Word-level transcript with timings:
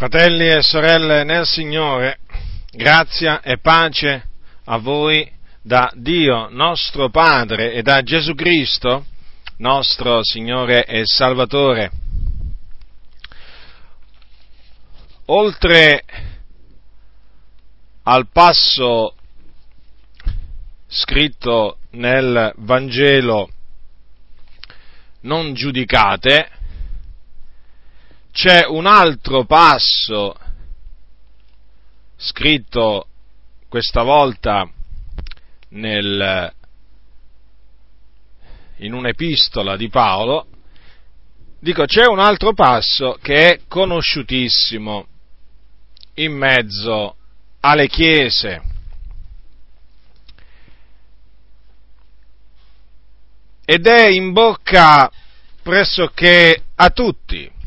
Fratelli 0.00 0.48
e 0.48 0.62
sorelle 0.62 1.24
nel 1.24 1.44
Signore, 1.44 2.20
grazia 2.72 3.42
e 3.42 3.58
pace 3.58 4.28
a 4.64 4.78
voi 4.78 5.30
da 5.60 5.92
Dio 5.94 6.48
nostro 6.48 7.10
Padre 7.10 7.74
e 7.74 7.82
da 7.82 8.02
Gesù 8.02 8.34
Cristo, 8.34 9.04
nostro 9.58 10.24
Signore 10.24 10.86
e 10.86 11.02
Salvatore. 11.04 11.90
Oltre 15.26 16.04
al 18.04 18.26
passo 18.32 19.14
scritto 20.88 21.76
nel 21.90 22.54
Vangelo 22.56 23.50
non 25.20 25.52
giudicate, 25.52 26.48
c'è 28.32 28.64
un 28.66 28.86
altro 28.86 29.44
passo 29.44 30.34
scritto 32.16 33.06
questa 33.68 34.02
volta 34.02 34.68
nel, 35.70 36.52
in 38.78 38.92
un'epistola 38.92 39.76
di 39.76 39.88
Paolo, 39.88 40.46
dico 41.58 41.84
c'è 41.84 42.06
un 42.06 42.18
altro 42.18 42.52
passo 42.52 43.18
che 43.20 43.52
è 43.52 43.60
conosciutissimo 43.68 45.06
in 46.14 46.32
mezzo 46.32 47.16
alle 47.60 47.88
chiese. 47.88 48.62
Ed 53.64 53.86
è 53.86 54.08
in 54.08 54.32
bocca 54.32 55.10
pressoché 55.62 56.64
a 56.74 56.90
tutti. 56.90 57.58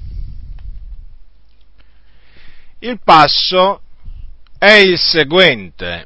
Il 2.83 2.99
passo 3.01 3.81
è 4.57 4.73
il 4.73 4.99
seguente. 4.99 6.05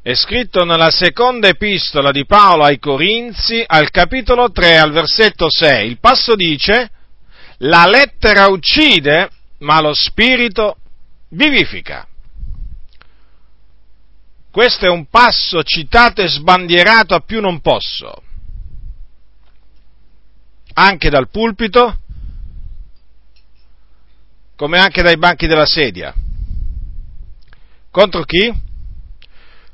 È 0.00 0.14
scritto 0.14 0.64
nella 0.64 0.92
seconda 0.92 1.48
epistola 1.48 2.12
di 2.12 2.24
Paolo 2.24 2.62
ai 2.62 2.78
Corinzi, 2.78 3.64
al 3.66 3.90
capitolo 3.90 4.52
3, 4.52 4.78
al 4.78 4.92
versetto 4.92 5.50
6. 5.50 5.88
Il 5.88 5.98
passo 5.98 6.36
dice, 6.36 6.92
la 7.58 7.86
lettera 7.86 8.46
uccide, 8.46 9.28
ma 9.58 9.80
lo 9.80 9.92
spirito 9.92 10.76
vivifica. 11.30 12.06
Questo 14.48 14.86
è 14.86 14.88
un 14.88 15.06
passo 15.06 15.64
citato 15.64 16.22
e 16.22 16.28
sbandierato 16.28 17.16
a 17.16 17.20
più 17.20 17.40
non 17.40 17.60
posso, 17.60 18.22
anche 20.74 21.10
dal 21.10 21.28
pulpito, 21.28 21.98
come 24.58 24.80
anche 24.80 25.02
dai 25.02 25.16
banchi 25.16 25.46
della 25.46 25.66
sedia. 25.66 26.12
Contro 27.92 28.24
chi? 28.24 28.52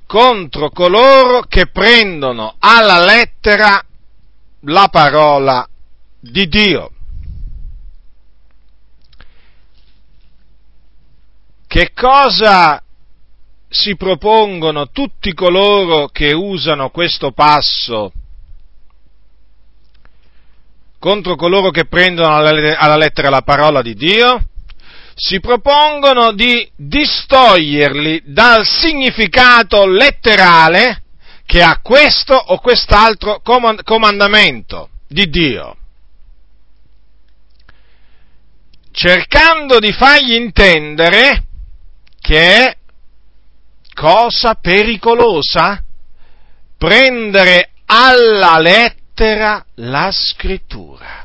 Contro 0.06 0.68
coloro 0.68 1.40
che 1.40 1.68
prendono 1.68 2.56
alla 2.58 3.02
lettera 3.02 3.82
la 4.60 4.88
parola 4.88 5.66
di 6.20 6.46
Dio. 6.48 6.90
Che 11.66 11.92
cosa 11.94 12.82
si 13.70 13.96
propongono 13.96 14.90
tutti 14.90 15.32
coloro 15.32 16.08
che 16.08 16.34
usano 16.34 16.90
questo 16.90 17.32
passo 17.32 18.12
contro 20.98 21.36
coloro 21.36 21.70
che 21.70 21.86
prendono 21.86 22.34
alla 22.34 22.96
lettera 22.96 23.30
la 23.30 23.42
parola 23.42 23.80
di 23.80 23.94
Dio? 23.94 24.48
Si 25.14 25.40
propongono 25.40 26.32
di 26.32 26.68
distoglierli 26.76 28.22
dal 28.26 28.66
significato 28.66 29.86
letterale 29.86 31.02
che 31.46 31.62
ha 31.62 31.78
questo 31.80 32.34
o 32.34 32.58
quest'altro 32.58 33.40
comandamento 33.40 34.90
di 35.06 35.28
Dio, 35.28 35.76
cercando 38.90 39.78
di 39.78 39.92
fargli 39.92 40.32
intendere 40.32 41.44
che 42.20 42.66
è 42.66 42.76
cosa 43.92 44.54
pericolosa 44.54 45.82
prendere 46.76 47.70
alla 47.86 48.58
lettera 48.58 49.64
la 49.76 50.10
scrittura. 50.10 51.23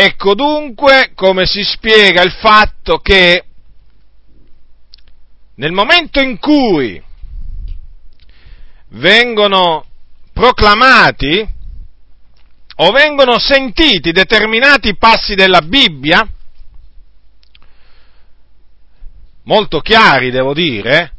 Ecco 0.00 0.36
dunque 0.36 1.10
come 1.12 1.44
si 1.44 1.64
spiega 1.64 2.22
il 2.22 2.30
fatto 2.30 2.98
che 2.98 3.44
nel 5.56 5.72
momento 5.72 6.20
in 6.20 6.38
cui 6.38 7.02
vengono 8.90 9.84
proclamati 10.32 11.44
o 12.76 12.90
vengono 12.92 13.40
sentiti 13.40 14.12
determinati 14.12 14.96
passi 14.96 15.34
della 15.34 15.62
Bibbia, 15.62 16.24
molto 19.42 19.80
chiari 19.80 20.30
devo 20.30 20.54
dire, 20.54 21.12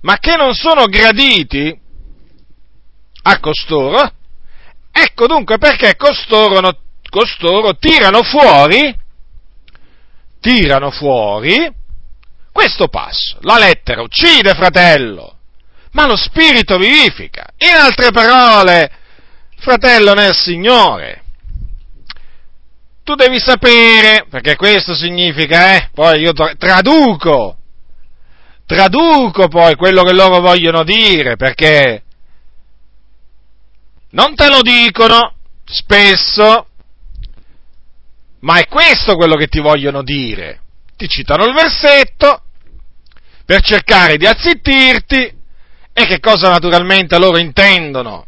ma 0.00 0.18
che 0.18 0.34
non 0.34 0.52
sono 0.52 0.86
graditi 0.86 1.80
a 3.22 3.38
costoro, 3.38 4.16
Ecco 5.00 5.28
dunque 5.28 5.58
perché 5.58 5.94
costoro, 5.94 6.60
costoro 7.08 7.76
tirano 7.78 8.24
fuori, 8.24 8.92
tirano 10.40 10.90
fuori 10.90 11.72
questo 12.50 12.88
passo. 12.88 13.38
La 13.42 13.58
lettera 13.58 14.02
uccide, 14.02 14.54
fratello, 14.54 15.36
ma 15.92 16.06
lo 16.06 16.16
spirito 16.16 16.78
vivifica. 16.78 17.46
In 17.58 17.74
altre 17.74 18.10
parole, 18.10 18.90
fratello 19.58 20.14
nel 20.14 20.34
Signore, 20.34 21.22
tu 23.04 23.14
devi 23.14 23.38
sapere, 23.38 24.26
perché 24.28 24.56
questo 24.56 24.96
significa, 24.96 25.76
eh, 25.76 25.90
poi 25.94 26.22
io 26.22 26.32
traduco, 26.32 27.56
traduco 28.66 29.46
poi 29.46 29.76
quello 29.76 30.02
che 30.02 30.12
loro 30.12 30.40
vogliono 30.40 30.82
dire, 30.82 31.36
perché 31.36 32.02
non 34.10 34.34
te 34.34 34.48
lo 34.48 34.62
dicono 34.62 35.34
spesso, 35.64 36.66
ma 38.40 38.58
è 38.58 38.66
questo 38.66 39.16
quello 39.16 39.36
che 39.36 39.48
ti 39.48 39.60
vogliono 39.60 40.02
dire. 40.02 40.60
Ti 40.96 41.08
citano 41.08 41.44
il 41.44 41.54
versetto 41.54 42.42
per 43.44 43.60
cercare 43.62 44.16
di 44.16 44.26
azzittirti 44.26 45.36
e 45.92 46.06
che 46.06 46.20
cosa 46.20 46.50
naturalmente 46.50 47.18
loro 47.18 47.38
intendono? 47.38 48.26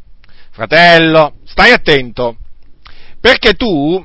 Fratello, 0.50 1.34
stai 1.46 1.72
attento, 1.72 2.36
perché 3.20 3.54
tu 3.54 4.04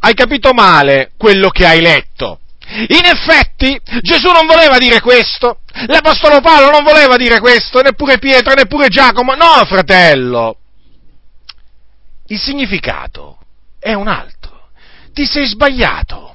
hai 0.00 0.14
capito 0.14 0.52
male 0.52 1.12
quello 1.16 1.50
che 1.50 1.66
hai 1.66 1.80
letto. 1.80 2.40
In 2.70 3.04
effetti 3.04 3.78
Gesù 4.00 4.30
non 4.30 4.46
voleva 4.46 4.78
dire 4.78 5.00
questo, 5.00 5.60
l'Apostolo 5.86 6.40
Paolo 6.40 6.70
non 6.70 6.84
voleva 6.84 7.16
dire 7.16 7.40
questo, 7.40 7.80
neppure 7.80 8.18
Pietro, 8.18 8.54
neppure 8.54 8.88
Giacomo, 8.88 9.34
no 9.34 9.64
fratello, 9.66 10.59
il 12.30 12.38
significato 12.38 13.38
è 13.78 13.92
un 13.92 14.08
altro. 14.08 14.68
Ti 15.12 15.24
sei 15.24 15.46
sbagliato. 15.46 16.34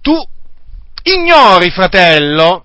Tu 0.00 0.14
ignori, 1.02 1.70
fratello, 1.70 2.64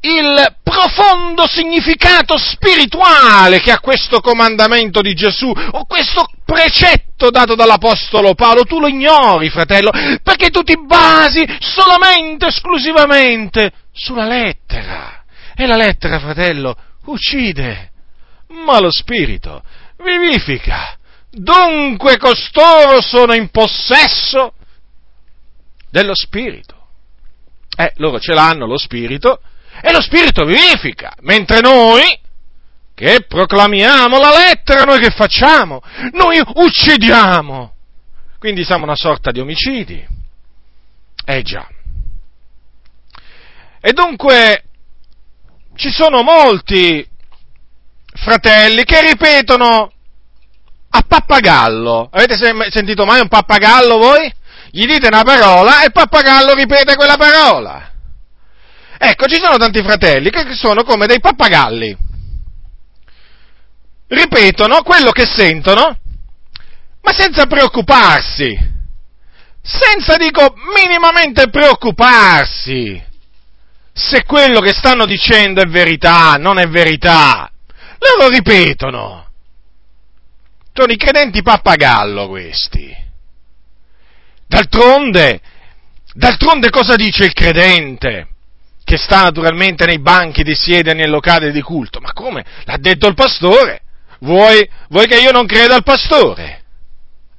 il 0.00 0.56
profondo 0.62 1.46
significato 1.48 2.36
spirituale 2.36 3.60
che 3.60 3.72
ha 3.72 3.80
questo 3.80 4.20
comandamento 4.20 5.00
di 5.00 5.14
Gesù 5.14 5.48
o 5.48 5.84
questo 5.86 6.26
precetto 6.44 7.30
dato 7.30 7.54
dall'Apostolo 7.54 8.34
Paolo, 8.34 8.64
tu 8.64 8.78
lo 8.78 8.86
ignori, 8.86 9.48
fratello, 9.48 9.90
perché 10.22 10.50
tu 10.50 10.62
ti 10.62 10.76
basi 10.84 11.44
solamente, 11.58 12.46
esclusivamente 12.46 13.72
sulla 13.92 14.26
lettera. 14.26 15.24
E 15.56 15.66
la 15.66 15.76
lettera, 15.76 16.20
fratello, 16.20 16.76
uccide 17.06 17.92
ma 18.48 18.80
lo 18.80 18.90
Spirito 18.90 19.62
vivifica. 19.98 20.96
Dunque 21.30 22.16
costoro 22.16 23.00
sono 23.00 23.34
in 23.34 23.50
possesso 23.50 24.54
dello 25.90 26.14
Spirito. 26.14 26.76
Eh, 27.76 27.92
loro 27.96 28.18
ce 28.18 28.34
l'hanno 28.34 28.66
lo 28.66 28.78
Spirito 28.78 29.40
e 29.80 29.92
lo 29.92 30.00
Spirito 30.00 30.44
vivifica, 30.44 31.14
mentre 31.20 31.60
noi 31.60 32.18
che 32.94 33.24
proclamiamo 33.28 34.18
la 34.18 34.30
lettera, 34.30 34.82
noi 34.82 34.98
che 34.98 35.10
facciamo? 35.10 35.80
Noi 36.12 36.42
uccidiamo. 36.42 37.74
Quindi 38.38 38.64
siamo 38.64 38.84
una 38.84 38.96
sorta 38.96 39.30
di 39.30 39.38
omicidi. 39.38 40.04
Eh 41.24 41.42
già. 41.42 41.68
E 43.80 43.92
dunque 43.92 44.64
ci 45.76 45.90
sono 45.90 46.22
molti 46.22 47.07
fratelli 48.20 48.84
che 48.84 49.00
ripetono 49.00 49.92
a 50.90 51.02
pappagallo. 51.06 52.08
Avete 52.12 52.36
sentito 52.70 53.04
mai 53.04 53.20
un 53.20 53.28
pappagallo 53.28 53.98
voi? 53.98 54.32
Gli 54.70 54.86
dite 54.86 55.06
una 55.06 55.22
parola 55.22 55.82
e 55.82 55.86
il 55.86 55.92
pappagallo 55.92 56.54
ripete 56.54 56.94
quella 56.94 57.16
parola. 57.16 57.92
Ecco, 58.98 59.26
ci 59.26 59.40
sono 59.40 59.56
tanti 59.56 59.80
fratelli 59.82 60.30
che 60.30 60.54
sono 60.54 60.82
come 60.82 61.06
dei 61.06 61.20
pappagalli. 61.20 61.96
Ripetono 64.08 64.82
quello 64.82 65.10
che 65.10 65.24
sentono, 65.24 65.96
ma 67.02 67.12
senza 67.12 67.46
preoccuparsi. 67.46 68.76
Senza, 69.62 70.16
dico, 70.16 70.54
minimamente 70.74 71.48
preoccuparsi 71.50 73.06
se 73.98 74.24
quello 74.24 74.60
che 74.60 74.72
stanno 74.72 75.06
dicendo 75.06 75.60
è 75.60 75.66
verità, 75.66 76.36
non 76.38 76.58
è 76.58 76.68
verità. 76.68 77.47
Loro 77.98 78.28
ripetono. 78.30 79.26
Sono 80.72 80.92
i 80.92 80.96
credenti 80.96 81.42
pappagallo 81.42 82.28
questi. 82.28 82.94
D'altronde, 84.46 85.40
d'altronde 86.14 86.70
cosa 86.70 86.94
dice 86.94 87.24
il 87.24 87.32
credente? 87.32 88.28
Che 88.84 88.96
sta 88.96 89.22
naturalmente 89.24 89.84
nei 89.84 89.98
banchi 89.98 90.42
di 90.42 90.54
siede 90.54 90.94
nel 90.94 91.10
locale 91.10 91.50
di 91.50 91.60
culto. 91.60 92.00
Ma 92.00 92.12
come? 92.12 92.44
L'ha 92.64 92.78
detto 92.78 93.08
il 93.08 93.14
pastore. 93.14 93.82
Vuoi, 94.20 94.68
vuoi 94.88 95.06
che 95.06 95.18
io 95.18 95.32
non 95.32 95.46
creda 95.46 95.74
al 95.74 95.82
pastore? 95.82 96.62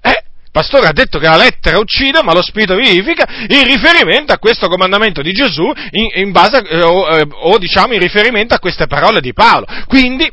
Eh, 0.01 0.23
il 0.43 0.51
pastore 0.51 0.87
ha 0.87 0.93
detto 0.93 1.17
che 1.17 1.27
la 1.27 1.37
lettera 1.37 1.79
uccide, 1.79 2.21
ma 2.21 2.33
lo 2.33 2.43
spirito 2.43 2.75
vivifica, 2.75 3.25
in 3.47 3.65
riferimento 3.65 4.33
a 4.33 4.37
questo 4.37 4.67
comandamento 4.67 5.21
di 5.21 5.31
Gesù, 5.31 5.71
in, 5.91 6.07
in 6.13 6.31
base 6.31 6.59
eh, 6.59 6.81
o, 6.81 7.17
eh, 7.17 7.27
o, 7.27 7.57
diciamo 7.57 7.93
in 7.93 7.99
riferimento 7.99 8.53
a 8.53 8.59
queste 8.59 8.85
parole 8.87 9.19
di 9.19 9.33
Paolo. 9.33 9.65
Quindi, 9.87 10.31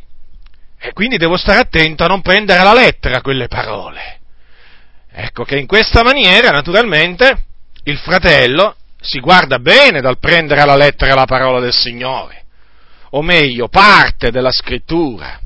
e 0.87 0.93
quindi 0.93 1.17
devo 1.17 1.37
stare 1.37 1.59
attento 1.59 2.05
a 2.05 2.07
non 2.07 2.23
prendere 2.23 2.61
alla 2.61 2.73
lettera 2.73 3.21
quelle 3.21 3.49
parole. 3.49 4.21
Ecco 5.11 5.43
che 5.43 5.59
in 5.59 5.67
questa 5.67 6.05
maniera, 6.05 6.51
naturalmente, 6.51 7.43
il 7.85 7.99
fratello 7.99 8.77
si 9.01 9.19
guarda 9.19 9.59
bene 9.59 10.01
dal 10.01 10.21
prendere 10.21 10.61
alla 10.61 10.77
lettera 10.77 11.15
la 11.15 11.25
parola 11.25 11.59
del 11.59 11.73
Signore, 11.73 12.45
o 13.11 13.23
meglio, 13.23 13.67
parte 13.67 14.31
della 14.31 14.53
scrittura. 14.53 15.41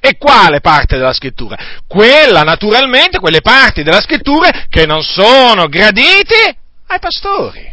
E 0.00 0.16
quale 0.18 0.58
parte 0.60 0.96
della 0.96 1.12
scrittura? 1.12 1.56
Quella, 1.86 2.42
naturalmente, 2.42 3.20
quelle 3.20 3.42
parti 3.42 3.84
della 3.84 4.00
scrittura 4.00 4.66
che 4.68 4.86
non 4.86 5.04
sono 5.04 5.68
gradite 5.68 6.56
ai 6.88 6.98
pastori. 6.98 7.72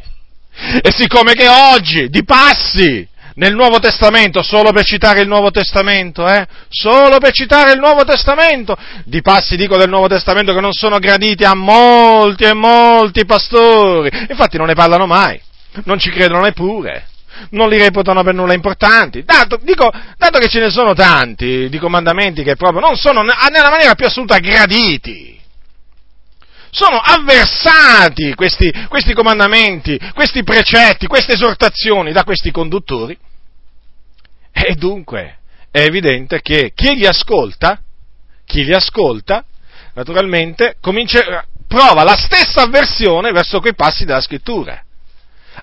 E 0.83 0.91
siccome 0.91 1.33
che 1.33 1.47
oggi, 1.47 2.09
di 2.09 2.23
passi, 2.23 3.07
nel 3.39 3.55
Nuovo 3.55 3.79
Testamento, 3.79 4.43
solo 4.43 4.73
per 4.73 4.83
citare 4.83 5.21
il 5.21 5.27
Nuovo 5.27 5.49
Testamento, 5.49 6.27
eh? 6.27 6.45
Solo 6.67 7.19
per 7.19 7.31
citare 7.31 7.71
il 7.71 7.79
Nuovo 7.79 8.03
Testamento. 8.03 8.77
Di 9.05 9.21
passi 9.21 9.55
dico 9.55 9.77
del 9.77 9.87
Nuovo 9.87 10.09
Testamento 10.09 10.53
che 10.53 10.59
non 10.59 10.73
sono 10.73 10.99
graditi 10.99 11.45
a 11.45 11.55
molti 11.55 12.43
e 12.43 12.53
molti 12.53 13.23
pastori. 13.25 14.09
Infatti 14.27 14.57
non 14.57 14.67
ne 14.67 14.73
parlano 14.73 15.05
mai. 15.05 15.39
Non 15.85 15.97
ci 15.99 16.09
credono 16.09 16.41
neppure. 16.41 17.07
Non 17.51 17.69
li 17.69 17.77
reputano 17.77 18.23
per 18.23 18.33
nulla 18.33 18.53
importanti. 18.53 19.23
Dato, 19.23 19.57
dico, 19.61 19.89
dato 20.17 20.37
che 20.37 20.49
ce 20.49 20.59
ne 20.59 20.69
sono 20.69 20.93
tanti 20.93 21.69
di 21.69 21.77
comandamenti 21.77 22.43
che 22.43 22.57
proprio 22.57 22.81
non 22.81 22.97
sono 22.97 23.21
nella 23.21 23.69
maniera 23.69 23.95
più 23.95 24.05
assoluta 24.05 24.37
graditi 24.39 25.37
sono 26.71 26.97
avversati 26.97 28.35
questi, 28.35 28.71
questi, 28.89 29.15
comandamenti, 29.15 29.99
questi 30.13 30.43
precetti, 30.43 31.07
queste 31.07 31.33
esortazioni 31.33 32.11
da 32.11 32.23
questi 32.23 32.51
conduttori, 32.51 33.17
e 34.51 34.75
dunque 34.75 35.37
è 35.71 35.81
evidente 35.81 36.41
che 36.41 36.71
chi 36.73 36.95
li 36.95 37.05
ascolta, 37.05 37.81
chi 38.45 38.63
li 38.63 38.73
ascolta, 38.73 39.45
naturalmente 39.93 40.77
comincia, 40.81 41.45
prova 41.67 42.03
la 42.03 42.15
stessa 42.15 42.63
avversione 42.63 43.31
verso 43.31 43.59
quei 43.59 43.75
passi 43.75 44.05
della 44.05 44.21
scrittura. 44.21 44.83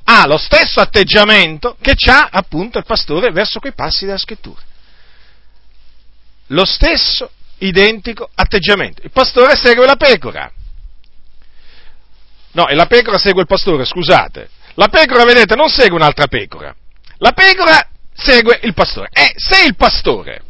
Ha 0.05 0.27
lo 0.27 0.39
stesso 0.39 0.81
atteggiamento 0.81 1.77
che 1.81 1.95
ha 2.09 2.29
appunto 2.31 2.79
il 2.79 2.85
pastore 2.85 3.31
verso 3.33 3.59
quei 3.59 3.73
passi 3.73 4.05
della 4.05 4.19
scrittura. 4.19 4.61
Lo 6.49 6.65
stesso 6.65 7.31
identico 7.59 8.29
atteggiamento. 8.35 9.03
Il 9.03 9.11
pastore 9.11 9.57
segue 9.57 9.85
la 9.85 9.97
pecora. 9.97 10.51
No, 12.53 12.69
e 12.69 12.75
la 12.75 12.87
pecora 12.87 13.19
segue 13.19 13.43
il 13.43 13.47
pastore, 13.47 13.85
scusate. 13.85 14.49
La 14.75 14.89
pecora, 14.89 15.25
vedete, 15.25 15.57
non 15.57 15.69
segue 15.69 15.97
un'altra 15.97 16.27
pecora. 16.27 16.75
La 17.19 17.33
pecora 17.33 17.89
segue 18.17 18.61
il 18.63 18.75
pastore. 18.75 19.09
E 19.13 19.33
se 19.37 19.65
il 19.65 19.77
pastore 19.77 20.43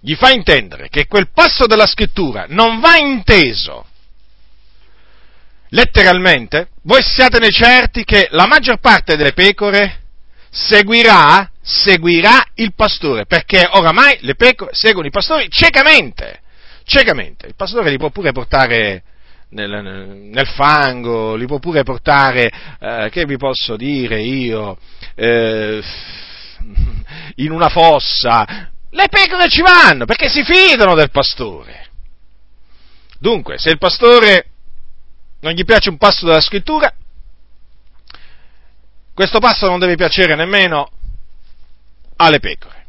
gli 0.00 0.14
fa 0.14 0.30
intendere 0.30 0.88
che 0.88 1.06
quel 1.06 1.30
passo 1.30 1.66
della 1.66 1.86
scrittura 1.86 2.46
non 2.48 2.80
va 2.80 2.96
inteso 2.96 3.86
letteralmente, 5.70 6.68
voi 6.82 7.02
siatene 7.02 7.50
certi 7.50 8.04
che 8.04 8.28
la 8.30 8.46
maggior 8.46 8.78
parte 8.78 9.16
delle 9.16 9.32
pecore 9.32 10.00
seguirà, 10.50 11.50
seguirà 11.60 12.44
il 12.54 12.74
pastore, 12.74 13.26
perché 13.26 13.68
oramai 13.70 14.18
le 14.22 14.34
pecore 14.34 14.72
seguono 14.74 15.06
i 15.06 15.12
pastori 15.12 15.48
ciecamente, 15.48 16.40
ciecamente. 16.84 17.46
Il 17.46 17.54
pastore 17.54 17.90
li 17.90 17.98
può 17.98 18.10
pure 18.10 18.32
portare 18.32 19.02
nel, 19.50 19.70
nel 20.32 20.46
fango, 20.46 21.34
li 21.34 21.46
può 21.46 21.58
pure 21.58 21.82
portare, 21.82 22.50
eh, 22.78 23.08
che 23.10 23.24
vi 23.24 23.36
posso 23.36 23.76
dire 23.76 24.20
io, 24.20 24.78
eh, 25.14 25.82
in 27.36 27.50
una 27.50 27.68
fossa, 27.68 28.70
le 28.90 29.08
pecore 29.08 29.48
ci 29.48 29.62
vanno 29.62 30.04
perché 30.04 30.28
si 30.28 30.42
fidano 30.44 30.94
del 30.94 31.10
pastore. 31.10 31.88
Dunque, 33.18 33.58
se 33.58 33.70
il 33.70 33.78
pastore 33.78 34.46
non 35.40 35.52
gli 35.52 35.64
piace 35.64 35.90
un 35.90 35.96
passo 35.96 36.26
della 36.26 36.40
scrittura, 36.40 36.92
questo 39.14 39.38
passo 39.38 39.66
non 39.66 39.78
deve 39.78 39.96
piacere 39.96 40.34
nemmeno 40.34 40.90
alle 42.16 42.40
pecore. 42.40 42.79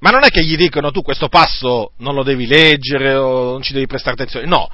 Ma 0.00 0.10
non 0.10 0.24
è 0.24 0.28
che 0.28 0.44
gli 0.44 0.56
dicono 0.56 0.90
tu 0.90 1.02
questo 1.02 1.28
passo 1.28 1.92
non 1.98 2.14
lo 2.14 2.22
devi 2.22 2.46
leggere 2.46 3.14
o 3.14 3.52
non 3.52 3.62
ci 3.62 3.72
devi 3.72 3.86
prestare 3.86 4.14
attenzione, 4.14 4.46
no, 4.46 4.68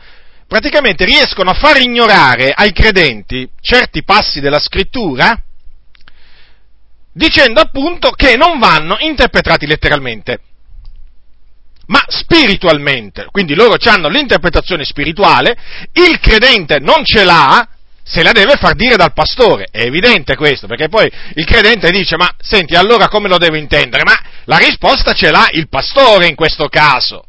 praticamente 0.47 1.05
riescono 1.05 1.51
a 1.51 1.55
far 1.55 1.81
ignorare 1.81 2.53
ai 2.53 2.73
credenti 2.73 3.49
certi 3.61 4.05
passi 4.05 4.41
della 4.41 4.61
scrittura 4.61 5.41
dicendo 7.13 7.61
appunto 7.61 8.11
che 8.11 8.37
non 8.37 8.59
vanno 8.59 8.97
interpretati 9.01 9.67
letteralmente, 9.67 10.41
ma 11.87 12.05
spiritualmente. 12.07 13.27
Quindi 13.31 13.55
loro 13.55 13.77
hanno 13.85 14.09
l'interpretazione 14.09 14.85
spirituale, 14.85 15.57
il 15.93 16.21
credente 16.21 16.79
non 16.79 17.05
ce 17.05 17.25
l'ha, 17.25 17.67
se 18.09 18.23
la 18.23 18.31
deve 18.31 18.57
far 18.57 18.75
dire 18.75 18.95
dal 18.95 19.13
pastore. 19.13 19.67
È 19.69 19.83
evidente 19.83 20.37
questo, 20.37 20.69
perché 20.69 20.89
poi 20.89 21.11
il 21.35 21.45
credente 21.45 21.91
dice, 21.91 22.17
ma 22.17 22.33
senti, 22.39 22.77
allora 22.77 23.09
come 23.09 23.29
lo 23.29 23.37
devo 23.37 23.57
intendere? 23.57 24.05
Ma 24.05 24.17
la 24.45 24.59
risposta 24.59 25.13
ce 25.13 25.33
l'ha 25.33 25.49
il 25.51 25.69
pastore 25.69 26.29
in 26.29 26.37
questo 26.37 26.69
caso. 26.69 27.25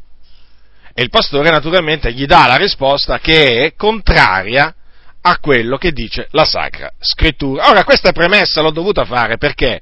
E 0.94 1.02
il 1.02 1.10
pastore 1.10 1.50
naturalmente 1.50 2.12
gli 2.12 2.26
dà 2.26 2.46
la 2.46 2.56
risposta 2.56 3.18
che 3.18 3.64
è 3.64 3.74
contraria 3.74 4.72
a 5.20 5.38
quello 5.38 5.78
che 5.78 5.90
dice 5.90 6.28
la 6.30 6.44
Sacra 6.44 6.92
Scrittura. 7.00 7.68
Ora, 7.70 7.82
questa 7.84 8.12
premessa 8.12 8.60
l'ho 8.60 8.70
dovuta 8.70 9.04
fare 9.04 9.36
perché? 9.36 9.80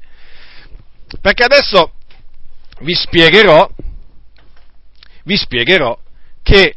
Perché 1.20 1.44
adesso 1.44 1.92
vi 2.80 2.94
spiegherò, 2.94 3.70
vi 5.24 5.36
spiegherò 5.36 5.98
che 6.42 6.74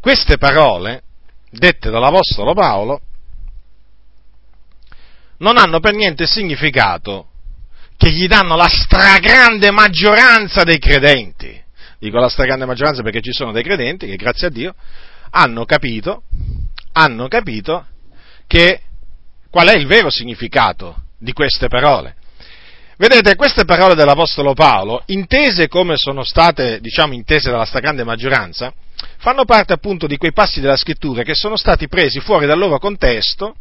queste 0.00 0.38
parole, 0.38 1.02
dette 1.56 1.90
dall'Apostolo 1.90 2.54
Paolo, 2.54 3.00
non 5.38 5.58
hanno 5.58 5.80
per 5.80 5.94
niente 5.94 6.26
significato 6.26 7.28
che 7.96 8.10
gli 8.10 8.26
danno 8.26 8.56
la 8.56 8.68
stragrande 8.68 9.70
maggioranza 9.70 10.62
dei 10.62 10.78
credenti. 10.78 11.62
Dico 11.98 12.18
la 12.18 12.28
stragrande 12.28 12.66
maggioranza 12.66 13.02
perché 13.02 13.20
ci 13.20 13.32
sono 13.32 13.52
dei 13.52 13.62
credenti 13.62 14.06
che, 14.06 14.16
grazie 14.16 14.48
a 14.48 14.50
Dio, 14.50 14.74
hanno 15.30 15.64
capito, 15.64 16.22
hanno 16.92 17.28
capito 17.28 17.86
che 18.46 18.80
qual 19.50 19.68
è 19.68 19.76
il 19.76 19.86
vero 19.86 20.10
significato 20.10 21.04
di 21.18 21.32
queste 21.32 21.68
parole. 21.68 22.16
Vedete, 22.98 23.34
queste 23.34 23.64
parole 23.64 23.94
dell'Apostolo 23.94 24.54
Paolo, 24.54 25.02
intese 25.06 25.68
come 25.68 25.94
sono 25.96 26.22
state, 26.22 26.80
diciamo, 26.80 27.12
intese 27.12 27.50
dalla 27.50 27.66
stragrande 27.66 28.04
maggioranza, 28.04 28.72
fanno 29.18 29.44
parte 29.44 29.72
appunto 29.72 30.06
di 30.06 30.16
quei 30.16 30.32
passi 30.32 30.60
della 30.60 30.76
scrittura 30.76 31.22
che 31.22 31.34
sono 31.34 31.56
stati 31.56 31.88
presi 31.88 32.20
fuori 32.20 32.46
dal 32.46 32.58
loro 32.58 32.78
contesto 32.78 33.56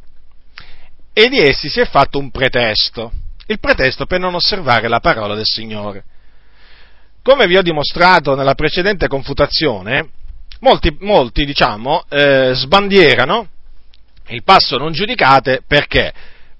e 1.13 1.29
di 1.29 1.39
essi 1.39 1.69
si 1.69 1.79
è 1.79 1.85
fatto 1.85 2.19
un 2.19 2.31
pretesto, 2.31 3.11
il 3.47 3.59
pretesto 3.59 4.05
per 4.05 4.19
non 4.19 4.35
osservare 4.35 4.87
la 4.87 4.99
parola 4.99 5.35
del 5.35 5.45
Signore. 5.45 6.03
Come 7.21 7.47
vi 7.47 7.57
ho 7.57 7.61
dimostrato 7.61 8.35
nella 8.35 8.53
precedente 8.53 9.07
confutazione, 9.07 10.09
molti, 10.59 10.95
molti 10.99 11.45
diciamo, 11.45 12.05
eh, 12.09 12.51
sbandierano 12.53 13.49
il 14.29 14.43
passo 14.43 14.77
non 14.77 14.91
giudicate 14.91 15.61
perché? 15.67 16.13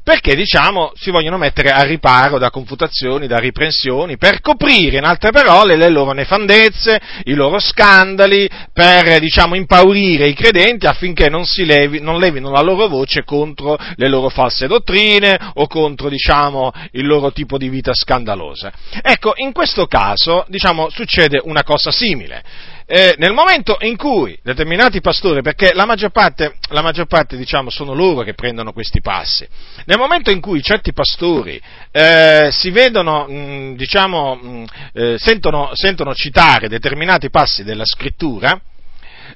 Perché 0.06 0.36
diciamo 0.36 0.92
si 0.94 1.10
vogliono 1.10 1.40
mettere 1.40 1.72
a 1.72 1.82
riparo 1.82 2.38
da 2.38 2.52
confutazioni, 2.52 3.26
da 3.26 3.40
riprensioni, 3.40 4.18
per 4.18 4.40
coprire 4.40 5.00
in 5.00 5.04
altre 5.04 5.32
parole 5.32 5.76
le 5.76 5.90
loro 5.90 6.12
nefandezze, 6.12 7.02
i 7.24 7.34
loro 7.34 7.58
scandali, 7.58 8.48
per 8.72 9.18
diciamo 9.18 9.56
impaurire 9.56 10.28
i 10.28 10.36
credenti 10.36 10.86
affinché 10.86 11.28
non, 11.28 11.44
levi, 11.58 12.02
non 12.02 12.20
levino 12.20 12.52
la 12.52 12.62
loro 12.62 12.88
voce 12.88 13.24
contro 13.24 13.80
le 13.96 14.08
loro 14.08 14.30
false 14.30 14.68
dottrine 14.68 15.40
o 15.56 15.66
contro 15.66 16.08
diciamo 16.08 16.72
il 16.92 17.08
loro 17.08 17.32
tipo 17.32 17.58
di 17.58 17.68
vita 17.68 17.90
scandalosa. 17.92 18.72
Ecco, 19.02 19.34
in 19.38 19.54
questo 19.54 19.88
caso 19.88 20.46
diciamo 20.50 20.88
succede 20.92 21.42
una 21.44 21.64
cosa 21.64 21.90
simile 21.90 22.44
eh, 22.88 23.16
nel 23.18 23.34
momento 23.34 23.78
in 23.82 23.98
cui 23.98 24.38
determinati 24.44 25.02
pastori, 25.02 25.42
perché 25.42 25.74
la 25.74 25.86
maggior 25.86 26.12
parte, 26.12 26.58
la 26.70 26.84
maggior 26.84 27.08
parte 27.08 27.36
diciamo, 27.36 27.72
sono 27.72 27.94
loro 27.94 28.22
che 28.22 28.36
prendono 28.36 28.74
questi 28.74 29.02
passi, 29.02 29.48
nel 29.86 29.98
momento 29.98 30.30
in 30.30 30.40
cui 30.40 30.62
certi 30.62 30.94
pastori 30.94 31.60
eh, 31.92 32.50
si 32.52 32.70
vedono, 32.70 33.26
mh, 33.28 33.76
diciamo, 33.76 34.36
mh, 34.36 34.66
eh, 34.94 35.16
sentono, 35.18 35.72
sentono, 35.74 36.14
citare 36.14 36.68
determinati 36.68 37.32
passi 37.32 37.64
della 37.64 37.86
scrittura, 37.86 38.60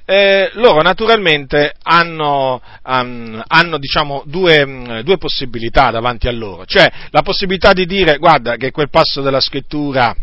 eh, 0.04 0.50
loro 0.54 0.80
naturalmente 0.82 1.74
hanno, 1.82 2.62
um, 2.84 3.42
hanno 3.46 3.78
diciamo, 3.78 4.22
due, 4.26 5.02
due 5.02 5.18
possibilità 5.18 5.90
davanti 5.90 6.28
a 6.28 6.32
loro, 6.32 6.64
cioè 6.66 6.88
la 7.10 7.22
possibilità 7.22 7.72
di 7.72 7.84
dire 7.84 8.18
guarda 8.18 8.54
che 8.54 8.70
quel 8.70 8.90
passo 8.90 9.22
della 9.22 9.40
scrittura 9.40 10.14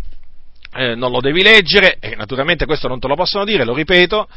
eh, 0.77 0.95
non 0.95 1.11
lo 1.11 1.19
devi 1.19 1.41
leggere, 1.41 1.97
e 1.99 2.15
naturalmente 2.15 2.65
questo 2.65 2.87
non 2.87 2.99
te 2.99 3.07
lo 3.07 3.15
possono 3.15 3.43
dire, 3.43 3.65
lo 3.65 3.73
ripeto, 3.73 4.27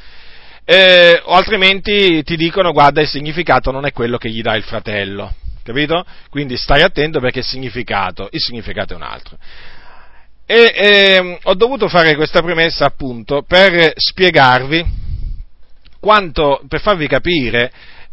eh, 0.65 1.21
o 1.25 1.33
altrimenti 1.35 2.23
ti 2.23 2.37
dicono 2.37 2.73
guarda 2.73 3.01
il 3.01 3.09
significato 3.09 3.71
non 3.71 3.85
è 3.85 3.93
quello 3.93 4.17
che 4.17 4.31
gli 4.31 4.41
dà 4.41 4.55
il 4.57 4.63
fratello, 4.63 5.35
capito? 5.63 6.05
Quindi 6.31 6.57
stai 6.57 6.83
attento 6.83 7.21
perché 7.21 7.41
il 7.41 7.45
significato, 7.45 8.29
il 8.31 8.41
significato 8.41 8.95
è 8.95 8.97
un 8.97 9.03
altro. 9.03 9.37
E 10.47 10.73
eh, 10.75 11.39
ho 11.43 11.55
dovuto 11.55 11.89
fare 11.89 12.17
questa 12.17 12.41
premessa 12.41 12.87
appunto 12.87 13.45
per 13.47 13.93
spiegarvi 13.95 14.85
quanto, 16.01 16.63
per 16.67 16.81
farvi 16.81 17.07
capire 17.07 17.71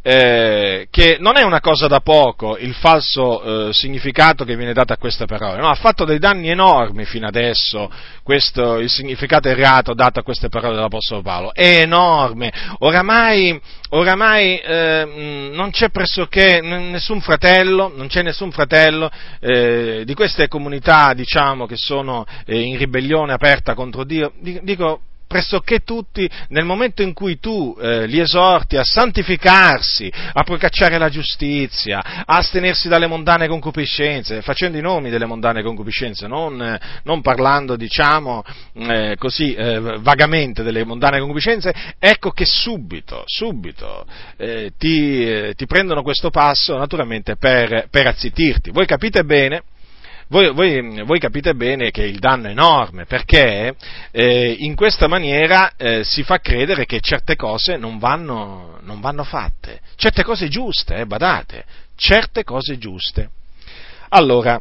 eh, 0.09 0.87
che 0.89 1.17
non 1.19 1.35
è 1.35 1.43
una 1.43 1.59
cosa 1.59 1.87
da 1.87 1.99
poco 1.99 2.57
il 2.57 2.73
falso 2.73 3.67
eh, 3.67 3.73
significato 3.73 4.45
che 4.45 4.55
viene 4.55 4.71
dato 4.71 4.93
a 4.93 4.97
queste 4.97 5.25
parole, 5.25 5.59
no, 5.59 5.67
ha 5.67 5.75
fatto 5.75 6.05
dei 6.05 6.17
danni 6.17 6.49
enormi 6.49 7.03
fino 7.03 7.27
adesso 7.27 7.91
questo, 8.23 8.77
il 8.77 8.89
significato 8.89 9.49
errato 9.49 9.93
dato 9.93 10.19
a 10.19 10.23
queste 10.23 10.47
parole 10.47 10.75
dell'Apostolo 10.75 11.21
Paolo, 11.21 11.53
è 11.53 11.81
enorme, 11.81 12.53
oramai, 12.77 13.59
oramai 13.89 14.57
eh, 14.59 15.49
non 15.51 15.71
c'è 15.71 15.89
pressoché 15.89 16.61
nessun 16.61 17.19
fratello, 17.19 17.93
nessun 17.97 18.51
fratello 18.51 19.11
eh, 19.41 20.03
di 20.05 20.13
queste 20.13 20.47
comunità 20.47 21.13
diciamo, 21.13 21.65
che 21.65 21.75
sono 21.75 22.25
eh, 22.45 22.61
in 22.61 22.77
ribellione 22.77 23.33
aperta 23.33 23.73
contro 23.73 24.05
Dio, 24.05 24.31
dico 24.39 25.01
pressoché 25.27 25.79
tutti, 25.79 26.29
nel 26.49 26.65
momento 26.65 27.01
in 27.01 27.13
cui 27.13 27.39
tu 27.39 27.75
eh, 27.79 28.05
li 28.07 28.19
esorti 28.19 28.77
a 28.77 28.83
santificarsi, 28.83 30.11
a 30.33 30.43
procacciare 30.43 30.97
la 30.97 31.09
giustizia, 31.09 32.01
a 32.25 32.37
astenersi 32.37 32.87
dalle 32.87 33.07
mondane 33.07 33.47
concupiscenze, 33.47 34.41
facendo 34.41 34.77
i 34.77 34.81
nomi 34.81 35.09
delle 35.09 35.25
mondane 35.25 35.61
concupiscenze, 35.61 36.27
non, 36.27 36.61
eh, 36.61 36.79
non 37.03 37.21
parlando, 37.21 37.75
diciamo, 37.75 38.43
eh, 38.73 39.15
così 39.17 39.53
eh, 39.53 39.79
vagamente 39.99 40.63
delle 40.63 40.85
mondane 40.85 41.19
concupiscenze, 41.19 41.73
ecco 41.99 42.31
che 42.31 42.45
subito, 42.45 43.23
subito 43.25 44.05
eh, 44.37 44.71
ti, 44.77 45.27
eh, 45.27 45.53
ti, 45.55 45.65
prendono 45.65 46.01
questo 46.01 46.29
passo 46.29 46.77
naturalmente 46.77 47.35
per, 47.35 47.87
per 47.89 48.07
azzittirti. 48.07 48.71
Voi 48.71 48.85
capite 48.85 49.23
bene 49.23 49.63
voi, 50.29 50.51
voi, 50.53 51.03
voi, 51.03 51.19
capite 51.19 51.53
bene 51.55 51.89
che 51.91 52.03
il 52.03 52.19
danno 52.19 52.47
è 52.47 52.51
enorme 52.51 53.05
perché 53.05 53.75
eh, 54.11 54.55
in 54.59 54.75
questa 54.75 55.07
maniera 55.07 55.71
eh, 55.77 56.03
si 56.03 56.23
fa 56.23 56.39
credere 56.39 56.85
che 56.85 56.99
certe 56.99 57.35
cose 57.35 57.77
non 57.77 57.97
vanno, 57.97 58.79
non 58.81 58.99
vanno 58.99 59.23
fatte, 59.23 59.79
certe 59.95 60.23
cose 60.23 60.49
giuste, 60.49 60.95
eh, 60.95 61.05
badate, 61.05 61.63
certe 61.95 62.43
cose 62.43 62.77
giuste. 62.77 63.29
Allora, 64.09 64.59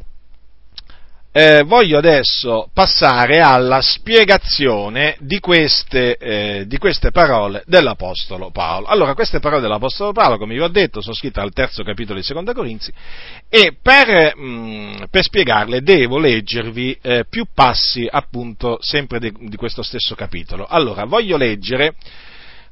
eh, 1.36 1.64
voglio 1.64 1.98
adesso 1.98 2.70
passare 2.72 3.40
alla 3.40 3.82
spiegazione 3.82 5.18
di 5.20 5.38
queste, 5.38 6.16
eh, 6.16 6.64
di 6.66 6.78
queste, 6.78 7.10
parole 7.10 7.62
dell'Apostolo 7.66 8.50
Paolo. 8.50 8.86
Allora, 8.86 9.12
queste 9.12 9.38
parole 9.38 9.60
dell'Apostolo 9.60 10.12
Paolo, 10.12 10.38
come 10.38 10.54
vi 10.54 10.62
ho 10.62 10.68
detto, 10.68 11.02
sono 11.02 11.14
scritte 11.14 11.40
al 11.40 11.52
terzo 11.52 11.82
capitolo 11.82 12.18
di 12.18 12.24
Seconda 12.24 12.54
Corinzi 12.54 12.90
e 13.50 13.76
per, 13.82 14.34
mh, 14.34 14.44
mm, 14.46 14.94
per 15.10 15.24
spiegarle 15.24 15.82
devo 15.82 16.18
leggervi 16.18 16.98
eh, 17.02 17.26
più 17.28 17.44
passi, 17.52 18.08
appunto, 18.10 18.78
sempre 18.80 19.18
di, 19.18 19.30
di, 19.38 19.56
questo 19.56 19.82
stesso 19.82 20.14
capitolo. 20.14 20.64
Allora, 20.64 21.04
voglio 21.04 21.36
leggere 21.36 21.96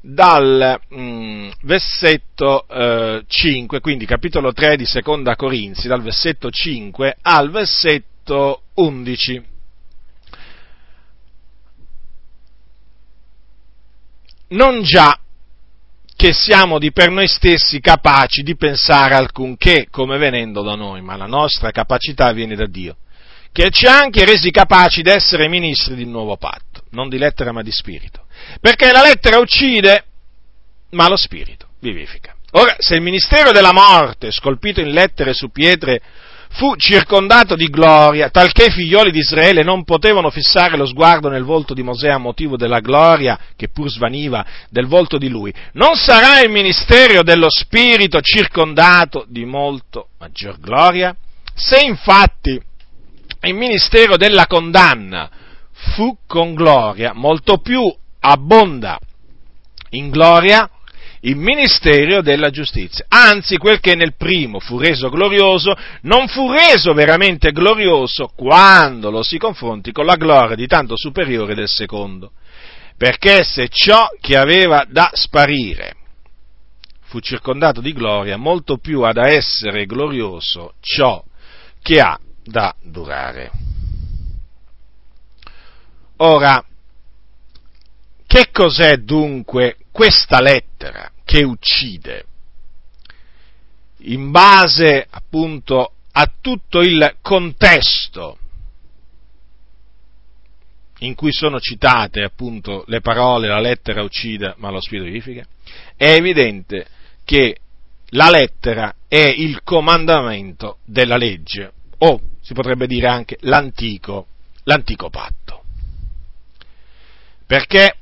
dal 0.01 0.81
mh, 0.89 1.03
mm, 1.03 1.49
versetto 1.65 2.67
eh, 2.67 3.25
5, 3.27 3.81
quindi 3.81 4.07
capitolo 4.07 4.55
3 4.55 4.79
di 4.79 4.87
Seconda 4.87 5.37
Corinzi, 5.37 5.87
dal 5.87 6.01
versetto 6.01 6.49
5 6.51 7.19
al 7.21 7.51
versetto 7.51 8.13
versetto 8.25 8.63
11. 8.75 9.45
Non 14.49 14.83
già 14.83 15.19
che 16.17 16.33
siamo 16.33 16.79
di 16.79 16.93
per 16.93 17.11
noi 17.11 17.29
stessi 17.29 17.81
capaci 17.81 18.43
di 18.43 18.57
pensare 18.57 19.15
alcunché 19.15 19.89
come 19.91 20.17
venendo 20.17 20.63
da 20.63 20.75
noi, 20.75 21.03
ma 21.03 21.17
la 21.17 21.27
nostra 21.27 21.71
capacità 21.71 22.33
viene 22.33 22.55
da 22.55 22.67
Dio, 22.67 22.97
che 23.53 23.71
ci 23.71 23.87
ha 23.87 23.99
anche 23.99 24.25
resi 24.25 24.51
capaci 24.51 25.03
di 25.03 25.11
essere 25.11 25.49
ministri 25.49 25.95
di 25.97 26.05
un 26.05 26.11
nuovo 26.11 26.37
patto, 26.37 26.85
non 26.91 27.09
di 27.09 27.19
lettera 27.19 27.53
ma 27.53 27.63
di 27.63 27.73
spirito. 27.73 28.27
Perché 28.61 28.93
la 28.93 29.03
lettera 29.03 29.39
uccide, 29.39 30.05
ma 30.91 31.09
lo 31.09 31.17
spirito 31.17 31.69
vivifica. 31.81 32.35
Ora, 32.53 32.77
se 32.79 32.95
il 32.95 33.03
ministero 33.03 33.51
della 33.51 33.73
morte, 33.73 34.31
scolpito 34.31 34.81
in 34.81 34.93
lettere 34.93 35.35
su 35.35 35.51
pietre, 35.51 36.01
fu 36.55 36.77
circondato 36.77 37.57
di 37.57 37.67
gloria, 37.67 38.31
talché 38.31 38.67
i 38.67 38.71
figlioli 38.71 39.11
di 39.11 39.19
Israele 39.19 39.65
non 39.65 39.83
potevano 39.83 40.31
fissare 40.31 40.77
lo 40.77 40.87
sguardo 40.87 41.29
nel 41.29 41.43
volto 41.43 41.75
di 41.75 41.83
Mosè 41.83 42.09
a 42.09 42.19
motivo 42.19 42.57
della 42.57 42.81
gloria, 42.81 43.39
che 43.57 43.69
pur 43.69 43.91
svaniva, 43.91 44.45
del 44.71 44.87
volto 44.87 45.19
di 45.19 45.29
lui. 45.29 45.53
Non 45.73 45.97
sarà 45.97 46.41
il 46.41 46.51
ministero 46.51 47.23
dello 47.23 47.49
Spirito 47.51 48.21
circondato 48.21 49.25
di 49.29 49.45
molto 49.45 50.09
maggior 50.19 50.61
gloria? 50.61 51.15
Se 51.55 51.81
infatti 51.81 52.61
il 53.41 53.55
ministero 53.55 54.17
della 54.17 54.47
condanna 54.47 55.29
fu 55.73 56.17
con 56.27 56.55
gloria, 56.55 57.13
molto 57.15 57.59
più 57.59 57.83
abbonda 58.21 58.99
in 59.91 60.09
gloria 60.09 60.69
il 61.25 61.37
ministero 61.37 62.23
della 62.23 62.51
giustizia. 62.51 63.05
Anzi, 63.09 63.57
quel 63.57 63.81
che 63.81 63.95
nel 63.95 64.15
primo 64.17 64.61
fu 64.61 64.79
reso 64.79 65.09
glorioso, 65.09 65.75
non 66.03 66.29
fu 66.29 66.51
reso 66.51 66.93
veramente 66.93 67.53
glorioso 67.53 68.33
quando 68.35 69.11
lo 69.11 69.23
si 69.23 69.39
confronti 69.39 69.93
con 69.93 70.07
la 70.07 70.17
gloria 70.17 70.57
di 70.57 70.67
tanto 70.67 70.97
superiore 70.97 71.55
del 71.55 71.69
secondo. 71.69 72.33
Perché 72.97 73.43
se 73.43 73.69
ciò 73.69 74.07
che 74.21 74.37
aveva 74.37 74.87
da 74.89 75.11
sparire 75.13 75.97
fu 77.03 77.21
circondato 77.21 77.81
di 77.81 77.93
gloria, 77.93 78.37
molto 78.37 78.79
più 78.79 79.03
ha 79.03 79.13
da 79.13 79.29
essere 79.29 79.87
glorioso 79.87 80.75
ciò 80.81 81.23
che 81.81 82.01
ha 82.01 82.19
da 82.45 82.75
durare. 82.83 83.51
Ora, 86.19 86.65
che 88.27 88.49
cos'è 88.53 88.97
dunque 88.99 89.77
questa 89.91 90.41
lettera? 90.41 91.11
Che 91.25 91.43
uccide, 91.43 92.27
in 93.99 94.31
base 94.31 95.07
appunto 95.09 95.93
a 96.13 96.31
tutto 96.41 96.81
il 96.81 97.17
contesto 97.21 98.39
in 100.99 101.15
cui 101.15 101.33
sono 101.33 101.59
citate 101.59 102.23
appunto 102.23 102.85
le 102.87 103.01
parole 103.01 103.49
la 103.49 103.61
lettera 103.61 104.03
uccide 104.03 104.55
ma 104.59 104.71
lo 104.71 104.81
spirito 104.81 105.07
vivifica, 105.07 105.47
è 105.97 106.13
evidente 106.13 106.87
che 107.25 107.59
la 108.11 108.31
lettera 108.31 108.95
è 109.09 109.25
il 109.37 109.63
comandamento 109.63 110.79
della 110.85 111.17
legge, 111.17 111.73
o 111.99 112.21
si 112.41 112.55
potrebbe 112.55 112.87
dire 112.87 113.09
anche 113.09 113.37
l'antico, 113.41 114.27
l'antico 114.65 115.11
patto. 115.11 115.63
Perché 117.47 117.97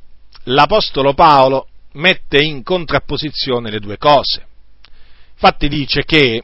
l'Apostolo 0.45 1.15
Paolo 1.15 1.69
mette 1.95 2.43
in 2.43 2.63
contrapposizione 2.63 3.71
le 3.71 3.81
due 3.81 3.99
cose. 3.99 4.47
Infatti 5.33 5.69
dice 5.69 6.05
che 6.05 6.43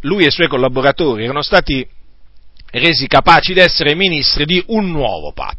lui 0.00 0.24
e 0.24 0.28
i 0.28 0.32
suoi 0.32 0.48
collaboratori 0.48 1.24
erano 1.24 1.42
stati 1.42 1.86
resi 2.72 3.06
capaci 3.06 3.52
di 3.52 3.60
essere 3.60 3.94
ministri 3.94 4.44
di 4.44 4.62
un 4.68 4.90
nuovo 4.90 5.32
patto. 5.32 5.58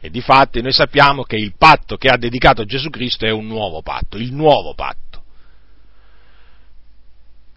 E 0.00 0.10
di 0.10 0.20
fatti 0.20 0.60
noi 0.62 0.72
sappiamo 0.72 1.22
che 1.22 1.36
il 1.36 1.54
patto 1.56 1.96
che 1.96 2.08
ha 2.08 2.16
dedicato 2.16 2.64
Gesù 2.64 2.90
Cristo 2.90 3.26
è 3.26 3.30
un 3.30 3.46
nuovo 3.46 3.82
patto, 3.82 4.16
il 4.16 4.32
nuovo 4.32 4.74
patto. 4.74 5.22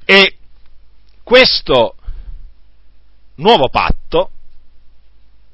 E 0.06 0.38
questo 1.24 1.96
nuovo 3.36 3.70
patto 3.70 4.30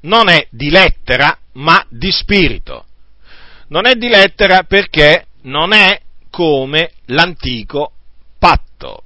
non 0.00 0.28
è 0.28 0.46
di 0.50 0.68
lettera, 0.68 1.38
ma 1.52 1.84
di 1.88 2.10
spirito. 2.10 2.86
Non 3.72 3.86
è 3.86 3.94
di 3.94 4.08
lettera 4.08 4.64
perché 4.64 5.28
non 5.44 5.72
è 5.72 5.98
come 6.28 6.90
l'antico 7.06 7.92
patto. 8.38 9.04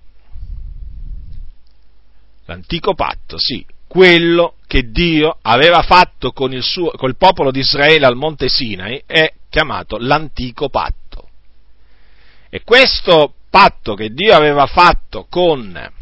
L'antico 2.47 2.95
patto, 2.95 3.39
sì, 3.39 3.65
quello 3.87 4.57
che 4.67 4.91
Dio 4.91 5.39
aveva 5.41 5.83
fatto 5.83 6.33
con 6.33 6.53
il, 6.53 6.65
suo, 6.65 6.91
col 6.91 7.17
popolo 7.17 7.53
di 7.53 7.61
Israele 7.61 8.07
al 8.07 8.17
monte 8.17 8.49
Sinai 8.49 9.01
è 9.07 9.33
chiamato 9.49 9.99
l'antico 9.99 10.69
patto. 10.69 11.29
E 12.51 12.65
questo 12.65 13.35
patto 13.49 13.95
che 13.95 14.13
Dio 14.13 14.35
aveva 14.35 14.67
fatto 14.67 15.27
con 15.31 15.93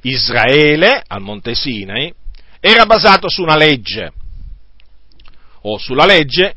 Israele 0.00 1.02
al 1.06 1.20
monte 1.20 1.54
Sinai 1.54 2.14
era 2.60 2.86
basato 2.86 3.28
su 3.28 3.42
una 3.42 3.56
legge, 3.56 4.10
o 5.60 5.76
sulla 5.76 6.06
legge 6.06 6.56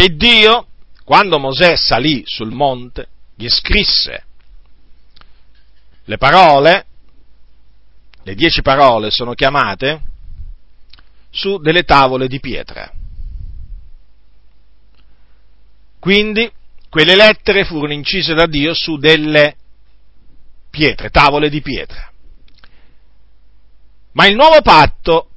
che 0.00 0.16
Dio, 0.16 0.66
quando 1.04 1.38
Mosè 1.38 1.76
salì 1.76 2.22
sul 2.24 2.52
monte, 2.52 3.08
gli 3.34 3.48
scrisse 3.50 4.24
le 6.04 6.16
parole, 6.16 6.86
le 8.22 8.34
dieci 8.34 8.62
parole 8.62 9.10
sono 9.10 9.34
chiamate 9.34 10.02
su 11.28 11.58
delle 11.58 11.82
tavole 11.82 12.28
di 12.28 12.40
pietra. 12.40 12.90
Quindi 15.98 16.50
quelle 16.88 17.14
lettere 17.14 17.66
furono 17.66 17.92
incise 17.92 18.32
da 18.32 18.46
Dio 18.46 18.72
su 18.72 18.96
delle 18.96 19.54
pietre, 20.70 21.10
tavole 21.10 21.50
di 21.50 21.60
pietra. 21.60 22.10
Ma 24.12 24.26
il 24.26 24.34
nuovo 24.34 24.62
patto 24.62 25.28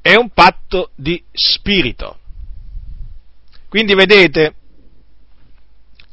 è 0.00 0.14
un 0.14 0.30
patto 0.30 0.92
di 0.94 1.22
spirito. 1.32 2.19
Quindi 3.70 3.94
vedete, 3.94 4.54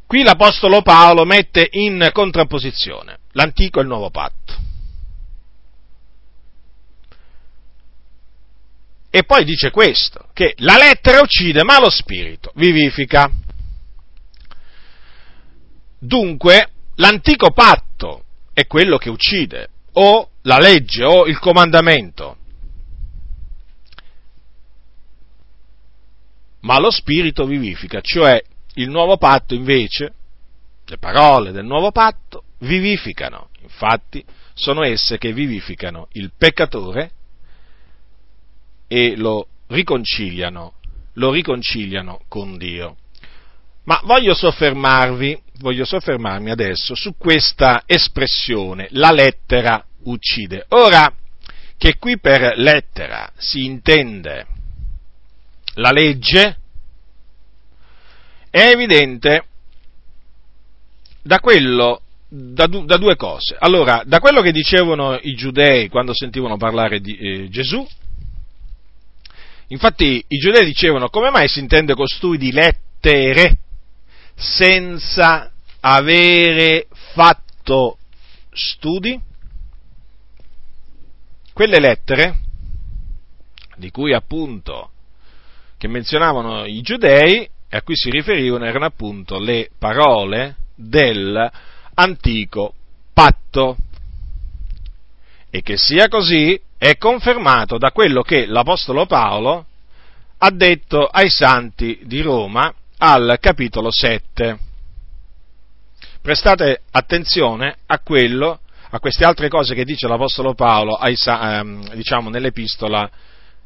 qui 0.05 0.21
l'Apostolo 0.21 0.83
Paolo 0.83 1.25
mette 1.25 1.67
in 1.71 2.11
contrapposizione 2.13 3.17
l'antico 3.31 3.79
e 3.79 3.81
il 3.81 3.87
nuovo 3.87 4.11
patto. 4.11 4.53
E 9.09 9.23
poi 9.23 9.43
dice 9.43 9.71
questo, 9.71 10.29
che 10.33 10.53
la 10.57 10.77
lettera 10.77 11.19
uccide, 11.19 11.63
ma 11.63 11.79
lo 11.79 11.89
spirito 11.89 12.51
vivifica. 12.53 13.27
Dunque, 15.97 16.69
l'antico 16.97 17.49
patto 17.49 18.25
è 18.53 18.67
quello 18.67 18.99
che 18.99 19.09
uccide, 19.09 19.69
o 19.93 20.29
la 20.43 20.59
legge, 20.59 21.03
o 21.03 21.25
il 21.25 21.39
comandamento. 21.39 22.37
Ma 26.67 26.79
lo 26.79 26.91
spirito 26.91 27.45
vivifica, 27.45 28.01
cioè 28.01 28.43
il 28.73 28.89
nuovo 28.89 29.15
patto 29.15 29.53
invece, 29.53 30.13
le 30.85 30.97
parole 30.97 31.53
del 31.53 31.63
nuovo 31.63 31.93
patto 31.93 32.43
vivificano, 32.59 33.51
infatti 33.61 34.21
sono 34.53 34.83
esse 34.83 35.17
che 35.17 35.31
vivificano 35.31 36.09
il 36.13 36.33
peccatore 36.37 37.11
e 38.85 39.15
lo 39.15 39.47
riconciliano, 39.67 40.73
lo 41.13 41.31
riconciliano 41.31 42.23
con 42.27 42.57
Dio. 42.57 42.97
Ma 43.85 44.01
voglio 44.03 44.33
soffermarvi, 44.33 45.41
voglio 45.59 45.85
soffermarmi 45.85 46.51
adesso 46.51 46.95
su 46.95 47.15
questa 47.17 47.83
espressione, 47.85 48.89
la 48.91 49.13
lettera 49.13 49.81
uccide. 50.03 50.65
Ora, 50.71 51.09
che 51.77 51.97
qui 51.97 52.19
per 52.19 52.57
lettera 52.57 53.31
si 53.37 53.63
intende 53.63 54.55
la 55.77 55.91
legge, 55.91 56.57
è 58.49 58.69
evidente 58.69 59.45
da 61.21 61.39
quello, 61.39 62.01
da, 62.27 62.65
da, 62.67 62.97
due 62.97 63.15
cose. 63.15 63.55
Allora, 63.59 64.01
da 64.05 64.19
quello 64.19 64.41
che 64.41 64.51
dicevano 64.51 65.17
i 65.21 65.35
giudei 65.35 65.89
quando 65.89 66.13
sentivano 66.13 66.57
parlare 66.57 66.99
di 66.99 67.17
eh, 67.17 67.49
Gesù, 67.49 67.85
infatti 69.67 70.23
i 70.27 70.37
giudei 70.37 70.65
dicevano 70.65 71.09
come 71.09 71.29
mai 71.29 71.47
si 71.47 71.59
intende 71.59 71.93
costui 71.93 72.37
di 72.37 72.51
lettere 72.51 73.59
senza 74.35 75.51
avere 75.79 76.87
fatto 77.13 77.97
studi? 78.51 79.19
Quelle 81.53 81.79
lettere, 81.79 82.39
di 83.77 83.89
cui 83.89 84.13
appunto, 84.13 84.91
che 85.77 85.87
menzionavano 85.87 86.65
i 86.65 86.81
giudei, 86.81 87.47
e 87.69 87.77
a 87.77 87.81
cui 87.81 87.95
si 87.95 88.09
riferivano, 88.09 88.65
erano 88.65 88.85
appunto 88.85 89.37
le 89.39 89.69
parole 89.77 90.55
dell'antico 90.75 92.73
patto. 93.13 93.77
E 95.49 95.61
che 95.61 95.77
sia 95.77 96.07
così 96.07 96.59
è 96.77 96.97
confermato 96.97 97.77
da 97.77 97.91
quello 97.91 98.21
che 98.21 98.45
l'Apostolo 98.45 99.05
Paolo 99.05 99.65
ha 100.39 100.51
detto 100.51 101.05
ai 101.05 101.29
santi 101.29 101.99
di 102.03 102.21
Roma 102.21 102.73
al 102.97 103.37
capitolo 103.39 103.91
7. 103.91 104.59
Prestate 106.21 106.81
attenzione 106.91 107.77
a 107.85 107.99
quello, 107.99 108.59
a 108.89 108.99
queste 108.99 109.25
altre 109.25 109.49
cose 109.49 109.73
che 109.73 109.85
dice 109.85 110.07
l'Apostolo 110.07 110.53
Paolo 110.53 110.93
ai, 110.95 111.15
ehm, 111.25 111.93
diciamo, 111.95 112.29
nell'epistola 112.29 113.09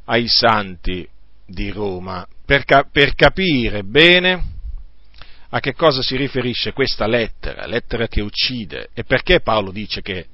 ai 0.06 0.28
santi 0.28 1.08
di 1.52 1.70
Roma, 1.70 2.26
per, 2.46 2.66
per 2.92 3.14
capire 3.14 3.84
bene 3.84 4.44
a 5.50 5.60
che 5.60 5.74
cosa 5.74 6.02
si 6.02 6.16
riferisce 6.16 6.74
questa 6.74 7.08
lettera, 7.08 7.68
lettera 7.68 8.08
che 8.08 8.22
uccide, 8.22 8.90
e 8.94 9.04
perché 9.04 9.42
Paolo 9.42 9.72
dice 9.72 10.02
che 10.02 10.28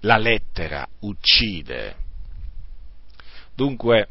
la 0.00 0.16
lettera 0.16 0.86
uccide. 1.00 1.96
Dunque, 3.54 4.08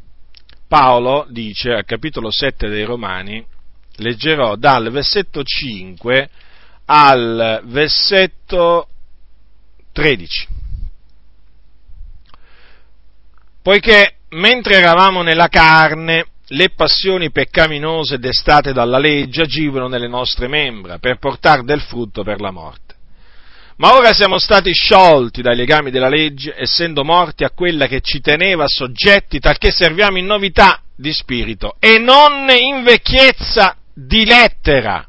Paolo 0.68 1.26
dice 1.30 1.72
al 1.74 1.86
capitolo 1.86 2.32
7 2.32 2.68
dei 2.70 2.84
Romani, 2.84 3.46
leggerò 3.98 4.56
dal 4.56 4.92
versetto 4.92 5.44
5 5.44 6.30
al 6.86 7.62
versetto 7.66 8.88
13. 9.92 10.48
Poiché 13.62 14.16
mentre 14.30 14.76
eravamo 14.76 15.22
nella 15.22 15.48
carne, 15.48 16.26
le 16.52 16.70
passioni 16.76 17.32
peccaminose 17.32 18.18
destate 18.18 18.74
dalla 18.74 18.98
legge 18.98 19.44
agivano 19.44 19.88
nelle 19.88 20.08
nostre 20.08 20.48
membra 20.48 20.98
per 20.98 21.18
portare 21.18 21.64
del 21.64 21.82
frutto 21.82 22.24
per 22.24 22.40
la 22.40 22.52
morte. 22.52 22.96
Ma 23.78 23.96
ora 23.96 24.14
siamo 24.14 24.38
stati 24.38 24.72
sciolti 24.74 25.42
dai 25.42 25.56
legami 25.56 25.92
della 25.92 26.10
legge, 26.10 26.54
essendo 26.56 27.04
morti 27.04 27.44
a 27.44 27.52
quella 27.52 27.88
che 27.88 28.02
ci 28.02 28.20
teneva 28.20 28.68
soggetti, 28.68 29.40
talché 29.40 29.72
serviamo 29.72 30.18
in 30.18 30.26
novità 30.26 30.82
di 30.96 31.12
spirito 31.12 31.78
e 31.80 31.98
non 31.98 32.48
in 32.50 32.84
vecchiezza 32.84 33.76
di 33.94 34.26
lettera. 34.26 35.08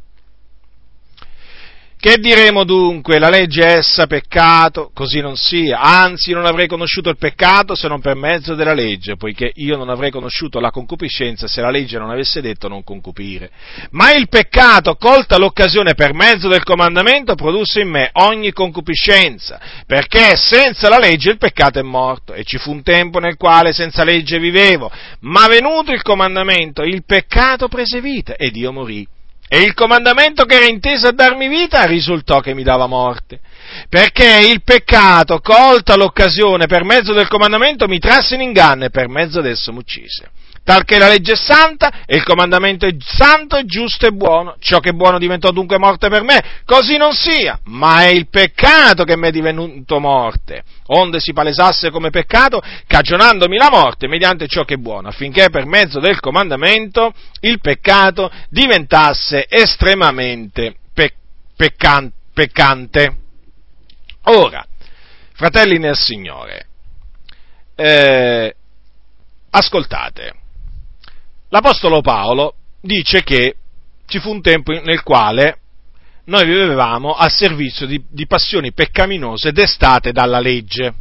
Che 2.03 2.19
diremo 2.19 2.65
dunque? 2.65 3.21
La 3.21 3.29
legge 3.29 3.63
è 3.63 3.77
essa 3.77 4.09
peccato? 4.09 4.91
Così 4.93 5.21
non 5.21 5.37
sia. 5.37 5.79
Anzi, 5.79 6.33
non 6.33 6.47
avrei 6.47 6.67
conosciuto 6.67 7.11
il 7.11 7.17
peccato 7.17 7.77
se 7.77 7.87
non 7.87 8.01
per 8.01 8.17
mezzo 8.17 8.57
della 8.57 8.75
legge, 8.75 9.15
poiché 9.15 9.53
io 9.55 9.77
non 9.77 9.89
avrei 9.89 10.11
conosciuto 10.11 10.59
la 10.59 10.73
concupiscenza 10.73 11.47
se 11.47 11.61
la 11.61 11.71
legge 11.71 11.99
non 11.99 12.11
avesse 12.11 12.41
detto 12.41 12.67
non 12.67 12.83
concupire. 12.83 13.53
Ma 13.91 14.11
il 14.11 14.29
peccato, 14.29 14.97
colta 14.97 15.39
l'occasione 15.39 15.95
per 15.95 16.13
mezzo 16.13 16.49
del 16.49 16.65
comandamento, 16.65 17.37
produsse 17.37 17.83
in 17.83 17.91
me 17.91 18.11
ogni 18.15 18.51
concupiscenza, 18.51 19.61
perché 19.87 20.35
senza 20.35 20.89
la 20.89 20.99
legge 20.99 21.31
il 21.31 21.39
peccato 21.39 21.79
è 21.79 21.83
morto. 21.83 22.35
E 22.35 22.43
ci 22.43 22.59
fu 22.59 22.73
un 22.73 22.83
tempo 22.83 23.21
nel 23.21 23.37
quale 23.37 23.73
senza 23.73 24.03
legge 24.03 24.41
vivevo, 24.41 24.91
ma 25.21 25.47
venuto 25.47 25.93
il 25.93 26.03
comandamento, 26.03 26.83
il 26.83 27.05
peccato 27.05 27.69
prese 27.69 28.01
vita 28.01 28.35
ed 28.35 28.57
io 28.57 28.73
morì. 28.73 29.07
E 29.55 29.61
il 29.61 29.75
comandamento 29.75 30.47
che 30.47 30.55
era 30.55 30.65
inteso 30.65 31.09
a 31.09 31.13
darmi 31.13 31.47
vita 31.47 31.85
risultò 31.85 32.41
che 32.41 32.55
mi 32.55 32.63
dava 32.63 32.87
morte. 32.87 33.39
Perché 33.87 34.49
il 34.51 34.63
peccato, 34.63 35.41
colta 35.41 35.95
l'occasione 35.95 36.65
per 36.65 36.85
mezzo 36.85 37.13
del 37.13 37.29
comandamento, 37.29 37.87
mi 37.87 37.99
trasse 37.99 38.37
in 38.37 38.41
inganno 38.41 38.87
e 38.87 38.91
per 38.91 39.09
mezzo 39.09 39.43
d'esso 39.43 39.71
mi 39.71 39.81
uccise 39.81 40.31
talché 40.65 40.99
la 40.99 41.09
legge 41.09 41.33
è 41.33 41.37
santa 41.37 42.05
e 42.07 42.17
il 42.17 42.25
comandamento 42.25 42.87
è 42.87 42.95
santo 42.99 43.65
giusto 43.65 44.07
e 44.07 44.13
buono. 44.13 44.57
Ciò 44.59 44.79
che 44.79 44.91
è 44.91 44.93
buono 44.93 45.19
diventò 45.19 45.51
dunque 45.51 45.79
morte 45.79 46.09
per 46.09 46.23
me, 46.23 46.43
così 46.65 46.97
non 46.97 47.13
sia, 47.13 47.59
ma 47.65 48.03
è 48.03 48.09
il 48.09 48.29
peccato 48.29 49.05
che 49.05 49.17
mi 49.17 49.29
è 49.29 49.31
divenuto 49.31 49.99
morte, 49.99 50.63
onde 50.87 51.21
si 51.21 51.33
palesasse 51.33 51.91
come 51.91 52.11
peccato, 52.11 52.61
cagionandomi 52.87 53.57
la 53.57 53.71
morte 53.71 54.07
mediante 54.07 54.47
ciò 54.47 54.65
che 54.65 54.75
è 54.75 54.79
buono, 54.79 55.09
affinché 55.09 55.51
per 55.51 55.67
mezzo 55.67 56.01
del 56.01 56.21
comandamento 56.21 57.13
il 57.41 57.61
peccato 57.61 58.31
diventasse 58.49 59.47
estremamente 59.49 60.77
pe- 60.95 61.15
peccante. 62.33 63.17
Ora, 64.25 64.65
fratelli 65.35 65.79
nel 65.79 65.97
Signore, 65.97 66.67
eh, 67.75 68.55
ascoltate, 69.51 70.35
l'Apostolo 71.53 72.01
Paolo 72.01 72.55
dice 72.81 73.23
che 73.23 73.57
ci 74.07 74.19
fu 74.19 74.31
un 74.31 74.41
tempo 74.41 74.73
nel 74.73 75.03
quale 75.03 75.59
noi 76.25 76.47
vivevamo 76.47 77.13
al 77.13 77.31
servizio 77.31 77.87
di, 77.87 78.03
di 78.09 78.27
passioni 78.27 78.73
peccaminose 78.73 79.53
destate 79.53 80.13
dalla 80.13 80.41
legge. 80.41 80.95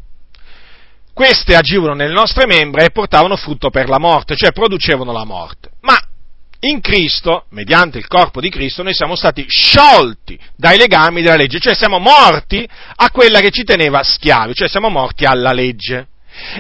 Queste 1.14 1.56
agivano 1.56 1.94
nelle 1.94 2.14
nostre 2.14 2.46
membra 2.46 2.84
e 2.84 2.92
portavano 2.92 3.36
frutto 3.36 3.70
per 3.70 3.88
la 3.88 4.00
morte, 4.00 4.36
cioè 4.36 4.52
producevano 4.52 5.12
la 5.12 5.26
morte. 5.26 5.72
Ma 5.82 5.98
in 6.62 6.82
Cristo, 6.82 7.46
mediante 7.50 7.98
il 7.98 8.08
corpo 8.08 8.42
di 8.42 8.50
Cristo, 8.50 8.84
noi 8.84 8.94
siamo 8.94 9.16
stati 9.16 9.46
sciolti 9.48 10.38
dai 10.56 10.78
legami 10.78 11.22
della 11.22 11.36
legge, 11.36 11.60
cioè 11.60 11.76
siamo 11.76 12.00
morti 12.00 12.68
a 12.96 13.10
quella 13.10 13.40
che 13.40 13.52
ci 13.52 13.64
teneva 13.64 14.04
schiavi, 14.04 14.54
cioè 14.54 14.68
siamo 14.68 14.90
morti 14.90 15.26
alla 15.26 15.54
legge. 15.54 16.08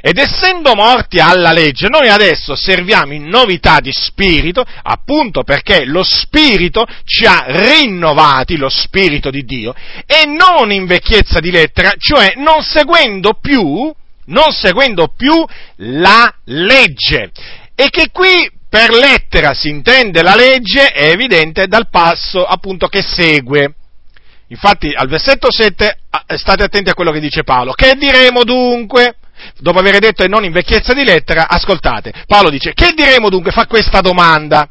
Ed 0.02 0.18
essendo 0.18 0.74
morti 0.76 1.20
alla 1.20 1.52
legge, 1.52 1.88
noi 1.88 2.08
adesso 2.08 2.56
serviamo 2.56 3.14
in 3.14 3.28
novità 3.28 3.80
di 3.80 3.92
spirito, 3.92 4.66
appunto 4.84 5.44
perché 5.44 5.86
lo 5.86 6.04
spirito 6.04 6.86
ci 7.06 7.26
ha 7.26 7.46
rinnovati, 7.48 8.58
lo 8.58 8.70
spirito 8.70 9.30
di 9.30 9.44
Dio, 9.44 9.74
e 10.06 10.26
non 10.26 10.72
in 10.72 10.86
vecchiezza 10.86 11.40
di 11.40 11.52
lettera, 11.52 11.94
cioè 11.98 12.34
non 12.38 12.64
seguendo 12.64 13.34
più, 13.42 13.94
non 14.26 14.52
seguendo 14.52 15.14
più 15.16 15.46
la 15.78 16.34
legge. 16.46 17.32
E 17.76 17.90
che 17.90 18.10
qui 18.12 18.50
per 18.70 18.92
lettera 18.92 19.54
si 19.54 19.70
intende 19.70 20.22
la 20.22 20.36
legge, 20.36 20.88
è 20.88 21.10
evidente 21.10 21.68
dal 21.68 21.90
passo 21.90 22.46
appunto 22.46 22.88
che 22.88 23.02
segue. 23.02 23.76
Infatti 24.48 24.94
al 24.94 25.08
versetto 25.08 25.52
7 25.52 25.98
state 26.36 26.64
attenti 26.64 26.90
a 26.90 26.94
quello 26.94 27.12
che 27.12 27.20
dice 27.20 27.44
Paolo. 27.44 27.74
Che 27.74 27.96
diremo 27.96 28.44
dunque? 28.44 29.16
Dopo 29.60 29.80
aver 29.80 30.00
detto 30.00 30.24
e 30.24 30.28
non 30.28 30.44
in 30.44 30.52
vecchiezza 30.52 30.94
di 30.94 31.04
lettera, 31.04 31.48
ascoltate. 31.48 32.14
Paolo 32.28 32.50
dice, 32.50 32.74
che 32.74 32.94
diremo 32.96 33.30
dunque? 33.30 33.52
Fa 33.52 33.66
questa 33.66 34.02
domanda. 34.02 34.68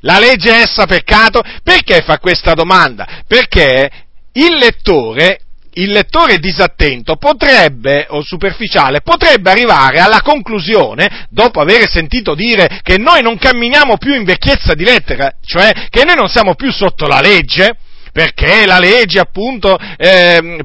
La 0.00 0.18
legge 0.18 0.50
è 0.50 0.62
essa 0.62 0.86
peccato? 0.86 1.42
Perché 1.62 2.02
fa 2.02 2.18
questa 2.18 2.54
domanda? 2.54 3.22
Perché 3.26 3.90
il 4.32 4.56
lettore 4.56 5.38
il 5.74 5.90
lettore 5.90 6.38
disattento 6.38 7.16
potrebbe, 7.16 8.06
o 8.10 8.22
superficiale, 8.22 9.00
potrebbe 9.00 9.50
arrivare 9.50 9.98
alla 9.98 10.20
conclusione, 10.22 11.26
dopo 11.30 11.60
aver 11.60 11.88
sentito 11.88 12.34
dire 12.34 12.80
che 12.82 12.98
noi 12.98 13.22
non 13.22 13.38
camminiamo 13.38 13.96
più 13.96 14.14
in 14.14 14.24
vecchiezza 14.24 14.74
di 14.74 14.84
lettera, 14.84 15.32
cioè 15.44 15.88
che 15.88 16.04
noi 16.04 16.14
non 16.14 16.28
siamo 16.28 16.54
più 16.54 16.70
sotto 16.70 17.06
la 17.06 17.20
legge, 17.20 17.76
perché 18.14 18.64
la 18.64 18.78
legge 18.78 19.18
appunto 19.18 19.76
eh, 19.96 20.62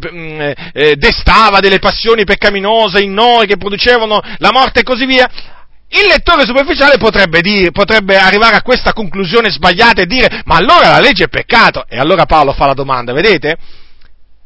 eh, 0.71 0.95
destava 0.97 1.59
delle 1.59 1.79
passioni 1.79 2.23
peccaminose 2.23 3.01
in 3.01 3.11
noi 3.11 3.47
che 3.47 3.57
producevano 3.57 4.21
la 4.37 4.51
morte 4.51 4.81
e 4.81 4.83
così 4.83 5.07
via, 5.07 5.27
il 5.87 6.05
lettore 6.07 6.45
superficiale 6.45 6.99
potrebbe, 6.99 7.41
dire, 7.41 7.71
potrebbe, 7.71 8.17
arrivare 8.17 8.55
a 8.55 8.61
questa 8.61 8.93
conclusione 8.93 9.49
sbagliata 9.49 10.03
e 10.03 10.05
dire 10.05 10.43
ma 10.45 10.57
allora 10.57 10.89
la 10.89 10.99
legge 10.99 11.23
è 11.23 11.27
peccato. 11.27 11.85
E 11.89 11.97
allora 11.97 12.27
Paolo 12.27 12.53
fa 12.53 12.67
la 12.67 12.75
domanda, 12.75 13.13
vedete? 13.13 13.57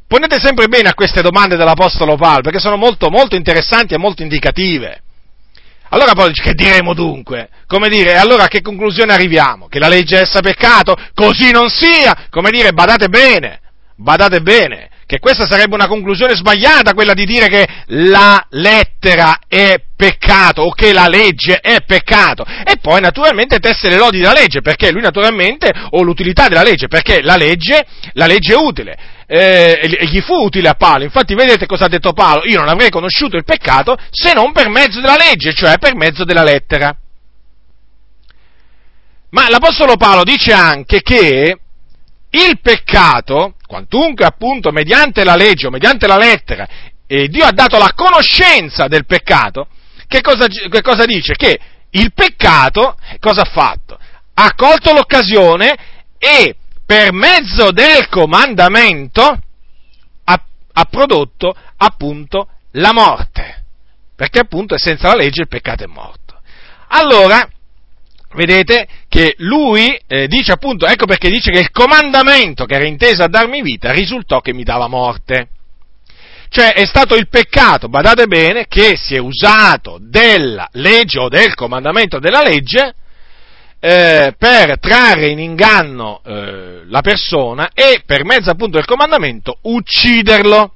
Ponete 0.07 0.39
sempre 0.39 0.69
bene 0.69 0.87
a 0.87 0.93
queste 0.93 1.21
domande 1.21 1.57
dell'Apostolo 1.57 2.15
Paolo, 2.15 2.41
perché 2.41 2.59
sono 2.59 2.77
molto, 2.77 3.09
molto 3.09 3.35
interessanti 3.35 3.93
e 3.93 3.97
molto 3.97 4.21
indicative. 4.21 5.01
Allora 5.93 6.27
dice, 6.27 6.41
che 6.41 6.53
diremo 6.55 6.95
dunque? 6.95 7.49
Come 7.67 7.87
dire, 7.87 8.17
allora 8.17 8.45
a 8.45 8.47
che 8.47 8.61
conclusione 8.61 9.13
arriviamo? 9.13 9.67
Che 9.67 9.77
la 9.77 9.87
legge 9.87 10.17
è 10.17 10.21
essa 10.21 10.41
peccato? 10.41 10.95
Così 11.13 11.51
non 11.51 11.69
sia! 11.69 12.25
Come 12.31 12.49
dire, 12.49 12.71
badate 12.71 13.09
bene, 13.09 13.59
badate 13.95 14.41
bene, 14.41 14.89
che 15.05 15.19
questa 15.19 15.45
sarebbe 15.45 15.75
una 15.75 15.85
conclusione 15.85 16.33
sbagliata, 16.33 16.95
quella 16.95 17.13
di 17.13 17.25
dire 17.25 17.47
che 17.47 17.67
la 17.89 18.43
lettera 18.49 19.37
è 19.47 19.75
peccato 19.95 20.63
o 20.63 20.71
che 20.71 20.93
la 20.93 21.07
legge 21.07 21.59
è 21.59 21.83
peccato. 21.85 22.43
E 22.43 22.77
poi 22.81 22.99
naturalmente 22.99 23.59
tesse 23.59 23.87
le 23.87 23.97
lodi 23.97 24.17
della 24.17 24.33
legge, 24.33 24.61
perché 24.61 24.89
lui 24.89 25.01
naturalmente, 25.01 25.71
o 25.91 26.01
l'utilità 26.01 26.47
della 26.47 26.63
legge, 26.63 26.87
perché 26.87 27.21
la 27.21 27.35
legge, 27.35 27.85
la 28.13 28.25
legge 28.25 28.53
è 28.53 28.57
utile 28.57 28.97
eh, 29.35 29.79
e 29.81 30.05
gli 30.05 30.21
fu 30.21 30.35
utile 30.35 30.69
a 30.69 30.75
Paolo. 30.75 31.05
Infatti 31.05 31.33
vedete 31.33 31.65
cosa 31.65 31.85
ha 31.85 31.87
detto 31.87 32.13
Paolo? 32.13 32.43
Io 32.45 32.59
non 32.59 32.69
avrei 32.69 32.91
conosciuto 32.91 33.35
il 33.35 33.43
peccato 33.43 33.97
se 34.11 34.31
non 34.33 34.51
per 34.51 34.69
mezzo 34.69 35.01
della 35.01 35.15
legge, 35.17 35.53
cioè 35.53 35.79
per 35.79 35.95
mezzo 35.95 36.23
della 36.23 36.43
lettera. 36.43 36.95
Ma 39.31 39.49
l'Apostolo 39.49 39.97
Paolo 39.97 40.23
dice 40.23 40.53
anche 40.53 41.01
che 41.01 41.57
il 42.29 42.59
peccato, 42.61 43.55
quantunque 43.65 44.25
appunto 44.25 44.71
mediante 44.71 45.23
la 45.23 45.35
legge 45.35 45.65
o 45.65 45.71
mediante 45.71 46.05
la 46.05 46.17
lettera, 46.17 46.67
eh, 47.07 47.27
Dio 47.27 47.43
ha 47.43 47.51
dato 47.51 47.79
la 47.79 47.93
conoscenza 47.95 48.87
del 48.87 49.07
peccato, 49.07 49.67
che 50.07 50.21
cosa, 50.21 50.45
che 50.45 50.81
cosa 50.83 51.05
dice? 51.05 51.33
Che 51.33 51.59
il 51.89 52.13
peccato 52.13 52.95
cosa 53.19 53.41
ha 53.41 53.49
fatto? 53.51 53.97
Ha 54.35 54.53
colto 54.53 54.93
l'occasione 54.93 55.75
e 56.19 56.55
per 56.85 57.11
mezzo 57.13 57.71
del 57.71 58.07
comandamento 58.09 59.23
ha, 60.23 60.43
ha 60.73 60.85
prodotto 60.85 61.55
appunto 61.77 62.47
la 62.73 62.93
morte, 62.93 63.63
perché 64.15 64.39
appunto 64.39 64.77
senza 64.77 65.09
la 65.09 65.15
legge 65.15 65.41
il 65.41 65.47
peccato 65.47 65.83
è 65.83 65.87
morto. 65.87 66.39
Allora, 66.89 67.47
vedete 68.33 68.87
che 69.07 69.35
lui 69.37 69.99
eh, 70.07 70.27
dice 70.27 70.51
appunto, 70.51 70.85
ecco 70.85 71.05
perché 71.05 71.29
dice 71.29 71.51
che 71.51 71.59
il 71.59 71.71
comandamento 71.71 72.65
che 72.65 72.75
era 72.75 72.85
inteso 72.85 73.23
a 73.23 73.27
darmi 73.27 73.61
vita 73.61 73.91
risultò 73.91 74.41
che 74.41 74.53
mi 74.53 74.63
dava 74.63 74.87
morte. 74.87 75.49
Cioè 76.49 76.73
è 76.73 76.85
stato 76.85 77.15
il 77.15 77.29
peccato, 77.29 77.89
badate 77.89 78.27
bene, 78.27 78.67
che 78.67 78.95
si 78.95 79.15
è 79.15 79.17
usato 79.17 79.97
della 79.99 80.67
legge 80.73 81.19
o 81.19 81.27
del 81.27 81.55
comandamento 81.55 82.19
della 82.19 82.43
legge 82.43 82.93
eh, 83.85 84.33
per 84.37 84.79
trarre 84.79 85.27
in 85.27 85.39
inganno 85.39 86.21
eh, 86.25 86.83
la 86.85 87.01
persona 87.01 87.71
e 87.73 88.01
per 88.05 88.23
mezzo 88.23 88.49
appunto 88.49 88.77
del 88.77 88.85
comandamento 88.85 89.57
ucciderlo. 89.63 90.73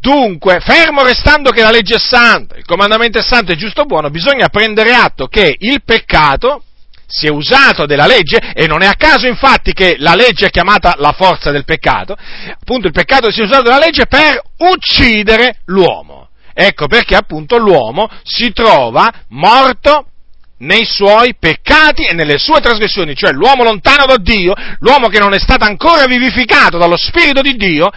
Dunque, 0.00 0.60
fermo 0.60 1.02
restando 1.02 1.50
che 1.50 1.60
la 1.60 1.70
legge 1.70 1.96
è 1.96 1.98
santa, 1.98 2.56
il 2.56 2.64
comandamento 2.64 3.18
è 3.18 3.22
santo 3.22 3.52
e 3.52 3.56
giusto 3.56 3.82
e 3.82 3.84
buono, 3.84 4.08
bisogna 4.08 4.48
prendere 4.48 4.94
atto 4.94 5.26
che 5.26 5.54
il 5.58 5.82
peccato 5.84 6.64
si 7.06 7.26
è 7.26 7.30
usato 7.30 7.84
della 7.84 8.06
legge 8.06 8.38
e 8.54 8.66
non 8.66 8.80
è 8.80 8.86
a 8.86 8.94
caso 8.94 9.26
infatti 9.26 9.74
che 9.74 9.96
la 9.98 10.14
legge 10.14 10.46
è 10.46 10.50
chiamata 10.50 10.94
la 10.96 11.12
forza 11.12 11.50
del 11.50 11.64
peccato, 11.64 12.16
appunto 12.58 12.86
il 12.86 12.94
peccato 12.94 13.30
si 13.30 13.40
è 13.40 13.44
usato 13.44 13.64
della 13.64 13.78
legge 13.78 14.06
per 14.06 14.40
uccidere 14.56 15.58
l'uomo. 15.66 16.28
Ecco 16.54 16.86
perché 16.86 17.16
appunto 17.16 17.58
l'uomo 17.58 18.08
si 18.22 18.50
trova 18.52 19.12
morto 19.28 20.06
nei 20.62 20.84
suoi 20.84 21.34
peccati 21.38 22.04
e 22.04 22.14
nelle 22.14 22.38
sue 22.38 22.60
trasgressioni, 22.60 23.14
cioè 23.14 23.32
l'uomo 23.32 23.64
lontano 23.64 24.06
da 24.06 24.16
Dio, 24.16 24.54
l'uomo 24.78 25.08
che 25.08 25.18
non 25.18 25.34
è 25.34 25.38
stato 25.38 25.64
ancora 25.64 26.06
vivificato 26.06 26.78
dallo 26.78 26.96
Spirito 26.96 27.40
di 27.40 27.56
Dio, 27.56 27.90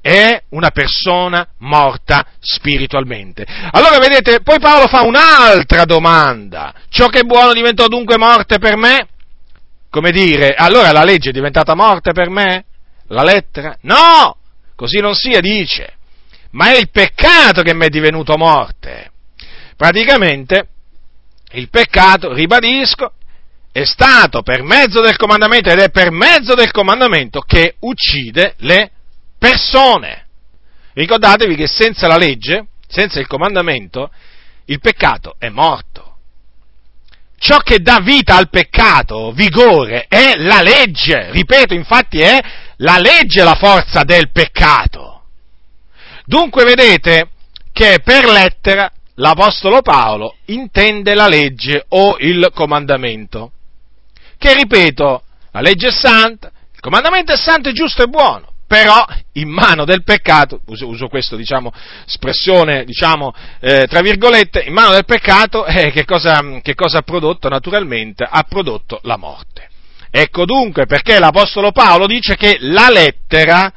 è 0.00 0.42
una 0.50 0.70
persona 0.70 1.46
morta 1.60 2.26
spiritualmente. 2.38 3.46
Allora 3.70 3.96
vedete, 3.98 4.42
poi 4.42 4.58
Paolo 4.58 4.86
fa 4.86 5.02
un'altra 5.02 5.84
domanda. 5.84 6.74
Ciò 6.90 7.06
che 7.06 7.20
è 7.20 7.24
buono 7.24 7.54
diventò 7.54 7.88
dunque 7.88 8.18
morte 8.18 8.58
per 8.58 8.76
me? 8.76 9.08
Come 9.88 10.10
dire, 10.10 10.54
allora 10.54 10.92
la 10.92 11.04
legge 11.04 11.30
è 11.30 11.32
diventata 11.32 11.74
morte 11.74 12.12
per 12.12 12.28
me? 12.28 12.64
La 13.08 13.22
lettera? 13.22 13.78
No! 13.82 14.36
Così 14.76 14.98
non 14.98 15.14
sia, 15.14 15.40
dice. 15.40 15.94
Ma 16.50 16.72
è 16.72 16.76
il 16.76 16.90
peccato 16.90 17.62
che 17.62 17.72
mi 17.72 17.86
è 17.86 17.88
divenuto 17.88 18.36
morte. 18.36 19.10
Praticamente, 19.76 20.68
il 21.54 21.68
peccato, 21.68 22.32
ribadisco, 22.32 23.12
è 23.72 23.84
stato 23.84 24.42
per 24.42 24.62
mezzo 24.62 25.00
del 25.00 25.16
comandamento 25.16 25.70
ed 25.70 25.80
è 25.80 25.90
per 25.90 26.10
mezzo 26.10 26.54
del 26.54 26.70
comandamento 26.70 27.40
che 27.40 27.76
uccide 27.80 28.54
le 28.58 28.90
persone. 29.38 30.26
Ricordatevi 30.92 31.56
che 31.56 31.66
senza 31.66 32.06
la 32.06 32.16
legge, 32.16 32.66
senza 32.86 33.18
il 33.18 33.26
comandamento, 33.26 34.10
il 34.66 34.78
peccato 34.78 35.34
è 35.38 35.48
morto. 35.48 36.18
Ciò 37.36 37.58
che 37.58 37.80
dà 37.80 37.98
vita 38.00 38.36
al 38.36 38.48
peccato, 38.48 39.32
vigore, 39.32 40.06
è 40.08 40.34
la 40.36 40.62
legge. 40.62 41.30
Ripeto, 41.32 41.74
infatti 41.74 42.20
è 42.20 42.40
la 42.76 42.98
legge 42.98 43.42
la 43.42 43.54
forza 43.54 44.04
del 44.04 44.30
peccato. 44.30 45.24
Dunque 46.24 46.64
vedete 46.64 47.30
che 47.72 47.98
per 48.02 48.24
lettera 48.26 48.90
l'Apostolo 49.16 49.82
Paolo 49.82 50.36
intende 50.46 51.14
la 51.14 51.28
legge 51.28 51.84
o 51.88 52.16
il 52.18 52.50
comandamento. 52.54 53.52
Che 54.36 54.54
ripeto, 54.54 55.22
la 55.52 55.60
legge 55.60 55.88
è 55.88 55.92
santa, 55.92 56.50
il 56.72 56.80
comandamento 56.80 57.32
è 57.32 57.36
santo, 57.36 57.68
è 57.68 57.72
giusto 57.72 58.02
e 58.02 58.08
buono, 58.08 58.52
però 58.66 59.04
in 59.32 59.48
mano 59.48 59.84
del 59.84 60.02
peccato, 60.02 60.60
uso, 60.66 60.88
uso 60.88 61.08
questa 61.08 61.36
diciamo, 61.36 61.72
espressione, 62.06 62.84
diciamo, 62.84 63.32
eh, 63.60 63.86
tra 63.88 64.00
virgolette, 64.00 64.64
in 64.66 64.72
mano 64.72 64.92
del 64.92 65.04
peccato, 65.04 65.64
eh, 65.64 65.90
che, 65.90 66.04
cosa, 66.04 66.60
che 66.60 66.74
cosa 66.74 66.98
ha 66.98 67.02
prodotto? 67.02 67.48
Naturalmente 67.48 68.26
ha 68.28 68.42
prodotto 68.42 69.00
la 69.04 69.16
morte. 69.16 69.68
Ecco 70.10 70.44
dunque 70.44 70.86
perché 70.86 71.18
l'Apostolo 71.18 71.72
Paolo 71.72 72.06
dice 72.06 72.36
che 72.36 72.56
la 72.60 72.88
lettera 72.88 73.72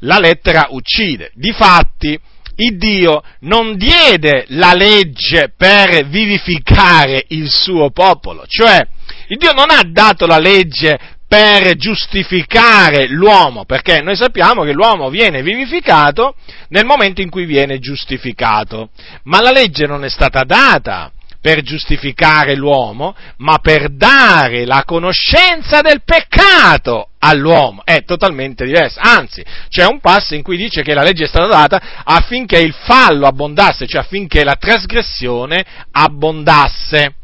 la 0.00 0.18
lettera 0.18 0.68
uccide. 0.70 1.30
Difatti, 1.34 2.18
il 2.60 2.76
Dio 2.76 3.22
non 3.40 3.76
diede 3.76 4.44
la 4.48 4.74
legge 4.74 5.52
per 5.56 6.06
vivificare 6.06 7.24
il 7.28 7.48
suo 7.48 7.90
popolo, 7.90 8.44
cioè 8.46 8.86
il 9.28 9.38
Dio 9.38 9.52
non 9.52 9.70
ha 9.70 9.82
dato 9.84 10.26
la 10.26 10.38
legge 10.38 10.98
per 11.26 11.76
giustificare 11.76 13.06
l'uomo, 13.06 13.64
perché 13.64 14.00
noi 14.02 14.16
sappiamo 14.16 14.64
che 14.64 14.72
l'uomo 14.72 15.10
viene 15.10 15.42
vivificato 15.42 16.34
nel 16.68 16.84
momento 16.84 17.20
in 17.20 17.30
cui 17.30 17.44
viene 17.44 17.78
giustificato, 17.78 18.90
ma 19.24 19.40
la 19.40 19.52
legge 19.52 19.86
non 19.86 20.04
è 20.04 20.10
stata 20.10 20.42
data 20.42 21.12
per 21.40 21.62
giustificare 21.62 22.54
l'uomo, 22.54 23.14
ma 23.38 23.58
per 23.58 23.90
dare 23.90 24.66
la 24.66 24.84
conoscenza 24.84 25.80
del 25.80 26.02
peccato 26.04 27.10
all'uomo. 27.18 27.82
È 27.84 28.04
totalmente 28.04 28.64
diversa. 28.64 29.00
Anzi, 29.00 29.44
c'è 29.68 29.86
un 29.86 30.00
passo 30.00 30.34
in 30.34 30.42
cui 30.42 30.56
dice 30.56 30.82
che 30.82 30.94
la 30.94 31.02
legge 31.02 31.24
è 31.24 31.28
stata 31.28 31.46
data 31.46 31.80
affinché 32.04 32.58
il 32.58 32.74
fallo 32.74 33.26
abbondasse, 33.26 33.86
cioè 33.86 34.02
affinché 34.02 34.44
la 34.44 34.56
trasgressione 34.56 35.64
abbondasse. 35.90 37.14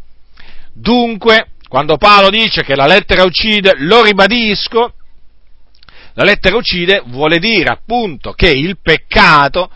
Dunque, 0.73 1.49
quando 1.69 1.97
Paolo 1.97 2.31
dice 2.31 2.63
che 2.63 2.75
la 2.75 2.87
lettera 2.87 3.23
uccide, 3.25 3.75
lo 3.79 4.03
ribadisco, 4.03 4.93
la 6.15 6.25
lettera 6.25 6.57
uccide 6.57 7.03
vuole 7.07 7.39
dire 7.39 7.69
appunto 7.69 8.33
che 8.33 8.49
il 8.49 8.79
peccato 8.81 9.71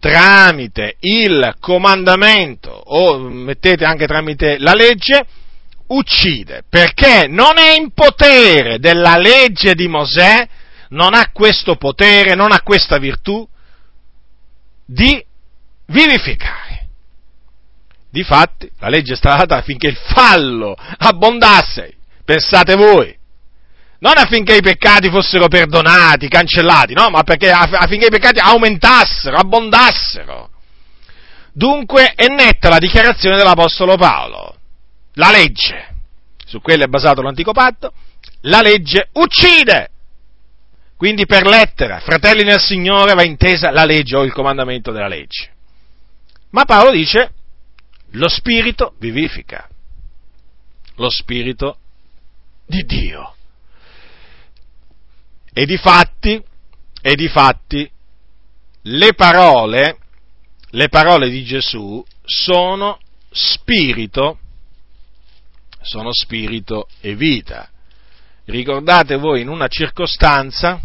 tramite 0.00 0.96
il 1.00 1.54
comandamento 1.60 2.70
o 2.70 3.18
mettete 3.18 3.84
anche 3.84 4.06
tramite 4.06 4.58
la 4.58 4.72
legge, 4.72 5.24
uccide, 5.88 6.64
perché 6.68 7.26
non 7.28 7.58
è 7.58 7.76
in 7.76 7.92
potere 7.92 8.78
della 8.78 9.16
legge 9.16 9.74
di 9.74 9.86
Mosè, 9.86 10.48
non 10.88 11.14
ha 11.14 11.30
questo 11.32 11.76
potere, 11.76 12.34
non 12.34 12.50
ha 12.50 12.62
questa 12.62 12.98
virtù 12.98 13.46
di 14.84 15.24
vivificare. 15.86 16.88
Difatti, 18.10 18.68
la 18.78 18.88
legge 18.88 19.12
è 19.12 19.16
stata 19.16 19.44
data 19.44 19.56
affinché 19.58 19.86
il 19.88 19.96
fallo 19.96 20.74
abbondasse, 20.98 21.94
pensate 22.24 22.74
voi, 22.74 23.16
non 24.00 24.16
affinché 24.16 24.56
i 24.56 24.62
peccati 24.62 25.10
fossero 25.10 25.48
perdonati, 25.48 26.28
cancellati, 26.28 26.94
no, 26.94 27.08
ma 27.10 27.22
perché 27.22 27.50
affinché 27.50 28.06
i 28.06 28.10
peccati 28.10 28.38
aumentassero, 28.38 29.36
abbondassero. 29.36 30.50
Dunque 31.52 32.12
è 32.14 32.26
netta 32.26 32.68
la 32.68 32.78
dichiarazione 32.78 33.36
dell'Apostolo 33.36 33.96
Paolo. 33.96 34.56
La 35.14 35.30
legge, 35.30 35.94
su 36.46 36.60
quella 36.60 36.84
è 36.84 36.88
basato 36.88 37.20
l'antico 37.20 37.52
patto, 37.52 37.92
la 38.42 38.60
legge 38.60 39.08
uccide. 39.12 39.90
Quindi 40.96 41.26
per 41.26 41.46
lettera, 41.46 42.00
fratelli 42.00 42.44
nel 42.44 42.60
Signore, 42.60 43.14
va 43.14 43.22
intesa 43.22 43.70
la 43.70 43.84
legge 43.84 44.16
o 44.16 44.22
il 44.22 44.32
comandamento 44.32 44.92
della 44.92 45.08
legge. 45.08 45.50
Ma 46.50 46.64
Paolo 46.64 46.90
dice, 46.90 47.32
lo 48.12 48.28
Spirito 48.28 48.94
vivifica. 48.98 49.68
Lo 50.96 51.10
Spirito 51.10 51.78
di 52.66 52.84
Dio. 52.84 53.34
E 55.52 55.66
di 55.66 55.76
fatti, 55.76 56.42
e 57.02 57.14
di 57.14 57.28
fatti, 57.28 57.90
le 58.82 59.14
parole, 59.14 59.98
le 60.70 60.88
parole 60.88 61.28
di 61.28 61.44
Gesù 61.44 62.04
sono 62.24 62.98
spirito, 63.30 64.38
sono 65.80 66.12
spirito 66.12 66.88
e 67.00 67.14
vita. 67.14 67.68
Ricordate 68.44 69.16
voi 69.16 69.40
in 69.40 69.48
una 69.48 69.68
circostanza, 69.68 70.80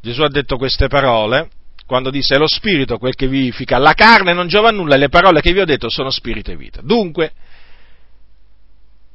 Gesù 0.00 0.22
ha 0.22 0.28
detto 0.28 0.56
queste 0.56 0.88
parole, 0.88 1.50
quando 1.86 2.10
disse 2.10 2.36
è 2.36 2.38
lo 2.38 2.46
spirito 2.46 2.98
quel 2.98 3.14
che 3.14 3.26
vivifica, 3.26 3.78
la 3.78 3.94
carne 3.94 4.32
non 4.32 4.46
giova 4.46 4.68
a 4.68 4.72
nulla 4.72 4.96
le 4.96 5.08
parole 5.08 5.40
che 5.40 5.52
vi 5.52 5.60
ho 5.60 5.64
detto 5.64 5.90
sono 5.90 6.10
spirito 6.10 6.50
e 6.50 6.56
vita. 6.56 6.80
Dunque, 6.82 7.32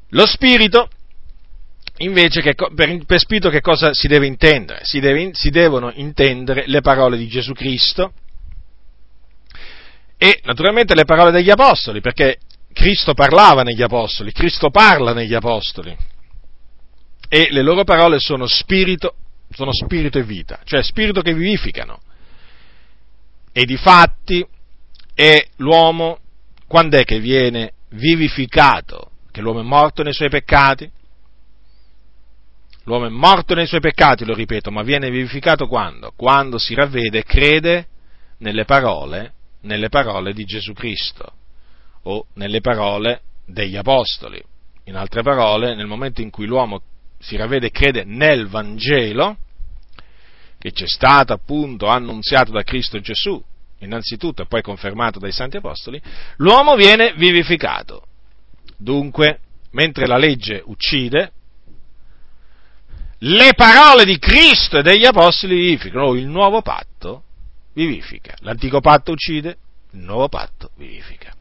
lo 0.09 0.25
spirito 0.25 0.89
invece 1.97 2.41
che, 2.41 2.53
per, 2.53 3.05
per 3.05 3.19
spirito 3.19 3.49
che 3.49 3.61
cosa 3.61 3.93
si 3.93 4.07
deve 4.07 4.25
intendere? 4.25 4.79
Si, 4.83 4.99
deve, 4.99 5.31
si 5.33 5.49
devono 5.49 5.91
intendere 5.95 6.63
le 6.67 6.81
parole 6.81 7.17
di 7.17 7.27
Gesù 7.27 7.53
Cristo 7.53 8.13
e 10.17 10.39
naturalmente 10.43 10.95
le 10.95 11.05
parole 11.05 11.31
degli 11.31 11.49
apostoli, 11.49 12.01
perché 12.01 12.39
Cristo 12.73 13.13
parlava 13.13 13.63
negli 13.63 13.81
apostoli, 13.81 14.31
Cristo 14.31 14.69
parla 14.69 15.13
negli 15.13 15.33
apostoli 15.33 15.95
e 17.27 17.47
le 17.49 17.61
loro 17.61 17.83
parole 17.83 18.19
sono 18.19 18.47
spirito, 18.47 19.15
sono 19.51 19.71
spirito 19.73 20.17
e 20.19 20.23
vita, 20.23 20.59
cioè 20.63 20.83
spirito 20.83 21.21
che 21.21 21.33
vivificano. 21.33 22.01
E 23.51 23.65
di 23.65 23.77
fatti 23.77 24.45
è 25.13 25.45
l'uomo, 25.57 26.19
quando 26.67 26.97
è 26.97 27.03
che 27.03 27.19
viene 27.19 27.71
vivificato? 27.89 29.11
Che 29.31 29.41
l'uomo 29.41 29.61
è 29.61 29.63
morto 29.63 30.03
nei 30.03 30.13
suoi 30.13 30.29
peccati? 30.29 30.89
L'uomo 32.85 33.07
è 33.07 33.09
morto 33.09 33.55
nei 33.55 33.65
suoi 33.65 33.79
peccati, 33.79 34.25
lo 34.25 34.35
ripeto, 34.35 34.69
ma 34.69 34.83
viene 34.83 35.09
vivificato 35.09 35.67
quando? 35.67 36.13
Quando 36.15 36.59
si 36.59 36.75
ravvede 36.75 37.19
e 37.19 37.23
crede 37.23 37.87
nelle 38.39 38.63
parole, 38.63 39.33
nelle 39.61 39.89
parole 39.89 40.33
di 40.33 40.43
Gesù 40.43 40.73
Cristo 40.73 41.33
o 42.03 42.27
nelle 42.35 42.61
parole 42.61 43.21
degli 43.45 43.75
apostoli. 43.75 44.41
In 44.83 44.95
altre 44.95 45.23
parole, 45.23 45.73
nel 45.73 45.87
momento 45.87 46.21
in 46.21 46.29
cui 46.29 46.45
l'uomo 46.45 46.81
si 47.17 47.35
ravvede 47.35 47.67
e 47.67 47.71
crede 47.71 48.03
nel 48.03 48.47
Vangelo, 48.47 49.37
che 50.59 50.71
ci 50.71 50.83
è 50.83 50.87
stato 50.87 51.33
appunto 51.33 51.87
annunziato 51.87 52.51
da 52.51 52.61
Cristo 52.61 52.99
Gesù, 52.99 53.43
innanzitutto 53.79 54.43
e 54.43 54.45
poi 54.45 54.61
confermato 54.61 55.17
dai 55.17 55.31
Santi 55.31 55.57
Apostoli, 55.57 55.99
l'uomo 56.37 56.75
viene 56.75 57.13
vivificato. 57.15 58.05
Dunque, 58.77 59.39
mentre 59.71 60.05
la 60.05 60.17
legge 60.17 60.61
uccide, 60.65 61.31
le 63.27 63.53
parole 63.55 64.05
di 64.05 64.19
Cristo 64.19 64.77
e 64.77 64.83
degli 64.83 65.05
Apostoli 65.05 65.55
vivificano, 65.55 66.13
il 66.13 66.27
nuovo 66.27 66.61
patto 66.61 67.23
vivifica, 67.73 68.35
l'antico 68.39 68.81
patto 68.81 69.11
uccide, 69.11 69.57
il 69.91 70.01
nuovo 70.01 70.29
patto 70.29 70.69
vivifica. 70.75 71.33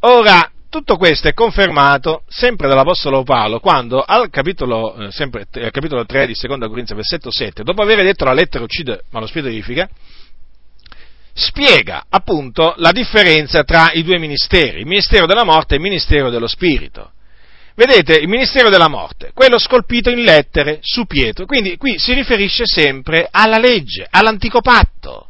Ora, 0.00 0.50
tutto 0.68 0.96
questo 0.96 1.28
è 1.28 1.34
confermato 1.34 2.22
sempre 2.28 2.68
dall'Apostolo 2.68 3.22
Paolo 3.22 3.60
quando 3.60 4.02
al 4.02 4.28
capitolo, 4.30 4.96
eh, 4.96 5.10
sempre, 5.12 5.46
al 5.52 5.70
capitolo 5.70 6.04
3 6.04 6.26
di 6.26 6.34
2 6.34 6.68
Corinzia, 6.68 6.96
versetto 6.96 7.30
7, 7.30 7.62
dopo 7.62 7.82
aver 7.82 8.02
detto 8.02 8.24
la 8.24 8.32
lettera 8.32 8.64
uccide 8.64 9.04
ma 9.10 9.20
lo 9.20 9.26
spirito 9.26 9.50
vivifica, 9.50 9.88
spiega 11.32 12.06
appunto 12.08 12.74
la 12.78 12.90
differenza 12.90 13.62
tra 13.62 13.92
i 13.92 14.02
due 14.02 14.18
ministeri, 14.18 14.80
il 14.80 14.86
ministero 14.86 15.26
della 15.26 15.44
morte 15.44 15.74
e 15.74 15.76
il 15.76 15.82
ministero 15.82 16.28
dello 16.28 16.48
spirito. 16.48 17.12
Vedete, 17.74 18.14
il 18.14 18.28
ministero 18.28 18.68
della 18.68 18.88
morte, 18.88 19.30
quello 19.32 19.58
scolpito 19.58 20.10
in 20.10 20.22
lettere 20.22 20.78
su 20.82 21.06
Pietro, 21.06 21.46
quindi 21.46 21.76
qui 21.76 21.98
si 21.98 22.12
riferisce 22.12 22.64
sempre 22.66 23.28
alla 23.30 23.58
legge, 23.58 24.06
all'antico 24.08 24.60
patto. 24.60 25.28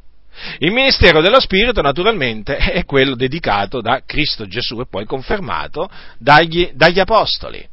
Il 0.58 0.72
ministero 0.72 1.20
dello 1.20 1.40
Spirito 1.40 1.82
naturalmente 1.82 2.56
è 2.72 2.84
quello 2.84 3.14
dedicato 3.14 3.80
da 3.80 4.02
Cristo 4.04 4.46
Gesù 4.46 4.80
e 4.80 4.86
poi 4.86 5.04
confermato 5.04 5.90
dagli, 6.18 6.70
dagli 6.74 6.98
Apostoli. 6.98 7.68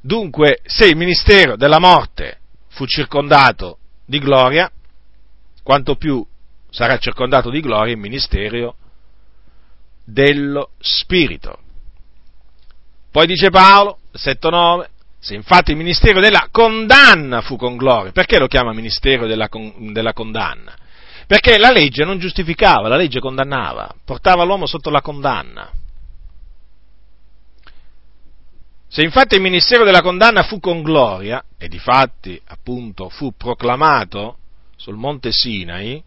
Dunque, 0.00 0.60
se 0.64 0.86
il 0.86 0.96
ministero 0.96 1.56
della 1.56 1.78
morte 1.78 2.38
fu 2.68 2.86
circondato 2.86 3.78
di 4.04 4.18
gloria, 4.18 4.70
quanto 5.62 5.96
più 5.96 6.24
sarà 6.70 6.98
circondato 6.98 7.50
di 7.50 7.60
gloria 7.60 7.92
il 7.92 7.98
ministero 7.98 8.76
dello 10.04 10.70
Spirito. 10.78 11.58
Poi 13.10 13.26
dice 13.26 13.50
Paolo, 13.50 13.98
versetto 14.10 14.50
9, 14.50 14.90
se 15.18 15.34
infatti 15.34 15.72
il 15.72 15.76
ministero 15.76 16.20
della 16.20 16.48
condanna 16.50 17.40
fu 17.40 17.56
con 17.56 17.76
gloria, 17.76 18.12
perché 18.12 18.38
lo 18.38 18.46
chiama 18.46 18.72
ministero 18.72 19.26
della, 19.26 19.48
della 19.92 20.12
condanna? 20.12 20.76
Perché 21.26 21.58
la 21.58 21.70
legge 21.70 22.04
non 22.04 22.18
giustificava, 22.18 22.88
la 22.88 22.96
legge 22.96 23.20
condannava, 23.20 23.94
portava 24.04 24.44
l'uomo 24.44 24.66
sotto 24.66 24.90
la 24.90 25.02
condanna. 25.02 25.70
Se 28.90 29.02
infatti 29.02 29.34
il 29.34 29.42
ministero 29.42 29.84
della 29.84 30.00
condanna 30.00 30.44
fu 30.44 30.60
con 30.60 30.82
gloria, 30.82 31.44
e 31.58 31.68
difatti 31.68 32.40
appunto 32.46 33.10
fu 33.10 33.34
proclamato 33.36 34.38
sul 34.76 34.96
monte 34.96 35.30
Sinai, 35.30 36.02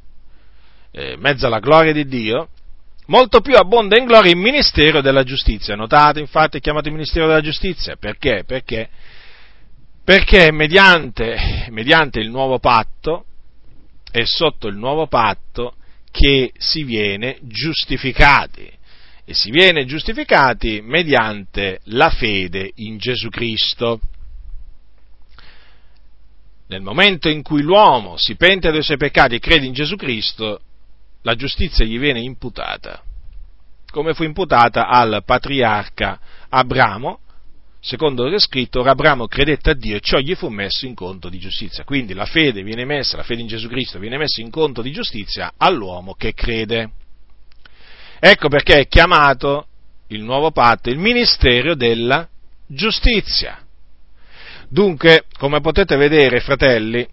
eh, 0.90 1.16
mezzo 1.18 1.46
alla 1.46 1.60
gloria 1.60 1.94
di 1.94 2.06
Dio, 2.06 2.50
molto 3.12 3.42
più 3.42 3.56
abbonda 3.56 4.00
in 4.00 4.06
gloria 4.06 4.32
il 4.32 4.38
ministero 4.38 5.02
della 5.02 5.24
giustizia. 5.24 5.76
Notate, 5.76 6.22
infatti, 6.22 6.58
è 6.58 6.62
chiamato 6.62 6.88
il 6.88 6.94
ministero 6.94 7.28
della 7.28 7.42
giustizia. 7.42 7.98
Perché? 7.98 8.44
Perché, 8.48 8.90
perché 10.04 10.52
mediante, 10.52 11.68
mediante 11.70 12.22
il 12.22 12.30
nuovo 12.30 12.58
patto, 12.58 13.26
è 14.10 14.24
sotto 14.24 14.68
il 14.70 14.78
nuovo 14.78 15.08
patto 15.08 15.76
che 16.10 16.54
si 16.58 16.84
viene 16.84 17.38
giustificati. 17.42 18.80
E 19.24 19.34
si 19.34 19.52
viene 19.52 19.86
giustificati 19.86 20.82
mediante 20.82 21.82
la 21.86 22.10
fede 22.10 22.72
in 22.76 22.98
Gesù 22.98 23.30
Cristo. 23.30 24.00
nel 26.68 26.82
momento 26.82 27.28
in 27.28 27.42
cui 27.42 27.62
l'uomo 27.64 28.16
si 28.16 28.38
pente 28.38 28.72
dei 28.72 28.82
suoi 28.82 28.96
peccati 28.96 29.36
e 29.36 29.40
crede 29.40 29.66
in 29.66 29.74
Gesù 29.74 29.98
Cristo, 29.98 30.62
la 31.22 31.36
giustizia 31.36 31.86
gli 31.86 32.00
viene 32.00 32.20
imputata, 32.20 33.02
come 33.92 34.14
fu 34.14 34.24
imputata 34.24 34.88
al 34.88 35.24
patriarca 35.26 36.20
Abramo, 36.50 37.20
secondo 37.80 38.28
che 38.30 38.36
è 38.36 38.40
scritto, 38.40 38.82
Abramo 38.82 39.28
credette 39.28 39.72
a 39.72 39.74
Dio 39.74 39.96
e 39.96 40.02
ciò 40.02 40.18
gli 40.18 40.36
fu 40.36 40.48
messo 40.50 40.86
in 40.86 40.96
conto 40.96 41.30
di 41.30 41.40
giustizia. 41.40 41.84
Quindi 41.84 42.14
la 42.14 42.26
fede 42.26 42.64
viene 42.64 42.86
messa, 42.86 43.18
la 43.18 43.24
fede 43.24 43.42
in 43.42 43.48
Gesù 43.48 43.68
Cristo 43.68 44.00
viene 44.00 44.18
messa 44.18 44.42
in 44.42 44.50
conto 44.50 44.82
di 44.82 44.92
giustizia 44.92 45.54
all'uomo 45.58 46.14
che 46.14 46.34
crede. 46.34 46.92
Ecco 48.20 48.50
perché 48.50 48.80
è 48.80 48.88
chiamato 48.88 49.68
il 50.08 50.24
nuovo 50.24 50.52
patto 50.52 50.90
il 50.90 50.98
ministero 50.98 51.76
della 51.76 52.28
giustizia. 52.68 53.66
Dunque, 54.70 55.26
come 55.38 55.60
potete 55.60 55.98
vedere, 55.98 56.40
fratelli, 56.40 57.06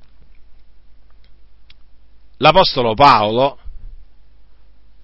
l'Apostolo 2.36 2.94
Paolo, 2.94 3.58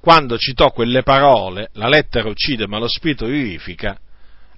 quando 0.05 0.37
citò 0.37 0.71
quelle 0.71 1.03
parole, 1.03 1.71
la 1.73 1.89
lettera 1.89 2.29
uccide 2.29 2.67
ma 2.67 2.77
lo 2.77 2.89
spirito 2.89 3.25
vivifica, 3.25 3.99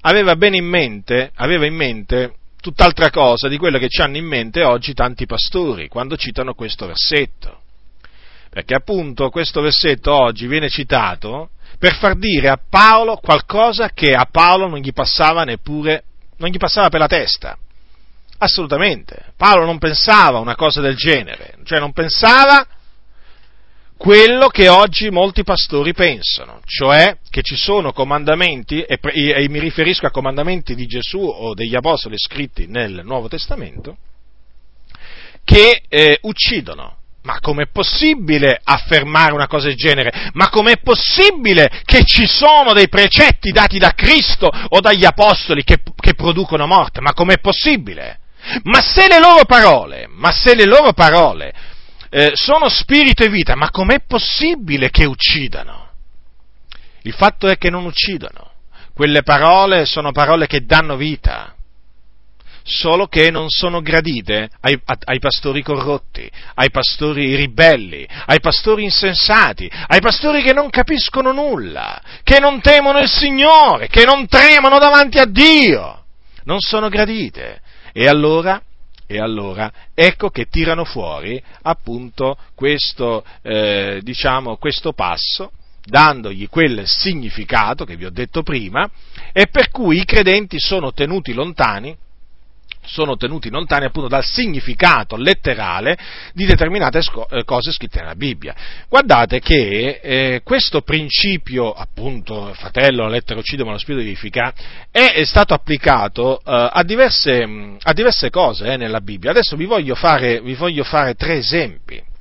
aveva 0.00 0.35
bene 0.35 0.56
in 0.56 0.64
mente, 0.64 1.30
aveva 1.37 1.66
in 1.66 1.74
mente 1.76 2.35
tutt'altra 2.61 3.11
cosa 3.11 3.46
di 3.46 3.56
quello 3.56 3.78
che 3.78 3.88
ci 3.88 4.00
hanno 4.00 4.16
in 4.16 4.26
mente 4.26 4.64
oggi 4.64 4.92
tanti 4.92 5.24
pastori 5.24 5.87
quando 5.87 6.16
citano 6.16 6.54
questo 6.54 6.88
versetto. 6.88 7.61
Perché 8.50 8.74
appunto 8.74 9.30
questo 9.30 9.61
versetto 9.61 10.12
oggi 10.12 10.48
viene 10.48 10.68
citato 10.68 11.50
per 11.78 11.94
far 11.94 12.16
dire 12.16 12.48
a 12.48 12.59
Paolo 12.68 13.14
qualcosa 13.18 13.90
che 13.90 14.14
a 14.14 14.26
Paolo 14.28 14.66
non 14.66 14.80
gli 14.80 14.92
passava 14.92 15.44
neppure, 15.44 16.02
non 16.38 16.50
gli 16.50 16.56
passava 16.56 16.88
per 16.88 16.98
la 16.98 17.06
testa. 17.06 17.56
Assolutamente. 18.38 19.26
Paolo 19.37 19.64
non 19.64 19.78
pensava 19.78 20.40
una 20.40 20.56
cosa 20.56 20.80
del 20.80 20.96
genere, 20.96 21.54
cioè 21.62 21.78
non 21.78 21.92
pensava 21.92 22.66
quello 23.96 24.48
che 24.48 24.68
oggi 24.68 25.11
molti 25.11 25.42
pastori 25.42 25.94
pensano, 25.94 26.61
cioè 26.66 27.16
che 27.30 27.42
ci 27.42 27.56
sono 27.56 27.92
comandamenti, 27.92 28.82
e, 28.82 28.98
e, 29.00 29.48
mi 29.48 29.59
riferisco 29.59 30.06
a 30.06 30.11
comandamenti 30.11 30.74
di 30.74 30.87
Gesù 30.87 31.18
o 31.18 31.54
degli 31.54 31.74
apostoli 31.74 32.16
scritti 32.18 32.66
nel 32.66 33.00
Nuovo 33.04 33.28
Testamento, 33.28 33.96
che 35.44 35.82
eh, 35.88 36.18
uccidono. 36.22 36.98
Ma 37.22 37.40
com'è 37.40 37.66
possibile 37.72 38.61
affermare 38.62 39.32
una 39.32 39.48
cosa 39.48 39.66
del 39.66 39.74
genere? 39.74 40.30
Ma 40.35 40.48
com'è 40.48 40.76
possibile 40.76 41.82
che 41.85 42.04
ci 42.04 42.24
sono 42.24 42.72
dei 42.72 42.88
precetti 42.88 43.50
dati 43.50 43.78
da 43.78 43.90
Cristo 43.94 44.46
o 44.46 44.78
dagli 44.78 45.04
apostoli 45.04 45.64
che, 45.64 45.80
che 45.96 46.14
producono 46.14 46.68
morte? 46.68 47.00
Ma 47.00 47.14
com'è 47.14 47.38
possibile? 47.40 48.20
Ma 48.62 48.80
se 48.80 49.09
le 49.09 49.18
loro 49.18 49.44
parole, 49.44 50.06
ma 50.09 50.30
se 50.30 50.54
le 50.54 50.66
loro 50.66 50.92
parole 50.92 51.52
eh, 52.11 52.33
sono 52.35 52.69
spirito 52.69 53.25
e 53.25 53.29
vita, 53.29 53.55
ma 53.55 53.71
com'è 53.71 54.01
possibile 54.07 54.90
che 54.90 55.05
uccidano? 55.05 55.90
Il 57.03 57.12
fatto 57.12 57.47
è 57.47 57.57
che 57.57 57.71
non 57.71 57.85
uccidono. 57.85 58.51
Quelle 58.95 59.23
parole 59.23 59.85
sono 59.85 60.11
parole 60.12 60.47
che 60.47 60.64
danno 60.64 60.97
vita, 60.97 61.55
solo 62.66 63.07
che 63.07 63.31
non 63.31 63.49
sono 63.49 63.81
gradite 63.81 64.51
ai, 64.61 64.81
ai, 65.05 65.19
pastori 65.21 65.62
corrotti, 65.62 66.29
ai 66.55 66.71
pastori 66.71 67.37
ribelli, 67.37 68.07
ai 68.27 68.40
pastori 68.40 68.83
insensati, 68.83 69.71
ai 69.87 70.01
pastori 70.01 70.42
che 70.42 70.53
non 70.53 70.69
capiscono 70.69 71.31
nulla, 71.33 72.01
che 72.25 72.40
non 72.40 72.61
temono 72.61 72.99
il 72.99 73.09
Signore, 73.09 73.87
che 73.87 74.05
non 74.05 74.27
tremano 74.27 74.79
davanti 74.79 75.19
a 75.19 75.27
Dio. 75.27 76.05
Non 76.45 76.61
sono 76.61 76.88
gradite. 76.88 77.61
E 77.92 78.09
allora, 78.09 78.61
e 79.07 79.19
allora 79.19 79.73
ecco 79.95 80.31
che 80.31 80.47
tirano 80.47 80.85
fuori 80.85 81.42
appunto 81.62 82.37
questo, 82.55 83.25
eh, 83.42 84.01
diciamo, 84.03 84.57
questo 84.57 84.92
passo, 84.92 85.53
dandogli 85.85 86.49
quel 86.49 86.87
significato 86.87 87.85
che 87.85 87.97
vi 87.97 88.05
ho 88.05 88.11
detto 88.11 88.42
prima, 88.42 88.90
e 89.33 89.47
per 89.47 89.71
cui 89.71 90.01
i 90.01 90.05
credenti 90.05 90.59
sono 90.59 90.92
tenuti 90.92 91.33
lontani 91.33 91.97
sono 92.87 93.16
tenuti 93.16 93.51
lontani 93.51 93.85
appunto 93.85 94.09
dal 94.09 94.25
significato 94.25 95.16
letterale 95.16 95.96
di 96.33 96.46
determinate 96.46 96.99
eh, 96.99 97.44
cose 97.44 97.72
scritte 97.72 98.01
nella 98.01 98.14
Bibbia. 98.14 98.55
Guardate 98.88 99.40
che 99.40 100.01
eh, 100.03 100.40
questo 100.42 100.81
principio, 100.81 101.72
appunto, 101.72 102.53
fratello, 102.55 103.05
la 103.05 103.11
lettera 103.11 103.38
uccide 103.38 103.64
ma 103.64 103.72
lo 103.72 103.79
spirito 103.79 104.05
vivifica, 104.05 104.53
è, 104.90 105.12
è 105.12 105.25
stato 105.25 105.55
applicato 105.55 106.38
eh, 106.38 106.42
a, 106.72 106.83
diverse, 106.83 107.77
a, 107.81 107.92
diverse, 107.92 108.31
cose 108.31 108.72
eh, 108.72 108.77
nella 108.77 109.01
Bibbia. 109.01 109.31
Adesso 109.31 109.57
vi 109.57 109.66
voglio 109.66 109.94
fare, 109.94 110.40
vi 110.40 110.55
voglio 110.55 110.85
fare 110.85 111.14
tre 111.14 111.37
esempi 111.37 112.14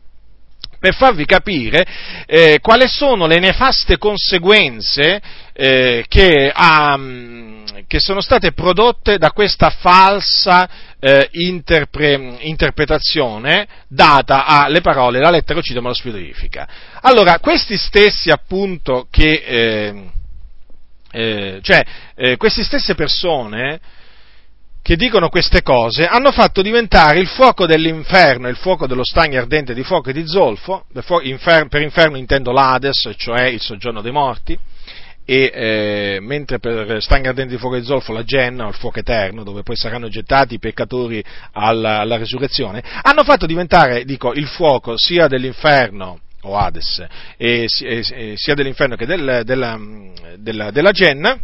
per 0.85 0.93
farvi 0.93 1.25
capire 1.25 1.83
eh, 2.27 2.59
quali 2.61 2.87
sono 2.87 3.25
le 3.25 3.39
nefaste 3.39 3.97
conseguenze 3.97 5.19
eh, 5.51 6.05
che, 6.07 6.53
um, 6.55 7.63
che, 7.87 7.99
sono 7.99 8.21
state 8.21 8.51
prodotte 8.51 9.17
da 9.17 9.31
questa 9.31 9.71
falsa 9.71 10.69
eh, 10.99 11.27
interpre, 11.31 12.35
interpretazione 12.41 13.67
data 13.87 14.45
alle 14.45 14.81
parole 14.81 15.17
la 15.17 15.31
lettera 15.31 15.57
uccide 15.57 15.81
ma 15.81 15.87
lo 15.87 15.95
spirito 15.95 16.19
vivifica. 16.19 16.67
Allora, 17.01 17.39
questi 17.39 17.77
stessi 17.77 18.29
appunto 18.29 19.07
che, 19.09 19.43
eh, 19.43 20.03
eh, 21.11 21.59
cioè, 21.63 21.83
eh, 22.13 22.37
queste 22.37 22.63
stesse 22.63 22.93
persone 22.93 23.79
che 24.85 24.97
dicono 24.97 25.29
queste 25.29 25.63
cose 25.63 26.05
hanno 26.05 26.31
fatto 26.31 26.61
diventare 26.61 27.17
il 27.17 27.25
fuoco 27.25 27.65
dell'inferno, 27.65 28.47
il 28.49 28.55
fuoco 28.55 28.85
dello 28.85 29.03
stagno 29.03 29.39
ardente 29.39 29.73
di 29.73 29.81
fuoco 29.81 30.11
e 30.11 30.13
di 30.13 30.27
zolfo, 30.27 30.85
per 30.93 31.81
inferno 31.81 32.17
intendo 32.17 32.51
l'Ades, 32.51 33.09
cioè 33.17 33.45
il 33.45 33.59
soggiorno 33.59 34.01
dei 34.01 34.11
morti, 34.11 34.55
e 35.25 35.51
eh, 35.51 36.17
mentre 36.21 36.59
per 36.59 37.01
stagno 37.01 37.29
ardente 37.29 37.53
di 37.53 37.57
fuoco 37.57 37.77
e 37.77 37.79
di 37.79 37.85
zolfo 37.87 38.13
la 38.13 38.23
Genna, 38.23 38.67
il 38.67 38.75
fuoco 38.75 38.99
eterno, 38.99 39.41
dove 39.41 39.63
poi 39.63 39.75
saranno 39.75 40.07
gettati 40.07 40.53
i 40.53 40.59
peccatori 40.59 41.23
alla, 41.53 42.01
alla 42.01 42.17
resurrezione, 42.17 42.83
hanno 43.01 43.23
fatto 43.23 43.47
diventare, 43.47 44.05
dico, 44.05 44.33
il 44.33 44.45
fuoco 44.45 44.97
sia 44.97 45.25
dell'inferno 45.25 46.19
o 46.43 46.55
Hades, 46.55 47.03
e, 47.37 47.65
e, 47.81 48.33
sia 48.35 48.53
dell'inferno 48.53 48.95
che 48.95 49.07
del, 49.07 49.41
della, 49.45 49.79
della, 50.37 50.69
della 50.69 50.91
Genna, 50.91 51.35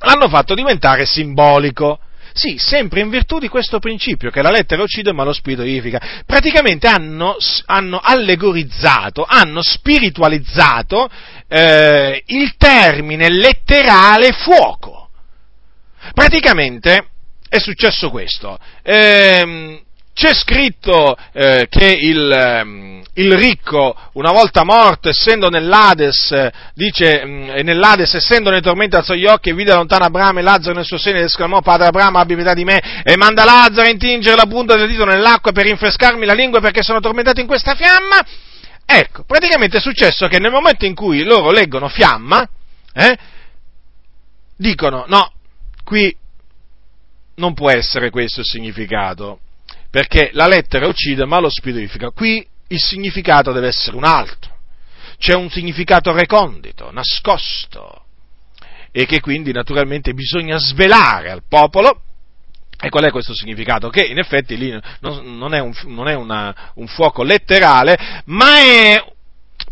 l'hanno 0.00 0.28
fatto 0.28 0.52
diventare 0.52 1.06
simbolico 1.06 2.00
sì, 2.32 2.56
sempre 2.58 3.00
in 3.00 3.08
virtù 3.08 3.38
di 3.38 3.48
questo 3.48 3.78
principio, 3.78 4.30
che 4.30 4.42
la 4.42 4.50
lettera 4.50 4.82
uccide 4.82 5.12
ma 5.12 5.24
lo 5.24 5.32
spirito 5.32 5.62
vivifica. 5.62 6.22
Praticamente 6.26 6.86
hanno, 6.86 7.36
hanno 7.66 8.00
allegorizzato, 8.02 9.24
hanno 9.28 9.62
spiritualizzato 9.62 11.08
eh, 11.48 12.22
il 12.26 12.54
termine 12.56 13.28
letterale 13.28 14.32
fuoco. 14.32 15.10
Praticamente 16.14 17.08
è 17.48 17.58
successo 17.58 18.10
questo. 18.10 18.58
Eh, 18.82 19.82
c'è 20.12 20.34
scritto 20.34 21.16
eh, 21.32 21.66
che 21.70 21.86
il, 21.86 22.30
ehm, 22.30 23.02
il, 23.14 23.32
ricco, 23.36 23.96
una 24.14 24.32
volta 24.32 24.64
morto, 24.64 25.08
essendo 25.08 25.48
nell'Ades, 25.48 26.50
dice, 26.74 27.24
mh, 27.24 27.30
mm, 27.30 27.50
nell'Ades, 27.62 28.14
essendo 28.14 28.50
nei 28.50 28.60
tormenti 28.60 28.96
alzò 28.96 29.14
gli 29.14 29.26
occhi 29.26 29.50
e 29.50 29.54
vide 29.54 29.72
lontano 29.72 30.04
Abramo 30.04 30.40
e 30.40 30.42
Lazzaro 30.42 30.74
nel 30.74 30.84
suo 30.84 30.98
seno 30.98 31.18
ed 31.18 31.24
esclamò, 31.24 31.62
Padre 31.62 31.86
Abramo, 31.86 32.18
abbi 32.18 32.34
pietà 32.34 32.54
di 32.54 32.64
me 32.64 33.02
e 33.02 33.16
manda 33.16 33.44
Lazzaro 33.44 33.86
a 33.86 33.90
intingere 33.90 34.36
la 34.36 34.46
punta 34.46 34.76
del 34.76 34.88
dito 34.88 35.04
nell'acqua 35.04 35.52
per 35.52 35.64
rinfrescarmi 35.64 36.26
la 36.26 36.34
lingua 36.34 36.60
perché 36.60 36.82
sono 36.82 37.00
tormentato 37.00 37.40
in 37.40 37.46
questa 37.46 37.74
fiamma. 37.74 38.18
Ecco, 38.84 39.22
praticamente 39.24 39.78
è 39.78 39.80
successo 39.80 40.26
che 40.26 40.38
nel 40.38 40.50
momento 40.50 40.84
in 40.84 40.94
cui 40.94 41.22
loro 41.22 41.52
leggono 41.52 41.88
fiamma, 41.88 42.46
eh, 42.92 43.16
dicono, 44.56 45.04
no, 45.06 45.32
qui 45.84 46.14
non 47.36 47.54
può 47.54 47.70
essere 47.70 48.10
questo 48.10 48.40
il 48.40 48.46
significato 48.46 49.38
perché 49.90 50.30
la 50.32 50.46
lettera 50.46 50.86
uccide 50.86 51.24
ma 51.24 51.40
lo 51.40 51.50
spirito 51.50 51.78
vivifica. 51.78 52.10
Qui 52.10 52.46
il 52.68 52.80
significato 52.80 53.52
deve 53.52 53.68
essere 53.68 53.96
un 53.96 54.04
altro, 54.04 54.56
c'è 55.18 55.34
un 55.34 55.50
significato 55.50 56.12
recondito, 56.12 56.90
nascosto, 56.92 58.04
e 58.92 59.06
che 59.06 59.20
quindi 59.20 59.52
naturalmente 59.52 60.14
bisogna 60.14 60.58
svelare 60.58 61.30
al 61.30 61.42
popolo. 61.48 62.02
E 62.82 62.88
qual 62.88 63.04
è 63.04 63.10
questo 63.10 63.34
significato? 63.34 63.90
Che 63.90 64.02
in 64.02 64.18
effetti 64.18 64.56
lì 64.56 64.70
non 65.00 65.52
è 65.52 65.58
un, 65.58 65.74
non 65.84 66.08
è 66.08 66.14
una, 66.14 66.72
un 66.76 66.86
fuoco 66.86 67.22
letterale, 67.22 68.22
ma 68.26 68.58
è 68.58 69.04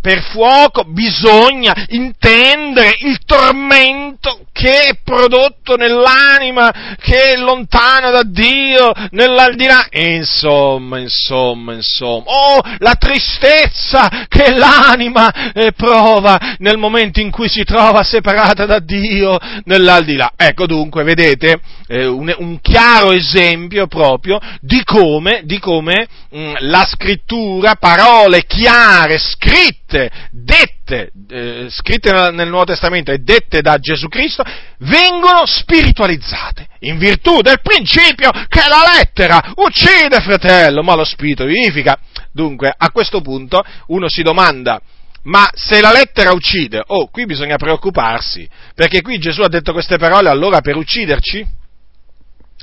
per 0.00 0.22
fuoco, 0.22 0.84
bisogna 0.84 1.74
intendere 1.88 2.96
il 3.00 3.18
tormento 3.24 4.46
che 4.58 4.80
è 4.80 4.98
prodotto 5.04 5.76
nell'anima, 5.76 6.96
che 7.00 7.32
è 7.32 7.36
lontana 7.36 8.10
da 8.10 8.22
Dio, 8.24 8.92
nell'aldilà. 9.10 9.86
Insomma, 9.90 10.98
insomma, 10.98 11.74
insomma. 11.74 12.24
Oh, 12.26 12.60
la 12.78 12.94
tristezza 12.94 14.26
che 14.26 14.50
l'anima 14.50 15.52
eh, 15.52 15.70
prova 15.72 16.56
nel 16.58 16.76
momento 16.76 17.20
in 17.20 17.30
cui 17.30 17.48
si 17.48 17.62
trova 17.62 18.02
separata 18.02 18.66
da 18.66 18.80
Dio, 18.80 19.38
nell'aldilà. 19.64 20.32
Ecco 20.36 20.66
dunque, 20.66 21.04
vedete, 21.04 21.60
eh, 21.86 22.06
un, 22.06 22.34
un, 22.38 22.60
chiaro 22.60 23.12
esempio 23.12 23.86
proprio 23.86 24.38
di 24.60 24.82
come, 24.84 25.42
di 25.44 25.58
come 25.58 26.06
mh, 26.30 26.38
mm, 26.38 26.54
la 26.60 26.84
scrittura, 26.84 27.76
parole 27.76 28.44
chiare, 28.44 29.18
scritte, 29.18 29.87
dette, 30.30 31.10
eh, 31.30 31.66
scritte 31.70 32.12
nel 32.30 32.48
Nuovo 32.48 32.66
Testamento 32.66 33.10
e 33.10 33.18
dette 33.18 33.62
da 33.62 33.78
Gesù 33.78 34.08
Cristo, 34.08 34.44
vengono 34.80 35.46
spiritualizzate 35.46 36.68
in 36.80 36.98
virtù 36.98 37.40
del 37.40 37.60
principio 37.62 38.30
che 38.30 38.60
la 38.68 38.82
lettera 38.96 39.52
uccide, 39.56 40.20
fratello, 40.20 40.82
ma 40.82 40.94
lo 40.94 41.04
spirito 41.04 41.44
vivifica. 41.44 41.98
Dunque, 42.32 42.72
a 42.76 42.90
questo 42.90 43.20
punto 43.22 43.64
uno 43.86 44.08
si 44.08 44.22
domanda, 44.22 44.80
ma 45.24 45.48
se 45.54 45.80
la 45.80 45.92
lettera 45.92 46.32
uccide, 46.32 46.82
oh, 46.86 47.08
qui 47.08 47.24
bisogna 47.24 47.56
preoccuparsi, 47.56 48.48
perché 48.74 49.00
qui 49.00 49.18
Gesù 49.18 49.40
ha 49.40 49.48
detto 49.48 49.72
queste 49.72 49.96
parole 49.96 50.28
allora 50.28 50.60
per 50.60 50.76
ucciderci? 50.76 51.56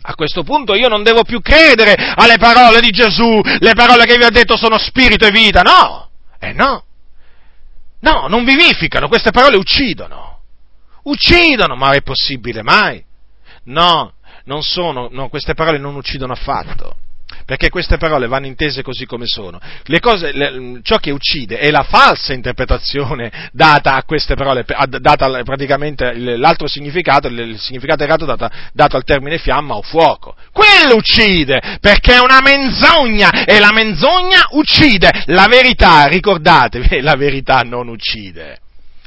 A 0.07 0.13
questo 0.13 0.43
punto 0.43 0.75
io 0.75 0.87
non 0.87 1.01
devo 1.01 1.23
più 1.23 1.41
credere 1.41 1.95
alle 1.95 2.37
parole 2.37 2.79
di 2.79 2.91
Gesù, 2.91 3.41
le 3.41 3.73
parole 3.73 4.05
che 4.05 4.17
vi 4.17 4.23
ha 4.23 4.29
detto 4.29 4.55
sono 4.55 4.77
spirito 4.77 5.25
e 5.25 5.31
vita, 5.31 5.61
no, 5.61 6.09
eh 6.39 6.53
no, 6.53 6.83
no, 8.05 8.27
non 8.27 8.45
vivificano, 8.45 9.07
queste 9.07 9.31
parole 9.31 9.57
uccidono, 9.57 10.41
uccidono, 11.03 11.75
ma 11.75 11.93
è 11.93 12.01
possibile 12.03 12.61
mai? 12.61 13.03
No, 13.63 14.13
non 14.43 14.61
sono, 14.61 15.07
no, 15.11 15.29
queste 15.29 15.55
parole 15.55 15.79
non 15.79 15.95
uccidono 15.95 16.33
affatto 16.33 16.97
perché 17.45 17.69
queste 17.69 17.97
parole 17.97 18.27
vanno 18.27 18.47
intese 18.47 18.81
così 18.81 19.05
come 19.05 19.25
sono. 19.27 19.59
Cose, 20.01 20.31
le, 20.33 20.79
ciò 20.83 20.97
che 20.97 21.11
uccide 21.11 21.57
è 21.57 21.71
la 21.71 21.83
falsa 21.83 22.33
interpretazione 22.33 23.49
data 23.51 23.95
a 23.95 24.03
queste 24.03 24.35
parole, 24.35 24.65
data 24.99 25.43
praticamente 25.43 26.13
l'altro 26.37 26.67
significato, 26.67 27.27
il 27.27 27.57
significato 27.59 28.03
errato 28.03 28.25
dato, 28.25 28.49
dato 28.73 28.97
al 28.97 29.03
termine 29.03 29.37
fiamma 29.37 29.75
o 29.75 29.81
fuoco. 29.81 30.35
Quello 30.51 30.95
uccide, 30.95 31.77
perché 31.79 32.15
è 32.15 32.19
una 32.19 32.41
menzogna 32.41 33.45
e 33.45 33.59
la 33.59 33.71
menzogna 33.71 34.47
uccide. 34.51 35.23
La 35.25 35.47
verità, 35.47 36.05
ricordatevi, 36.05 37.01
la 37.05 37.15
verità 37.15 37.61
non 37.61 37.87
uccide. 37.87 38.59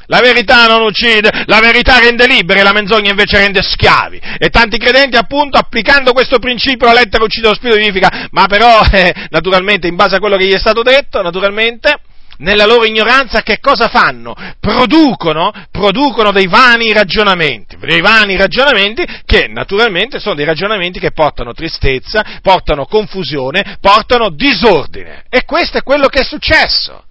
La 0.08 0.20
verità 0.20 0.66
non 0.66 0.82
uccide, 0.82 1.30
la 1.44 1.60
verità 1.60 1.98
rende 1.98 2.26
liberi, 2.26 2.62
la 2.62 2.72
menzogna 2.72 3.10
invece 3.10 3.36
rende 3.36 3.60
schiavi. 3.62 4.20
E 4.38 4.48
tanti 4.48 4.78
credenti, 4.78 5.16
appunto, 5.16 5.58
applicando 5.58 6.12
questo 6.12 6.38
principio, 6.38 6.86
la 6.86 6.94
lettera 6.94 7.24
uccide 7.24 7.48
lo 7.48 7.54
spirito 7.54 7.78
vivifica, 7.78 8.28
ma 8.30 8.46
però, 8.46 8.82
eh, 8.90 9.14
naturalmente, 9.28 9.86
in 9.86 9.96
base 9.96 10.16
a 10.16 10.18
quello 10.18 10.36
che 10.36 10.46
gli 10.46 10.54
è 10.54 10.58
stato 10.58 10.82
detto, 10.82 11.20
naturalmente, 11.20 12.00
nella 12.38 12.64
loro 12.64 12.86
ignoranza 12.86 13.42
che 13.42 13.58
cosa 13.60 13.88
fanno? 13.88 14.34
Producono, 14.60 15.52
producono 15.70 16.32
dei 16.32 16.46
vani 16.46 16.92
ragionamenti, 16.92 17.76
dei 17.76 18.00
vani 18.00 18.36
ragionamenti 18.36 19.04
che 19.26 19.46
naturalmente 19.48 20.20
sono 20.20 20.36
dei 20.36 20.44
ragionamenti 20.44 21.00
che 21.00 21.10
portano 21.10 21.52
tristezza, 21.52 22.24
portano 22.40 22.86
confusione, 22.86 23.76
portano 23.80 24.30
disordine. 24.30 25.24
E 25.28 25.44
questo 25.44 25.78
è 25.78 25.82
quello 25.82 26.08
che 26.08 26.20
è 26.20 26.24
successo. 26.24 27.02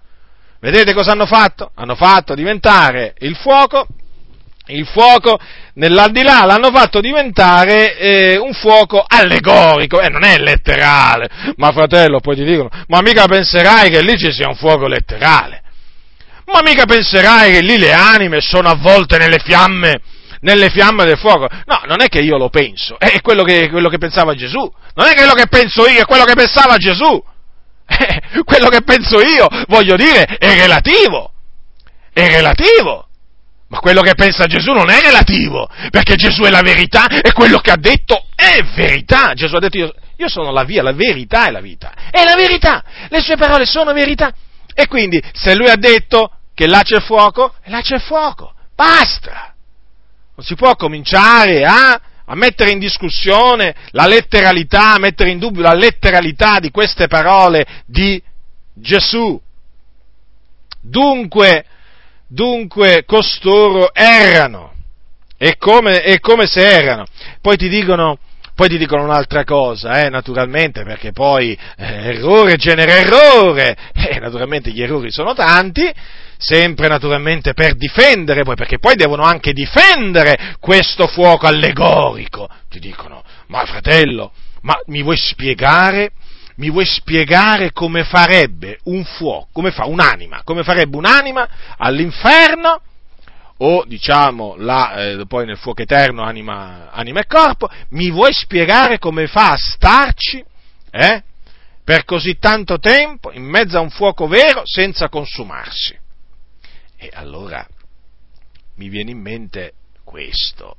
Vedete 0.59 0.93
cosa 0.93 1.11
hanno 1.11 1.27
fatto? 1.27 1.71
Hanno 1.75 1.95
fatto 1.95 2.33
diventare 2.33 3.13
il 3.19 3.35
fuoco, 3.35 3.85
il 4.67 4.87
fuoco 4.87 5.39
nell'aldilà 5.75 6.45
l'hanno 6.45 6.71
fatto 6.71 6.99
diventare 6.99 7.95
eh, 7.97 8.37
un 8.37 8.53
fuoco 8.53 9.05
allegorico, 9.07 10.01
e 10.01 10.05
eh, 10.05 10.09
non 10.09 10.23
è 10.23 10.37
letterale, 10.37 11.29
ma 11.57 11.71
fratello, 11.71 12.19
poi 12.19 12.35
ti 12.35 12.43
dicono, 12.43 12.69
ma 12.87 13.01
mica 13.01 13.25
penserai 13.27 13.91
che 13.91 14.01
lì 14.01 14.17
ci 14.17 14.31
sia 14.31 14.47
un 14.47 14.55
fuoco 14.55 14.87
letterale, 14.87 15.61
ma 16.45 16.61
mica 16.63 16.85
penserai 16.85 17.51
che 17.51 17.61
lì 17.61 17.77
le 17.77 17.93
anime 17.93 18.41
sono 18.41 18.69
avvolte 18.69 19.19
nelle 19.19 19.37
fiamme, 19.37 20.01
nelle 20.39 20.69
fiamme 20.69 21.05
del 21.05 21.19
fuoco. 21.19 21.47
No, 21.65 21.81
non 21.85 22.01
è 22.01 22.07
che 22.07 22.19
io 22.19 22.37
lo 22.37 22.49
penso, 22.49 22.97
è 22.97 23.21
quello 23.21 23.43
che, 23.43 23.69
quello 23.69 23.89
che 23.89 23.99
pensava 23.99 24.33
Gesù, 24.33 24.73
non 24.95 25.05
è 25.05 25.13
quello 25.13 25.33
che 25.33 25.45
penso 25.47 25.87
io, 25.87 26.01
è 26.01 26.05
quello 26.05 26.23
che 26.23 26.33
pensava 26.33 26.77
Gesù. 26.77 27.23
Eh, 27.87 28.43
quello 28.43 28.69
che 28.69 28.81
penso 28.81 29.21
io, 29.21 29.47
voglio 29.67 29.95
dire, 29.95 30.23
è 30.23 30.59
relativo. 30.59 31.31
È 32.11 32.27
relativo. 32.27 33.07
Ma 33.69 33.79
quello 33.79 34.01
che 34.01 34.13
pensa 34.15 34.45
Gesù 34.45 34.71
non 34.71 34.89
è 34.89 35.01
relativo, 35.01 35.69
perché 35.89 36.15
Gesù 36.15 36.43
è 36.43 36.49
la 36.49 36.61
verità 36.61 37.07
e 37.07 37.33
quello 37.33 37.59
che 37.59 37.71
ha 37.71 37.77
detto 37.77 38.27
è 38.33 38.61
verità. 38.75 39.33
Gesù 39.33 39.55
ha 39.55 39.59
detto 39.59 39.77
io, 39.77 39.93
io 40.15 40.29
sono 40.29 40.51
la 40.51 40.63
via, 40.63 40.81
la 40.81 40.93
verità 40.93 41.47
e 41.47 41.51
la 41.51 41.59
vita. 41.59 41.93
È 42.09 42.23
la 42.23 42.35
verità. 42.35 42.83
Le 43.09 43.19
sue 43.19 43.35
parole 43.35 43.65
sono 43.65 43.91
verità. 43.91 44.31
E 44.73 44.87
quindi 44.87 45.21
se 45.33 45.55
lui 45.55 45.69
ha 45.69 45.75
detto 45.75 46.31
che 46.53 46.67
là 46.67 46.81
c'è 46.81 46.99
fuoco, 47.01 47.55
là 47.65 47.81
c'è 47.81 47.99
fuoco. 47.99 48.53
Basta. 48.73 49.53
Non 50.35 50.45
si 50.45 50.55
può 50.55 50.75
cominciare 50.75 51.63
a 51.63 51.99
a 52.29 52.35
mettere 52.35 52.71
in 52.71 52.79
discussione 52.79 53.73
la 53.91 54.05
letteralità, 54.05 54.93
a 54.93 54.99
mettere 54.99 55.29
in 55.29 55.39
dubbio 55.39 55.61
la 55.61 55.73
letteralità 55.73 56.59
di 56.59 56.71
queste 56.71 57.07
parole 57.07 57.65
di 57.85 58.21
Gesù. 58.73 59.39
Dunque, 60.81 61.65
dunque 62.27 63.03
costoro 63.05 63.93
errano, 63.93 64.73
e 65.37 65.55
come, 65.57 66.03
e 66.03 66.19
come 66.19 66.47
se 66.47 66.67
errano. 66.67 67.05
Poi 67.41 67.55
ti 67.55 67.69
dicono, 67.69 68.17
poi 68.55 68.67
ti 68.67 68.77
dicono 68.77 69.03
un'altra 69.03 69.45
cosa, 69.45 70.03
eh, 70.03 70.09
naturalmente, 70.09 70.83
perché 70.83 71.13
poi 71.13 71.57
eh, 71.77 71.85
errore 72.09 72.57
genera 72.57 72.97
errore, 72.97 73.77
e 73.93 74.19
naturalmente 74.19 74.71
gli 74.71 74.81
errori 74.81 75.11
sono 75.11 75.33
tanti, 75.33 75.89
sempre 76.37 76.87
naturalmente 76.87 77.53
per 77.53 77.75
difendere, 77.75 78.43
poi, 78.43 78.55
perché 78.55 78.79
poi 78.79 78.95
devono 78.95 79.23
anche 79.23 79.53
difendere 79.53 80.55
questo 80.59 81.07
fuoco 81.07 81.47
allegorico. 81.47 82.47
Ti 82.69 82.79
dicono, 82.79 83.23
ma 83.47 83.65
fratello, 83.65 84.31
ma 84.61 84.79
mi 84.87 85.01
vuoi 85.01 85.17
spiegare? 85.17 86.11
Mi 86.55 86.71
vuoi 86.71 86.85
spiegare 86.85 87.71
come 87.71 88.03
farebbe 88.03 88.79
un 88.85 89.03
fuoco, 89.05 89.47
come 89.51 89.71
fa 89.71 89.85
un'anima, 89.85 90.41
come 90.43 90.63
farebbe 90.63 90.97
un'anima 90.97 91.47
all'inferno? 91.77 92.81
o 93.59 93.83
diciamo 93.85 94.55
là, 94.57 94.93
eh, 94.95 95.25
poi 95.27 95.45
nel 95.45 95.57
fuoco 95.57 95.81
eterno 95.81 96.21
anima, 96.21 96.91
anima, 96.91 97.21
e 97.21 97.25
corpo, 97.25 97.67
mi 97.89 98.11
vuoi 98.11 98.31
spiegare 98.31 98.99
come 98.99 99.27
fa 99.27 99.53
a 99.53 99.57
starci 99.57 100.43
eh, 100.91 101.23
per 101.83 102.03
così 102.03 102.37
tanto 102.37 102.77
tempo 102.79 103.31
in 103.31 103.43
mezzo 103.43 103.77
a 103.77 103.81
un 103.81 103.89
fuoco 103.89 104.27
vero 104.27 104.61
senza 104.63 105.09
consumarsi? 105.09 105.97
E 106.97 107.09
allora 107.13 107.65
mi 108.75 108.89
viene 108.89 109.11
in 109.11 109.19
mente 109.19 109.73
questo, 110.03 110.77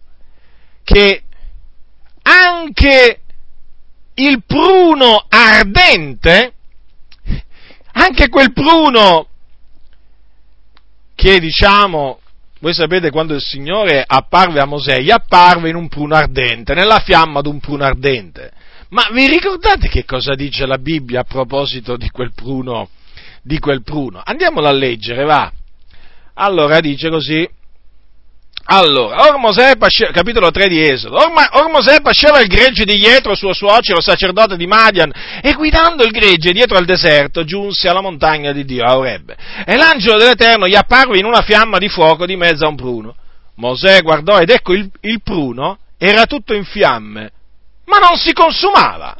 che 0.83 1.23
anche 2.23 3.21
il 4.15 4.43
pruno 4.45 5.25
ardente, 5.29 6.53
anche 7.93 8.29
quel 8.29 8.53
pruno 8.53 9.29
che 11.15 11.41
diciamo, 11.41 12.21
voi 12.61 12.75
sapete 12.75 13.11
quando 13.11 13.35
il 13.35 13.41
Signore 13.41 14.05
apparve 14.07 14.61
a 14.61 14.67
Mosè, 14.67 15.01
gli 15.01 15.11
apparve 15.11 15.69
in 15.69 15.77
un 15.77 15.89
pruno 15.89 16.15
ardente, 16.15 16.75
nella 16.75 16.99
fiamma 17.01 17.41
di 17.41 17.49
un 17.49 17.61
pruno 17.61 17.85
ardente. 17.85 18.53
Ma 18.91 19.09
vi 19.13 19.27
ricordate 19.27 19.89
che 19.89 20.05
cosa 20.05 20.35
dice 20.35 20.65
la 20.67 20.79
Bibbia 20.79 21.21
a 21.21 21.25
proposito 21.25 21.97
di 21.97 22.09
quel 22.11 22.33
pruno? 22.33 22.89
Di 23.43 23.59
quel 23.59 23.83
pruno? 23.83 24.21
Andiamolo 24.25 24.67
a 24.67 24.73
leggere, 24.73 25.25
va. 25.25 25.53
Allora 26.41 26.79
dice 26.79 27.11
così, 27.11 27.49
allora, 28.71 29.27
or 29.27 29.39
Mosè, 29.39 29.77
capitolo 30.13 30.51
3 30.51 30.69
di 30.69 30.81
Esodo, 30.81 31.17
or, 31.17 31.33
or 31.53 31.71
Mosè 31.71 32.01
pasceva 32.01 32.39
il 32.41 32.49
gregge 32.49 32.85
di 32.85 32.97
Jetro, 32.97 33.35
suo 33.35 33.53
suocero, 33.53 34.01
sacerdote 34.01 34.57
di 34.57 34.67
Madian, 34.67 35.11
e 35.43 35.55
guidando 35.55 36.05
il 36.05 36.11
gregge 36.11 36.53
dietro 36.53 36.77
al 36.77 36.85
deserto 36.85 37.45
giunse 37.45 37.89
alla 37.89 38.03
montagna 38.03 38.53
di 38.53 38.65
Dio, 38.65 38.85
a 38.85 38.97
Oreb. 38.97 39.35
E 39.65 39.77
l'angelo 39.77 40.19
dell'Eterno 40.19 40.69
gli 40.69 40.77
apparve 40.77 41.19
in 41.19 41.25
una 41.25 41.41
fiamma 41.41 41.79
di 41.79 41.89
fuoco 41.89 42.27
di 42.27 42.37
mezzo 42.37 42.67
a 42.67 42.69
un 42.69 42.77
pruno. 42.77 43.17
Mosè 43.57 44.03
guardò 44.03 44.39
ed 44.39 44.51
ecco 44.51 44.75
il, 44.75 44.89
il 45.01 45.21
pruno 45.23 45.79
era 45.97 46.27
tutto 46.27 46.55
in 46.55 46.65
fiamme, 46.65 47.33
ma 47.87 47.99
non 47.99 48.17
si 48.17 48.33
consumava. 48.33 49.17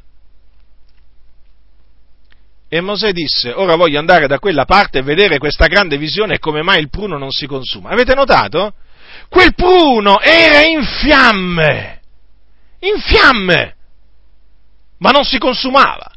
E 2.71 2.81
Mosè 2.83 3.13
disse, 3.13 3.51
ora 3.51 3.77
voglio 3.77 3.99
andare 3.99 4.27
da 4.27 4.39
quella 4.39 4.67
parte 4.67 4.99
e 4.99 5.03
vedere 5.03 5.39
questa 5.39 5.67
grande 5.67 5.97
visione 5.97 6.35
e 6.35 6.39
come 6.39 6.63
mai 6.63 6.81
il 6.81 6.91
pruno 6.91 7.17
non 7.17 7.31
si 7.31 7.47
consuma. 7.47 7.89
Avete 7.89 8.15
notato? 8.15 8.75
Quel 9.31 9.55
pruno 9.55 10.21
era 10.21 10.63
in 10.63 10.85
fiamme, 10.85 12.01
in 12.81 13.01
fiamme, 13.01 13.77
ma 14.99 15.11
non 15.11 15.25
si 15.25 15.39
consumava. 15.39 16.13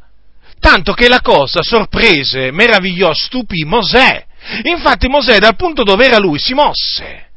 Tanto 0.60 0.92
che 0.92 1.08
la 1.08 1.20
cosa 1.20 1.62
sorprese, 1.62 2.50
meravigliò, 2.50 3.14
stupì 3.14 3.64
Mosè. 3.64 4.26
Infatti 4.64 5.08
Mosè 5.08 5.38
dal 5.38 5.56
punto 5.56 5.82
dove 5.82 6.04
era 6.04 6.18
lui 6.18 6.38
si 6.38 6.52
mosse. 6.52 7.30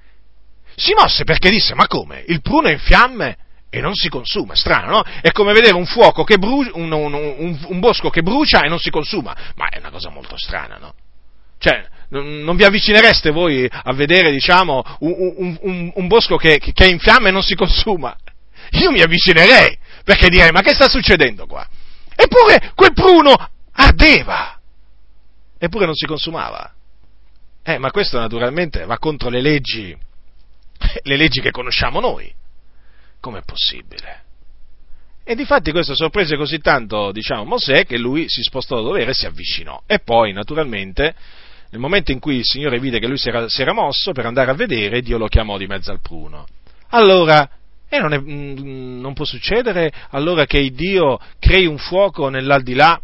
Si 0.75 0.93
mosse 0.93 1.23
perché 1.23 1.49
disse, 1.49 1.73
ma 1.73 1.87
come? 1.87 2.23
Il 2.27 2.41
pruno 2.41 2.67
è 2.67 2.73
in 2.73 2.79
fiamme 2.79 3.37
e 3.75 3.81
non 3.81 3.93
si 3.93 4.07
consuma, 4.07 4.55
strano, 4.55 4.89
no? 4.89 5.03
È 5.21 5.31
come 5.31 5.51
vedere 5.51 5.73
un 5.73 5.85
fuoco 5.85 6.23
che 6.23 6.37
brucia, 6.37 6.71
un, 6.75 6.89
un, 6.93 7.13
un, 7.13 7.59
un, 7.61 7.79
bosco 7.81 8.09
che 8.09 8.21
brucia 8.21 8.61
e 8.61 8.69
non 8.69 8.79
si 8.79 8.89
consuma, 8.89 9.35
ma 9.55 9.67
è 9.67 9.79
una 9.79 9.89
cosa 9.89 10.09
molto 10.09 10.37
strana, 10.37 10.77
no? 10.77 10.93
Cioè, 11.59 11.85
non 12.07 12.55
vi 12.55 12.63
avvicinereste 12.63 13.31
voi 13.31 13.69
a 13.69 13.91
vedere, 13.91 14.31
diciamo, 14.31 14.81
un, 14.99 16.07
bosco 16.07 16.37
che, 16.37 16.57
che 16.59 16.85
è 16.85 16.87
in 16.87 16.99
fiamme 16.99 17.27
e 17.27 17.31
non 17.31 17.43
si 17.43 17.53
consuma? 17.55 18.15
Io 18.71 18.91
mi 18.91 19.01
avvicinerei, 19.01 19.77
perché 20.05 20.29
direi, 20.29 20.51
ma 20.51 20.61
che 20.61 20.73
sta 20.73 20.87
succedendo 20.87 21.45
qua? 21.45 21.67
Eppure 22.15 22.71
quel 22.75 22.93
pruno 22.93 23.35
ardeva, 23.73 24.57
eppure 25.57 25.85
non 25.85 25.95
si 25.95 26.05
consumava. 26.05 26.73
Eh, 27.61 27.77
ma 27.77 27.91
questo 27.91 28.17
naturalmente 28.19 28.85
va 28.85 28.97
contro 28.99 29.27
le 29.27 29.41
leggi, 29.41 29.93
le 31.03 31.17
leggi 31.17 31.41
che 31.41 31.51
conosciamo 31.51 31.99
noi. 31.99 32.33
Com'è 33.25 33.41
possibile? 33.43 34.21
E 35.23 35.33
difatti 35.33 35.71
questo 35.71 35.95
sorprese 35.95 36.37
così 36.37 36.59
tanto, 36.59 37.11
diciamo, 37.11 37.43
Mosè 37.43 37.83
che 37.83 37.97
lui 37.97 38.25
si 38.27 38.43
spostò 38.43 38.75
da 38.75 38.83
dovere 38.83 39.09
e 39.09 39.13
si 39.15 39.25
avvicinò. 39.25 39.81
E 39.87 39.97
poi, 39.97 40.31
naturalmente, 40.31 41.15
nel 41.71 41.81
momento 41.81 42.11
in 42.11 42.19
cui 42.19 42.35
il 42.35 42.45
Signore 42.45 42.77
vide 42.77 42.99
che 42.99 43.07
lui 43.07 43.17
si 43.17 43.29
era, 43.29 43.49
si 43.49 43.63
era 43.63 43.73
mosso 43.73 44.11
per 44.11 44.27
andare 44.27 44.51
a 44.51 44.53
vedere, 44.53 45.01
Dio 45.01 45.17
lo 45.17 45.25
chiamò 45.25 45.57
di 45.57 45.65
mezzo 45.65 45.89
al 45.89 46.01
pruno. 46.01 46.45
Allora, 46.89 47.49
e 47.89 47.97
non, 47.97 48.13
è, 48.13 48.19
mm, 48.19 48.99
non, 48.99 49.15
può 49.15 49.25
succedere 49.25 49.91
allora 50.11 50.45
che 50.45 50.69
Dio 50.69 51.19
crei 51.39 51.65
un 51.65 51.79
fuoco 51.79 52.29
nell'aldilà 52.29 53.01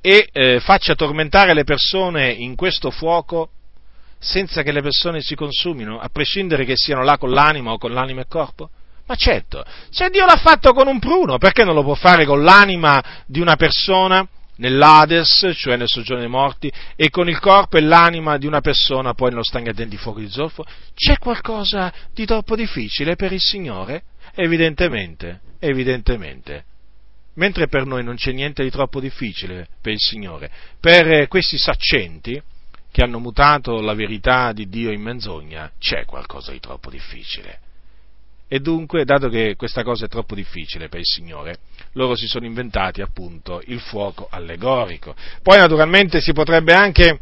e 0.00 0.30
eh, 0.32 0.60
faccia 0.60 0.94
tormentare 0.94 1.52
le 1.52 1.64
persone 1.64 2.30
in 2.30 2.56
questo 2.56 2.90
fuoco 2.90 3.50
senza 4.18 4.62
che 4.62 4.72
le 4.72 4.80
persone 4.80 5.20
si 5.20 5.34
consumino, 5.34 5.98
a 5.98 6.08
prescindere 6.08 6.64
che 6.64 6.72
siano 6.74 7.04
là 7.04 7.18
con 7.18 7.32
l'anima 7.32 7.72
o 7.72 7.76
con 7.76 7.92
l'anima 7.92 8.22
e 8.22 8.26
corpo? 8.26 8.70
Ma 9.06 9.14
certo, 9.16 9.64
se 9.90 10.08
Dio 10.10 10.24
l'ha 10.24 10.36
fatto 10.36 10.72
con 10.72 10.86
un 10.86 10.98
pruno, 10.98 11.38
perché 11.38 11.64
non 11.64 11.74
lo 11.74 11.82
può 11.82 11.94
fare 11.94 12.24
con 12.24 12.42
l'anima 12.42 13.02
di 13.26 13.40
una 13.40 13.56
persona 13.56 14.26
nell'Ades, 14.56 15.52
cioè 15.54 15.76
nel 15.76 15.88
soggiorno 15.88 16.22
dei 16.22 16.30
morti, 16.30 16.72
e 16.94 17.10
con 17.10 17.28
il 17.28 17.38
corpo 17.40 17.76
e 17.76 17.80
l'anima 17.80 18.38
di 18.38 18.46
una 18.46 18.60
persona 18.60 19.12
poi 19.14 19.30
nello 19.30 19.42
stagno 19.42 19.72
di 19.72 19.96
fuoco 19.96 20.20
di 20.20 20.30
zolfo? 20.30 20.64
C'è 20.94 21.18
qualcosa 21.18 21.92
di 22.14 22.24
troppo 22.24 22.54
difficile 22.54 23.16
per 23.16 23.32
il 23.32 23.40
Signore? 23.40 24.04
Evidentemente, 24.34 25.40
evidentemente. 25.58 26.64
Mentre 27.34 27.66
per 27.66 27.86
noi 27.86 28.04
non 28.04 28.16
c'è 28.16 28.30
niente 28.32 28.62
di 28.62 28.70
troppo 28.70 29.00
difficile 29.00 29.66
per 29.80 29.92
il 29.92 30.00
Signore, 30.00 30.50
per 30.78 31.26
questi 31.28 31.58
saccenti, 31.58 32.40
che 32.90 33.02
hanno 33.02 33.18
mutato 33.18 33.80
la 33.80 33.94
verità 33.94 34.52
di 34.52 34.68
Dio 34.68 34.92
in 34.92 35.00
menzogna, 35.00 35.72
c'è 35.78 36.04
qualcosa 36.04 36.52
di 36.52 36.60
troppo 36.60 36.90
difficile. 36.90 37.58
E 38.52 38.60
dunque, 38.60 39.06
dato 39.06 39.30
che 39.30 39.56
questa 39.56 39.82
cosa 39.82 40.04
è 40.04 40.08
troppo 40.08 40.34
difficile 40.34 40.90
per 40.90 40.98
il 40.98 41.06
Signore, 41.06 41.56
loro 41.92 42.14
si 42.14 42.26
sono 42.26 42.44
inventati 42.44 43.00
appunto 43.00 43.62
il 43.64 43.80
fuoco 43.80 44.28
allegorico. 44.30 45.14
Poi 45.42 45.56
naturalmente 45.56 46.20
si 46.20 46.34
potrebbe 46.34 46.74
anche, 46.74 47.20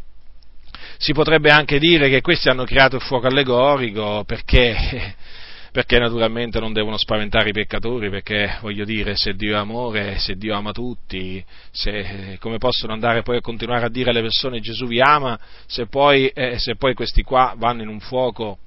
si 0.97 1.13
potrebbe 1.13 1.49
anche 1.49 1.79
dire 1.79 2.09
che 2.09 2.19
questi 2.19 2.49
hanno 2.49 2.65
creato 2.65 2.97
il 2.97 3.01
fuoco 3.01 3.27
allegorico 3.27 4.25
perché 4.25 5.15
perché 5.71 5.99
naturalmente 5.99 6.59
non 6.59 6.73
devono 6.73 6.97
spaventare 6.97 7.47
i 7.47 7.53
peccatori, 7.53 8.09
perché 8.09 8.57
voglio 8.59 8.83
dire, 8.83 9.15
se 9.15 9.33
Dio 9.33 9.53
è 9.53 9.57
amore, 9.57 10.19
se 10.19 10.35
Dio 10.35 10.53
ama 10.53 10.73
tutti, 10.73 11.41
se, 11.71 12.35
come 12.41 12.57
possono 12.57 12.91
andare 12.91 13.21
poi 13.21 13.37
a 13.37 13.41
continuare 13.41 13.85
a 13.85 13.89
dire 13.89 14.09
alle 14.09 14.19
persone 14.19 14.59
Gesù 14.59 14.85
vi 14.85 14.99
ama, 14.99 15.39
se 15.65 15.85
poi, 15.85 16.27
eh, 16.27 16.59
se 16.59 16.75
poi 16.75 16.93
questi 16.93 17.23
qua 17.23 17.53
vanno 17.55 17.83
in 17.83 17.87
un 17.87 18.01
fuoco, 18.01 18.57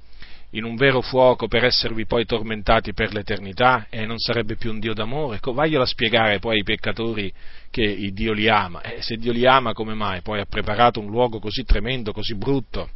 in 0.54 0.64
un 0.64 0.76
vero 0.76 1.00
fuoco 1.00 1.48
per 1.48 1.64
esservi 1.64 2.06
poi 2.06 2.24
tormentati 2.24 2.92
per 2.92 3.12
l'eternità 3.12 3.86
e 3.90 4.06
non 4.06 4.18
sarebbe 4.18 4.56
più 4.56 4.70
un 4.70 4.78
Dio 4.78 4.94
d'amore? 4.94 5.40
Vaglielo 5.42 5.82
a 5.82 5.86
spiegare 5.86 6.38
poi 6.38 6.58
ai 6.58 6.62
peccatori 6.62 7.32
che 7.70 8.10
Dio 8.12 8.32
li 8.32 8.48
ama. 8.48 8.80
Eh, 8.82 9.02
se 9.02 9.16
Dio 9.16 9.32
li 9.32 9.46
ama, 9.46 9.72
come 9.72 9.94
mai? 9.94 10.22
Poi 10.22 10.40
ha 10.40 10.46
preparato 10.46 11.00
un 11.00 11.06
luogo 11.06 11.38
così 11.38 11.64
tremendo, 11.64 12.12
così 12.12 12.34
brutto 12.34 12.88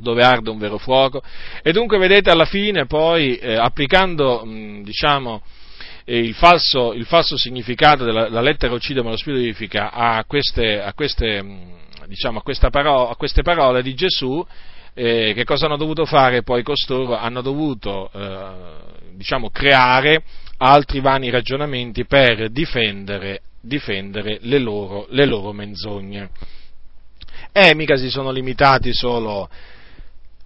dove 0.00 0.22
arde 0.22 0.50
un 0.50 0.58
vero 0.58 0.78
fuoco. 0.78 1.22
E 1.62 1.72
dunque 1.72 1.98
vedete 1.98 2.30
alla 2.30 2.44
fine 2.44 2.86
poi 2.86 3.36
eh, 3.36 3.54
applicando 3.54 4.44
mh, 4.44 4.82
diciamo, 4.82 5.42
eh, 6.04 6.18
il, 6.18 6.34
falso, 6.34 6.92
il, 6.92 7.06
falso, 7.06 7.36
significato 7.38 8.04
della 8.04 8.40
lettera 8.40 8.74
uccide 8.74 9.02
ma 9.02 9.10
lo 9.10 9.16
spirito 9.16 9.42
vivifica 9.42 9.90
a 9.90 10.24
queste, 10.26 10.82
a 10.82 10.92
queste, 10.92 11.42
diciamo, 12.06 12.42
a 12.44 12.70
paro- 12.70 13.08
a 13.08 13.16
queste 13.16 13.42
parole 13.42 13.82
di 13.82 13.94
Gesù, 13.94 14.44
eh, 14.94 15.32
che 15.34 15.44
cosa 15.44 15.66
hanno 15.66 15.76
dovuto 15.76 16.06
fare 16.06 16.42
poi 16.42 16.62
costoro? 16.62 17.16
Hanno 17.16 17.42
dovuto 17.42 18.10
eh, 18.12 18.50
diciamo, 19.16 19.50
creare 19.50 20.22
altri 20.58 21.00
vani 21.00 21.30
ragionamenti 21.30 22.06
per 22.06 22.50
difendere, 22.50 23.42
difendere 23.60 24.38
le, 24.42 24.58
loro, 24.58 25.06
le 25.10 25.26
loro 25.26 25.52
menzogne. 25.52 26.30
E 27.52 27.74
mica 27.74 27.96
si 27.96 28.08
sono 28.08 28.30
limitati 28.30 28.92
solo 28.92 29.48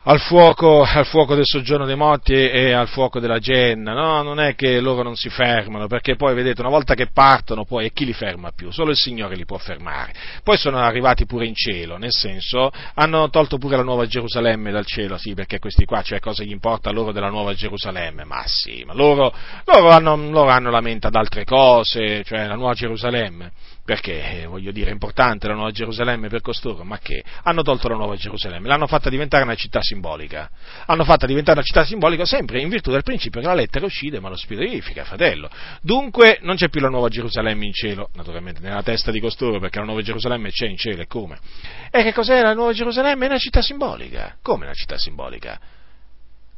al 0.09 0.21
fuoco, 0.21 0.85
al 0.85 1.05
fuoco, 1.05 1.35
del 1.35 1.45
soggiorno 1.45 1.85
dei 1.85 1.95
morti 1.95 2.33
e 2.33 2.73
al 2.73 2.89
fuoco 2.89 3.21
della 3.21 3.39
genna, 3.39 3.93
no? 3.93 4.23
Non 4.23 4.41
è 4.41 4.55
che 4.55 4.81
loro 4.81 5.03
non 5.03 5.17
si 5.17 5.29
fermano, 5.29 5.87
perché 5.87 6.17
poi 6.17 6.35
vedete, 6.35 6.63
una 6.63 6.71
volta 6.71 6.95
che 6.95 7.09
partono, 7.13 7.67
poi 7.67 7.85
e 7.85 7.93
chi 7.93 8.07
li 8.07 8.15
ferma 8.15 8.51
più? 8.53 8.71
Solo 8.71 8.91
il 8.91 8.97
Signore 8.97 9.37
li 9.37 9.45
può 9.45 9.59
fermare. 9.59 10.15
Poi 10.43 10.57
sono 10.57 10.79
arrivati 10.79 11.27
pure 11.27 11.45
in 11.45 11.55
cielo, 11.55 11.99
nel 11.99 12.13
senso, 12.13 12.71
hanno 12.95 13.29
tolto 13.29 13.59
pure 13.59 13.77
la 13.77 13.83
nuova 13.83 14.07
Gerusalemme 14.07 14.71
dal 14.71 14.87
cielo, 14.87 15.19
sì, 15.19 15.35
perché 15.35 15.59
questi 15.59 15.85
qua, 15.85 16.01
cioè 16.01 16.21
cosa 16.21 16.43
gli 16.43 16.53
importa 16.53 16.91
loro 16.91 17.13
della 17.13 17.29
nuova 17.29 17.53
Gerusalemme? 17.53 18.25
Ma 18.25 18.43
sì, 18.47 18.85
ma 18.87 18.95
loro, 18.95 19.31
loro, 19.67 19.91
hanno, 19.91 20.17
loro 20.17 20.49
hanno 20.49 20.71
la 20.71 20.81
mente 20.81 21.09
ad 21.09 21.17
altre 21.17 21.45
cose, 21.45 22.25
cioè 22.25 22.47
la 22.47 22.55
nuova 22.55 22.73
Gerusalemme 22.73 23.53
perché 23.89 24.45
voglio 24.47 24.71
dire 24.71 24.91
è 24.91 24.93
importante 24.93 25.47
la 25.47 25.55
Nuova 25.55 25.71
Gerusalemme 25.71 26.29
per 26.29 26.43
costoro, 26.43 26.85
ma 26.85 26.99
che 26.99 27.25
hanno 27.45 27.63
tolto 27.63 27.89
la 27.89 27.95
Nuova 27.95 28.17
Gerusalemme, 28.17 28.69
l'hanno 28.69 28.87
fatta 28.87 29.09
diventare 29.09 29.45
una 29.45 29.55
città 29.55 29.81
simbolica, 29.81 30.51
hanno 30.85 31.05
fatta 31.05 31.25
diventare 31.25 31.57
una 31.57 31.67
città 31.67 31.87
simbolica 31.87 32.27
sempre 32.27 32.61
in 32.61 32.69
virtù 32.69 32.91
del 32.91 33.03
principio 33.03 33.41
che 33.41 33.47
la 33.47 33.55
lettera 33.55 33.87
uccide 33.87 34.21
ma 34.21 34.29
lo 34.29 34.37
spirito 34.37 34.69
vivifica, 34.69 35.05
fratello. 35.05 35.49
Dunque 35.81 36.39
non 36.43 36.57
c'è 36.57 36.69
più 36.69 36.83
la 36.83 36.91
Nuova 36.91 37.09
Gerusalemme 37.09 37.65
in 37.65 37.73
cielo, 37.73 38.11
naturalmente 38.13 38.61
nella 38.61 38.83
testa 38.83 39.11
di 39.11 39.21
costoro, 39.21 39.59
perché 39.59 39.79
la 39.79 39.87
Nuova 39.87 40.03
Gerusalemme 40.03 40.51
c'è 40.51 40.67
in 40.67 40.77
cielo 40.77 41.01
e 41.01 41.07
come? 41.07 41.39
E 41.91 42.03
che 42.03 42.13
cos'è 42.13 42.43
la 42.43 42.53
Nuova 42.53 42.75
Gerusalemme? 42.75 43.25
È 43.25 43.29
una 43.29 43.39
città 43.39 43.63
simbolica. 43.63 44.37
Come 44.43 44.67
una 44.67 44.75
città 44.75 44.99
simbolica? 44.99 45.59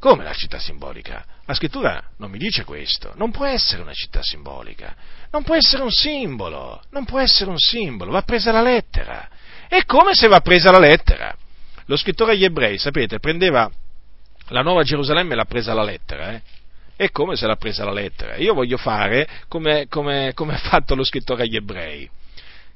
Come 0.01 0.23
la 0.23 0.33
città 0.33 0.57
simbolica? 0.57 1.23
La 1.45 1.53
scrittura 1.53 2.03
non 2.17 2.31
mi 2.31 2.39
dice 2.39 2.63
questo, 2.63 3.13
non 3.17 3.29
può 3.29 3.45
essere 3.45 3.83
una 3.83 3.93
città 3.93 4.23
simbolica, 4.23 4.95
non 5.29 5.43
può 5.43 5.53
essere 5.53 5.83
un 5.83 5.91
simbolo, 5.91 6.81
non 6.89 7.05
può 7.05 7.19
essere 7.19 7.51
un 7.51 7.59
simbolo, 7.59 8.09
va 8.09 8.23
presa 8.23 8.51
la 8.51 8.63
lettera. 8.63 9.29
E 9.67 9.85
come 9.85 10.15
se 10.15 10.27
va 10.27 10.39
presa 10.39 10.71
la 10.71 10.79
lettera? 10.79 11.31
Lo 11.85 11.95
scrittore 11.97 12.31
agli 12.31 12.43
ebrei, 12.43 12.79
sapete, 12.79 13.19
prendeva 13.19 13.69
la 14.47 14.63
nuova 14.63 14.81
Gerusalemme 14.81 15.33
e 15.33 15.35
l'ha 15.35 15.45
presa 15.45 15.75
la 15.75 15.83
lettera, 15.83 16.31
eh? 16.31 16.41
E 16.95 17.11
come 17.11 17.35
se 17.35 17.45
l'ha 17.45 17.55
presa 17.55 17.85
la 17.85 17.93
lettera? 17.93 18.37
Io 18.37 18.55
voglio 18.55 18.77
fare 18.77 19.27
come, 19.47 19.85
come, 19.87 20.31
come 20.33 20.55
ha 20.57 20.57
fatto 20.57 20.95
lo 20.95 21.03
scrittore 21.03 21.43
agli 21.43 21.57
ebrei. 21.57 22.09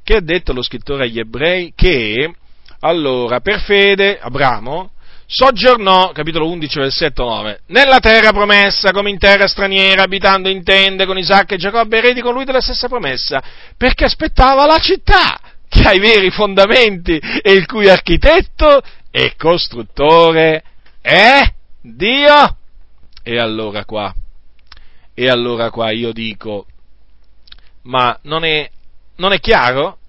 Che 0.04 0.16
ha 0.16 0.22
detto 0.22 0.54
lo 0.54 0.62
scrittore 0.62 1.06
agli 1.06 1.18
ebrei? 1.18 1.74
Che 1.76 2.36
allora, 2.82 3.40
per 3.40 3.62
fede, 3.62 4.20
Abramo, 4.20 4.92
soggiornò, 5.28 6.12
capitolo 6.12 6.50
11, 6.50 6.80
versetto 6.80 7.24
9, 7.24 7.62
nella 7.68 8.00
terra 8.00 8.32
promessa, 8.32 8.92
come 8.92 9.10
in 9.10 9.18
terra 9.18 9.48
straniera, 9.48 10.04
abitando 10.04 10.50
in 10.50 10.64
tende 10.64 11.06
con 11.06 11.18
Isacco 11.18 11.54
e 11.54 11.58
Giacobbe, 11.58 11.98
eredi 11.98 12.22
con 12.22 12.34
lui 12.34 12.46
della 12.46 12.62
stessa 12.62 12.88
promessa, 12.88 13.42
perché 13.78 14.06
aspettava 14.06 14.66
la 14.66 14.78
città, 14.78 15.40
che 15.68 15.82
ha 15.84 15.94
i 15.94 16.00
veri 16.00 16.30
fondamenti 16.30 17.18
e 17.18 17.52
il 17.52 17.66
cui 17.66 17.90
architetto 17.90 18.82
e 19.12 19.36
costruttore 19.38 20.64
è 21.02 21.40
Dio. 21.82 22.58
E 23.24 23.40
allora 23.40 23.86
qua, 23.86 24.14
e 25.14 25.30
allora 25.30 25.72
qua 25.72 25.92
io 25.92 26.12
dico, 26.12 26.68
ma 27.84 28.18
non 28.24 28.44
è, 28.44 28.70
non 29.18 29.34
è 29.34 29.40
chiaro? 29.40 30.00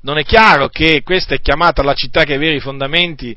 Non 0.00 0.18
è 0.18 0.24
chiaro 0.24 0.68
che 0.68 1.02
questa 1.02 1.34
è 1.34 1.40
chiamata 1.40 1.82
la 1.82 1.94
città 1.94 2.24
che 2.24 2.32
ha 2.32 2.36
i 2.36 2.40
veri 2.40 2.60
fondamenti 2.60 3.34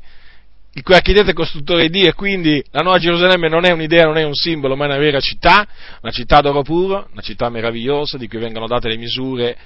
il 0.74 0.82
cui 0.82 0.94
architetto 0.94 1.30
e 1.30 1.34
costruttore 1.34 1.84
è 1.84 1.88
Dio 1.88 2.08
e 2.08 2.14
quindi 2.14 2.62
la 2.70 2.82
Nuova 2.82 2.98
Gerusalemme 2.98 3.48
non 3.48 3.64
è 3.64 3.72
un'idea, 3.72 4.04
non 4.04 4.16
è 4.16 4.22
un 4.22 4.34
simbolo, 4.34 4.76
ma 4.76 4.84
è 4.84 4.88
una 4.88 4.98
vera 4.98 5.18
città, 5.18 5.66
una 6.02 6.12
città 6.12 6.40
d'oro 6.40 6.62
puro, 6.62 7.08
una 7.10 7.22
città 7.22 7.48
meravigliosa 7.48 8.16
di 8.16 8.28
cui 8.28 8.38
vengono 8.38 8.66
date 8.66 8.88
le 8.88 8.96
misure, 8.96 9.56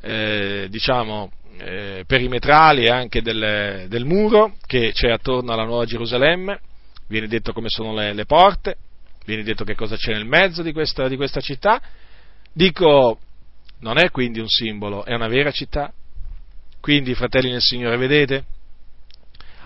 eh, 0.00 0.66
diciamo, 0.70 1.32
eh, 1.58 2.04
perimetrali 2.06 2.84
e 2.84 2.90
anche 2.90 3.22
del, 3.22 3.86
del, 3.88 4.04
muro 4.04 4.56
che 4.66 4.92
c'è 4.92 5.10
attorno 5.10 5.52
alla 5.52 5.64
Nuova 5.64 5.84
Gerusalemme, 5.84 6.60
viene 7.08 7.26
detto 7.26 7.52
come 7.52 7.68
sono 7.68 7.92
le, 7.94 8.12
le 8.14 8.24
porte, 8.24 8.76
viene 9.26 9.42
detto 9.42 9.64
che 9.64 9.74
cosa 9.74 9.96
c'è 9.96 10.12
nel 10.12 10.26
mezzo 10.26 10.62
di 10.62 10.72
questa, 10.72 11.08
di 11.08 11.16
questa 11.16 11.40
città. 11.40 11.82
Dico, 12.52 13.18
non 13.80 13.98
è 13.98 14.10
quindi 14.10 14.40
un 14.40 14.48
simbolo, 14.48 15.04
è 15.04 15.14
una 15.14 15.28
vera 15.28 15.50
città. 15.50 15.92
Quindi, 16.80 17.14
fratelli 17.14 17.50
nel 17.50 17.60
Signore, 17.60 17.96
vedete? 17.96 18.44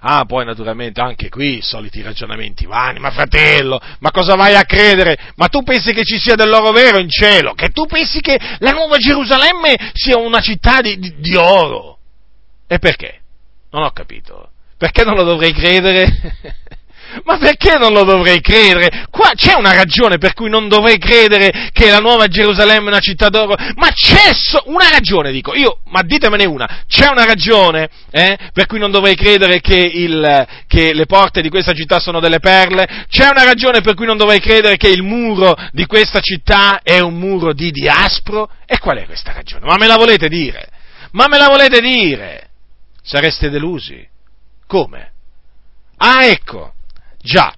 Ah, 0.03 0.25
poi 0.25 0.47
naturalmente 0.47 1.01
anche 1.01 1.29
qui 1.29 1.61
soliti 1.61 2.01
ragionamenti 2.01 2.65
vani, 2.65 2.99
ma 2.99 3.11
fratello, 3.11 3.79
ma 3.99 4.11
cosa 4.11 4.35
vai 4.35 4.55
a 4.55 4.65
credere? 4.65 5.19
Ma 5.37 5.49
tu 5.49 5.63
pensi 5.63 5.93
che 5.93 6.05
ci 6.05 6.19
sia 6.19 6.37
dell'oro 6.37 6.71
vero 6.73 6.99
in 6.99 7.11
cielo? 7.11 7.53
Che 7.53 7.69
tu 7.69 7.85
pensi 7.85 8.21
che 8.21 8.39
la 8.59 8.71
nuova 8.71 8.97
Gerusalemme 8.97 9.77
sia 9.93 10.17
una 10.17 10.41
città 10.41 10.81
di, 10.81 10.99
di, 10.99 11.15
di 11.19 11.37
oro? 11.37 11.99
E 12.67 12.79
perché? 12.79 13.21
Non 13.71 13.83
ho 13.83 13.91
capito. 13.91 14.51
Perché 14.79 15.05
non 15.05 15.15
lo 15.15 15.25
dovrei 15.25 15.53
credere? 15.53 16.07
Ma 17.25 17.39
perché 17.39 17.77
non 17.77 17.93
lo 17.93 18.05
dovrei 18.05 18.41
credere? 18.41 19.07
Qua 19.11 19.33
c'è 19.35 19.55
una 19.55 19.73
ragione 19.73 20.19
per 20.19 20.33
cui 20.33 20.49
non 20.49 20.69
dovrei 20.69 20.99
credere 20.99 21.71
che 21.73 21.91
la 21.91 21.99
nuova 21.99 22.29
Gerusalemme 22.29 22.87
è 22.87 22.89
una 22.89 23.01
città 23.01 23.29
d'oro? 23.29 23.55
Ma 23.75 23.89
c'è 23.93 24.33
so- 24.33 24.63
una 24.67 24.89
ragione, 24.89 25.33
dico, 25.33 25.55
io, 25.55 25.81
ma 25.87 26.03
ditemene 26.03 26.45
una, 26.45 26.85
c'è 26.87 27.09
una 27.09 27.25
ragione 27.25 27.89
eh, 28.11 28.39
per 28.53 28.67
cui 28.67 28.79
non 28.79 28.91
dovrei 28.91 29.17
credere 29.17 29.61
che, 29.61 29.77
il, 29.77 30.47
che 30.67 30.95
le 30.95 31.07
porte 31.07 31.43
di 31.43 31.49
questa 31.49 31.73
città 31.73 31.99
sono 31.99 32.21
delle 32.21 32.39
perle? 32.39 33.07
C'è 33.09 33.29
una 33.29 33.45
ragione 33.45 33.81
per 33.81 33.95
cui 33.95 34.07
non 34.07 34.17
dovrei 34.17 34.41
credere 34.41 34.77
che 34.77 34.89
il 34.89 35.03
muro 35.03 35.55
di 35.73 35.87
questa 35.87 36.21
città 36.21 36.81
è 36.83 37.01
un 37.01 37.15
muro 37.15 37.53
di 37.53 37.71
diaspro? 37.71 38.49
E 38.67 38.79
qual 38.79 38.99
è 38.99 39.05
questa 39.07 39.33
ragione? 39.33 39.67
Ma 39.67 39.77
me 39.77 39.87
la 39.87 39.97
volete 39.97 40.29
dire? 40.29 40.69
Ma 41.13 41.27
me 41.27 41.39
la 41.39 41.49
volete 41.49 41.81
dire? 41.81 42.51
Sareste 43.03 43.51
delusi? 43.51 44.07
Come? 44.67 45.13
Ah, 45.97 46.27
ecco, 46.27 46.75
Già, 47.23 47.53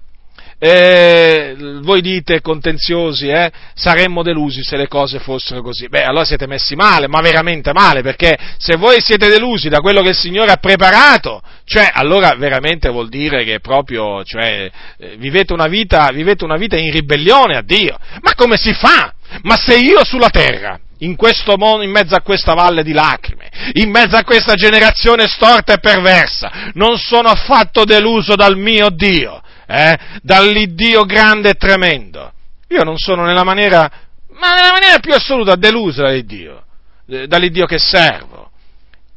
eh, 0.65 1.55
voi 1.81 1.99
dite 1.99 2.39
contenziosi, 2.39 3.27
eh, 3.27 3.51
saremmo 3.73 4.23
delusi 4.23 4.63
se 4.63 4.77
le 4.77 4.87
cose 4.87 5.19
fossero 5.19 5.61
così. 5.61 5.89
Beh, 5.89 6.03
allora 6.03 6.23
siete 6.23 6.47
messi 6.47 6.73
male, 6.73 7.09
ma 7.09 7.19
veramente 7.19 7.73
male, 7.73 8.01
perché 8.01 8.37
se 8.57 8.77
voi 8.77 9.01
siete 9.01 9.27
delusi 9.27 9.67
da 9.67 9.79
quello 9.79 10.01
che 10.01 10.09
il 10.09 10.15
Signore 10.15 10.53
ha 10.53 10.57
preparato, 10.57 11.41
cioè, 11.65 11.89
allora 11.91 12.35
veramente 12.37 12.87
vuol 12.89 13.09
dire 13.09 13.43
che 13.43 13.59
proprio, 13.59 14.23
cioè, 14.23 14.71
eh, 14.97 15.15
vivete, 15.17 15.51
una 15.51 15.67
vita, 15.67 16.09
vivete 16.13 16.45
una 16.45 16.55
vita 16.55 16.77
in 16.77 16.91
ribellione 16.91 17.57
a 17.57 17.61
Dio. 17.61 17.97
Ma 18.21 18.33
come 18.33 18.55
si 18.55 18.73
fa? 18.73 19.13
Ma 19.41 19.57
se 19.57 19.77
io 19.77 20.05
sulla 20.05 20.29
terra, 20.29 20.79
in 20.99 21.17
questo 21.17 21.57
mondo, 21.57 21.83
in 21.83 21.91
mezzo 21.91 22.15
a 22.15 22.21
questa 22.21 22.53
valle 22.53 22.83
di 22.83 22.93
lacrime, 22.93 23.49
in 23.73 23.89
mezzo 23.89 24.15
a 24.15 24.23
questa 24.23 24.53
generazione 24.55 25.27
storta 25.27 25.73
e 25.73 25.79
perversa, 25.79 26.71
non 26.75 26.97
sono 26.97 27.27
affatto 27.27 27.83
deluso 27.83 28.35
dal 28.35 28.57
mio 28.57 28.89
Dio, 28.89 29.41
eh, 29.67 29.97
dall'Iddio 30.21 31.05
grande 31.05 31.49
e 31.49 31.53
tremendo. 31.53 32.31
Io 32.69 32.83
non 32.83 32.97
sono 32.97 33.23
nella 33.23 33.43
maniera, 33.43 33.89
ma 34.31 34.55
nella 34.55 34.71
maniera 34.71 34.99
più 34.99 35.13
assoluta 35.13 35.55
deluso 35.55 36.01
dall'Iddio, 36.01 36.63
dall'Iddio 37.05 37.65
che 37.65 37.77
servo. 37.77 38.51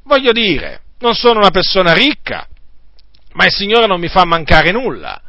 Voglio 0.05 0.33
dire, 0.33 0.81
non 0.99 1.15
sono 1.15 1.41
una 1.41 1.51
persona 1.51 1.93
ricca, 1.93 2.47
ma 3.33 3.47
il 3.47 3.53
Signore 3.53 3.87
non 3.87 4.01
mi 4.01 4.09
fa 4.09 4.25
mancare 4.25 4.71
nulla. 4.73 5.21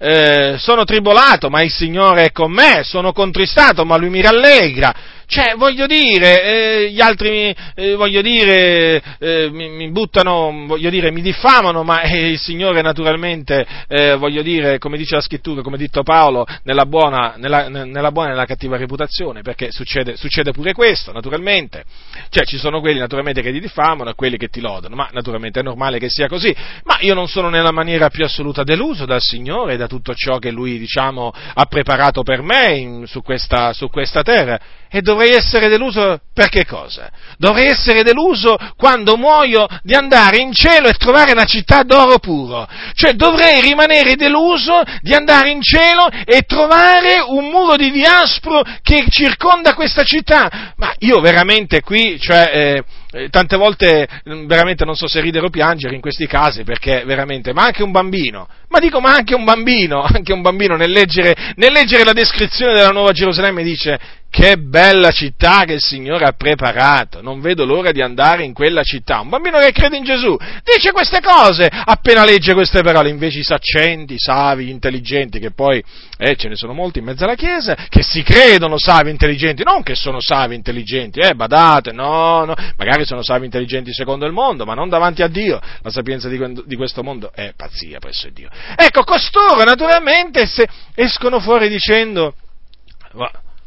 Eh, 0.00 0.56
sono 0.58 0.84
tribolato, 0.84 1.50
ma 1.50 1.62
il 1.62 1.72
Signore 1.72 2.26
è 2.26 2.32
con 2.32 2.52
me, 2.52 2.82
sono 2.84 3.12
contristato, 3.12 3.84
ma 3.84 3.96
Lui 3.96 4.10
mi 4.10 4.20
rallegra 4.20 4.94
cioè, 5.28 5.56
voglio 5.56 5.86
dire, 5.86 6.42
eh, 6.42 6.90
gli 6.90 7.02
altri 7.02 7.54
eh, 7.74 7.94
voglio 7.96 8.22
dire, 8.22 9.02
eh, 9.18 9.50
mi, 9.52 9.68
mi, 9.68 9.90
buttano, 9.90 10.64
voglio 10.66 10.88
dire, 10.88 11.10
mi 11.12 11.20
diffamano, 11.20 11.82
ma 11.82 12.00
eh, 12.00 12.30
il 12.30 12.38
Signore 12.38 12.80
naturalmente, 12.80 13.66
eh, 13.88 14.16
voglio 14.16 14.40
dire, 14.40 14.78
come 14.78 14.96
dice 14.96 15.16
la 15.16 15.20
scrittura, 15.20 15.60
come 15.60 15.76
ha 15.76 15.78
detto 15.78 16.02
Paolo, 16.02 16.46
nella 16.62 16.86
buona, 16.86 17.34
nella, 17.36 17.68
nella 17.68 18.10
buona 18.10 18.28
e 18.28 18.32
nella 18.32 18.46
cattiva 18.46 18.78
reputazione, 18.78 19.42
perché 19.42 19.70
succede, 19.70 20.16
succede, 20.16 20.52
pure 20.52 20.72
questo, 20.72 21.12
naturalmente. 21.12 21.84
Cioè, 22.30 22.46
ci 22.46 22.56
sono 22.56 22.80
quelli 22.80 22.98
naturalmente 22.98 23.42
che 23.42 23.52
ti 23.52 23.60
diffamano 23.60 24.08
e 24.08 24.14
quelli 24.14 24.38
che 24.38 24.48
ti 24.48 24.60
lodano, 24.60 24.96
ma 24.96 25.10
naturalmente 25.12 25.60
è 25.60 25.62
normale 25.62 25.98
che 25.98 26.08
sia 26.08 26.26
così. 26.26 26.56
Ma 26.84 26.96
io 27.00 27.12
non 27.12 27.28
sono 27.28 27.50
nella 27.50 27.70
maniera 27.70 28.08
più 28.08 28.24
assoluta 28.24 28.62
deluso 28.62 29.04
dal 29.04 29.20
Signore 29.20 29.74
e 29.74 29.76
da 29.76 29.88
tutto 29.88 30.14
ciò 30.14 30.38
che 30.38 30.50
Lui, 30.50 30.78
diciamo, 30.78 31.30
ha 31.52 31.64
preparato 31.66 32.22
per 32.22 32.40
me 32.40 32.76
in, 32.76 33.06
su, 33.06 33.20
questa, 33.20 33.74
su 33.74 33.90
questa 33.90 34.22
terra 34.22 34.58
e 34.90 35.02
dovrei 35.18 35.34
essere 35.34 35.68
deluso 35.68 36.20
per 36.32 36.48
che 36.48 36.64
cosa? 36.64 37.10
Dovrei 37.36 37.66
essere 37.66 38.04
deluso 38.04 38.56
quando 38.76 39.16
muoio 39.16 39.66
di 39.82 39.94
andare 39.94 40.38
in 40.38 40.52
cielo 40.52 40.86
e 40.86 40.92
trovare 40.92 41.32
una 41.32 41.44
città 41.44 41.82
d'oro 41.82 42.20
puro. 42.20 42.68
Cioè 42.94 43.14
dovrei 43.14 43.60
rimanere 43.60 44.14
deluso 44.14 44.80
di 45.00 45.12
andare 45.14 45.50
in 45.50 45.60
cielo 45.60 46.08
e 46.24 46.42
trovare 46.42 47.20
un 47.26 47.48
muro 47.50 47.74
di 47.74 47.90
diaspro 47.90 48.62
che 48.82 49.06
circonda 49.08 49.74
questa 49.74 50.04
città. 50.04 50.72
Ma 50.76 50.94
io 50.98 51.18
veramente 51.20 51.80
qui, 51.80 52.16
cioè, 52.20 52.50
eh, 52.52 52.84
eh, 53.10 53.28
tante 53.30 53.56
volte 53.56 54.06
mm, 54.28 54.46
veramente 54.46 54.84
non 54.84 54.94
so 54.94 55.08
se 55.08 55.20
ridere 55.20 55.46
o 55.46 55.50
piangere 55.50 55.94
in 55.94 56.00
questi 56.00 56.26
casi 56.26 56.62
perché 56.62 57.04
veramente, 57.04 57.52
ma 57.52 57.64
anche 57.64 57.82
un 57.82 57.90
bambino, 57.90 58.46
ma 58.68 58.78
dico 58.78 59.00
ma 59.00 59.14
anche 59.14 59.34
un 59.34 59.44
bambino, 59.44 60.02
anche 60.06 60.32
un 60.32 60.42
bambino 60.42 60.76
nel 60.76 60.90
leggere, 60.90 61.54
nel 61.56 61.72
leggere 61.72 62.04
la 62.04 62.12
descrizione 62.12 62.74
della 62.74 62.90
Nuova 62.90 63.12
Gerusalemme 63.12 63.62
dice 63.62 63.98
che 64.30 64.56
bella 64.56 65.10
città 65.10 65.64
che 65.64 65.74
il 65.74 65.80
Signore 65.80 66.24
ha 66.26 66.32
preparato, 66.32 67.22
non 67.22 67.40
vedo 67.40 67.64
l'ora 67.64 67.92
di 67.92 68.02
andare 68.02 68.44
in 68.44 68.52
quella 68.52 68.82
città. 68.82 69.20
Un 69.20 69.30
bambino 69.30 69.58
che 69.58 69.72
crede 69.72 69.96
in 69.96 70.04
Gesù 70.04 70.36
dice 70.62 70.92
queste 70.92 71.20
cose 71.20 71.68
appena 71.68 72.24
legge 72.24 72.52
queste 72.52 72.82
parole, 72.82 73.08
invece 73.08 73.40
i 73.40 73.42
saccenti, 73.42 74.14
i 74.14 74.18
savi, 74.18 74.66
gli 74.66 74.70
intelligenti, 74.70 75.38
che 75.38 75.50
poi 75.50 75.82
eh, 76.18 76.36
ce 76.36 76.48
ne 76.48 76.56
sono 76.56 76.72
molti 76.72 76.98
in 76.98 77.06
mezzo 77.06 77.24
alla 77.24 77.34
Chiesa, 77.34 77.74
che 77.88 78.02
si 78.02 78.22
credono 78.22 78.78
savi 78.78 79.10
intelligenti, 79.10 79.62
non 79.64 79.82
che 79.82 79.94
sono 79.94 80.20
savi 80.20 80.54
intelligenti, 80.54 81.20
eh, 81.20 81.34
badate, 81.34 81.92
no, 81.92 82.44
no, 82.44 82.54
magari 82.76 83.04
sono 83.06 83.22
savi 83.22 83.46
intelligenti 83.46 83.92
secondo 83.92 84.26
il 84.26 84.32
mondo, 84.32 84.64
ma 84.64 84.74
non 84.74 84.88
davanti 84.88 85.22
a 85.22 85.28
Dio. 85.28 85.60
La 85.82 85.90
sapienza 85.90 86.28
di, 86.28 86.76
questo 86.76 87.02
mondo 87.02 87.32
è 87.32 87.52
pazzia 87.56 87.98
presso 87.98 88.28
Dio. 88.30 88.48
Ecco, 88.76 89.02
costoro 89.04 89.64
naturalmente 89.64 90.48
escono 90.94 91.40
fuori 91.40 91.68
dicendo 91.68 92.34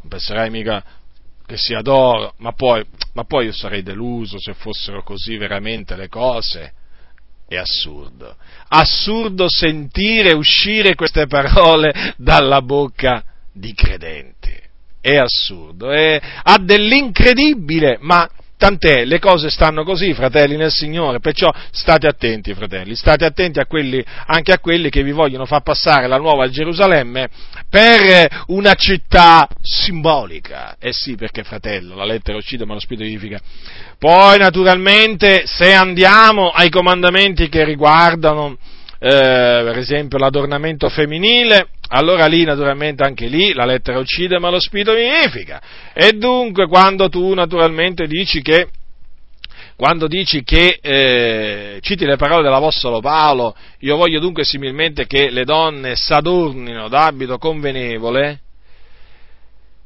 non 0.01 0.09
penserai 0.09 0.49
mica 0.49 0.83
che 1.45 1.57
sia 1.57 1.81
d'oro, 1.81 2.33
ma 2.37 2.53
poi, 2.53 2.83
ma 3.13 3.23
poi 3.23 3.45
io 3.45 3.51
sarei 3.51 3.83
deluso 3.83 4.39
se 4.39 4.53
fossero 4.53 5.03
così 5.03 5.37
veramente 5.37 5.95
le 5.95 6.07
cose. 6.07 6.73
È 7.47 7.57
assurdo. 7.57 8.35
Assurdo 8.69 9.49
sentire 9.49 10.33
uscire 10.33 10.95
queste 10.95 11.27
parole 11.27 12.13
dalla 12.17 12.61
bocca 12.61 13.23
di 13.51 13.73
credenti. 13.73 14.57
È 15.01 15.17
assurdo, 15.17 15.91
è, 15.91 16.21
ha 16.43 16.57
dell'incredibile, 16.57 17.97
ma 17.99 18.29
Tant'è, 18.61 19.05
le 19.05 19.17
cose 19.17 19.49
stanno 19.49 19.83
così, 19.83 20.13
fratelli 20.13 20.55
nel 20.55 20.69
Signore, 20.69 21.19
perciò 21.19 21.51
state 21.71 22.05
attenti, 22.05 22.53
fratelli, 22.53 22.93
state 22.93 23.25
attenti 23.25 23.59
a 23.59 23.65
quelli, 23.65 24.05
anche 24.27 24.51
a 24.51 24.59
quelli 24.59 24.91
che 24.91 25.01
vi 25.01 25.11
vogliono 25.11 25.47
far 25.47 25.63
passare 25.63 26.05
la 26.05 26.17
nuova 26.17 26.47
Gerusalemme 26.47 27.27
per 27.67 28.43
una 28.49 28.75
città 28.75 29.47
simbolica. 29.63 30.75
Eh 30.77 30.93
sì, 30.93 31.15
perché 31.15 31.41
fratello, 31.41 31.95
la 31.95 32.05
lettera 32.05 32.37
uccide 32.37 32.63
ma 32.65 32.75
lo 32.75 32.79
spirito 32.79 33.03
vivifica. 33.03 33.39
Poi, 33.97 34.37
naturalmente, 34.37 35.47
se 35.47 35.73
andiamo 35.73 36.49
ai 36.49 36.69
comandamenti 36.69 37.49
che 37.49 37.63
riguardano 37.63 38.59
per 39.03 39.79
esempio 39.79 40.19
l'adornamento 40.19 40.87
femminile, 40.87 41.69
allora 41.87 42.27
lì 42.27 42.43
naturalmente 42.43 43.03
anche 43.03 43.25
lì 43.25 43.51
la 43.51 43.65
lettera 43.65 43.97
uccide 43.97 44.37
ma 44.37 44.51
lo 44.51 44.59
spirito 44.59 44.93
vivifica. 44.93 45.59
E 45.91 46.11
dunque 46.11 46.67
quando 46.67 47.09
tu 47.09 47.33
naturalmente 47.33 48.05
dici 48.05 48.43
che 48.43 48.67
quando 49.75 50.05
dici 50.05 50.43
che, 50.43 50.77
eh, 50.79 51.79
citi 51.81 52.05
le 52.05 52.15
parole 52.15 52.43
dell'Apostolo 52.43 52.99
Paolo, 52.99 53.55
io 53.79 53.95
voglio 53.95 54.19
dunque 54.19 54.43
similmente 54.43 55.07
che 55.07 55.31
le 55.31 55.43
donne 55.43 55.95
s'adornino 55.95 56.87
d'abito 56.87 57.39
convenevole, 57.39 58.41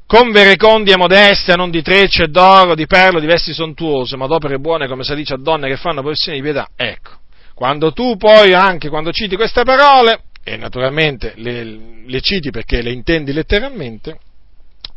con 0.04 0.30
verecondia 0.30 0.98
modestia, 0.98 1.54
non 1.54 1.70
di 1.70 1.80
trecce 1.80 2.24
e 2.24 2.28
d'oro, 2.28 2.74
di 2.74 2.86
perlo, 2.86 3.20
di 3.20 3.26
vesti 3.26 3.54
sontuose, 3.54 4.18
ma 4.18 4.26
d'opere 4.26 4.58
buone, 4.58 4.86
come 4.86 5.02
si 5.02 5.14
dice 5.14 5.32
a 5.32 5.38
donne 5.38 5.68
che 5.68 5.78
fanno 5.78 6.02
professione 6.02 6.36
di 6.36 6.42
pietà. 6.42 6.68
Ecco, 6.76 7.12
quando 7.56 7.92
tu 7.92 8.18
poi 8.18 8.52
anche, 8.52 8.90
quando 8.90 9.12
citi 9.12 9.34
queste 9.34 9.62
parole, 9.62 10.24
e 10.44 10.58
naturalmente 10.58 11.32
le, 11.36 11.64
le 12.04 12.20
citi 12.20 12.50
perché 12.50 12.82
le 12.82 12.92
intendi 12.92 13.32
letteralmente, 13.32 14.18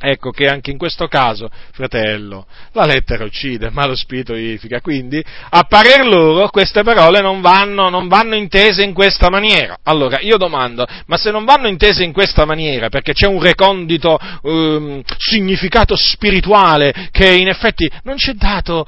Ecco 0.01 0.31
che 0.31 0.47
anche 0.47 0.71
in 0.71 0.77
questo 0.77 1.07
caso, 1.07 1.49
fratello, 1.73 2.45
la 2.71 2.85
lettera 2.85 3.25
uccide, 3.25 3.69
ma 3.69 3.85
lo 3.85 3.95
spirito 3.95 4.33
vivifica. 4.33 4.79
Quindi, 4.79 5.21
a 5.49 5.63
parer 5.63 6.05
loro, 6.05 6.47
queste 6.49 6.83
parole 6.83 7.19
non 7.19 7.41
vanno, 7.41 7.89
non 7.89 8.07
vanno, 8.07 8.35
intese 8.35 8.81
in 8.81 8.93
questa 8.93 9.29
maniera. 9.29 9.79
Allora, 9.83 10.21
io 10.21 10.37
domando, 10.37 10.87
ma 11.07 11.17
se 11.17 11.31
non 11.31 11.43
vanno 11.43 11.67
intese 11.67 12.05
in 12.05 12.13
questa 12.13 12.45
maniera, 12.45 12.87
perché 12.87 13.11
c'è 13.11 13.27
un 13.27 13.41
recondito 13.41 14.17
um, 14.43 15.01
significato 15.17 15.97
spirituale 15.97 17.09
che 17.11 17.33
in 17.33 17.49
effetti 17.49 17.91
non 18.03 18.15
c'è 18.15 18.31
dato, 18.35 18.87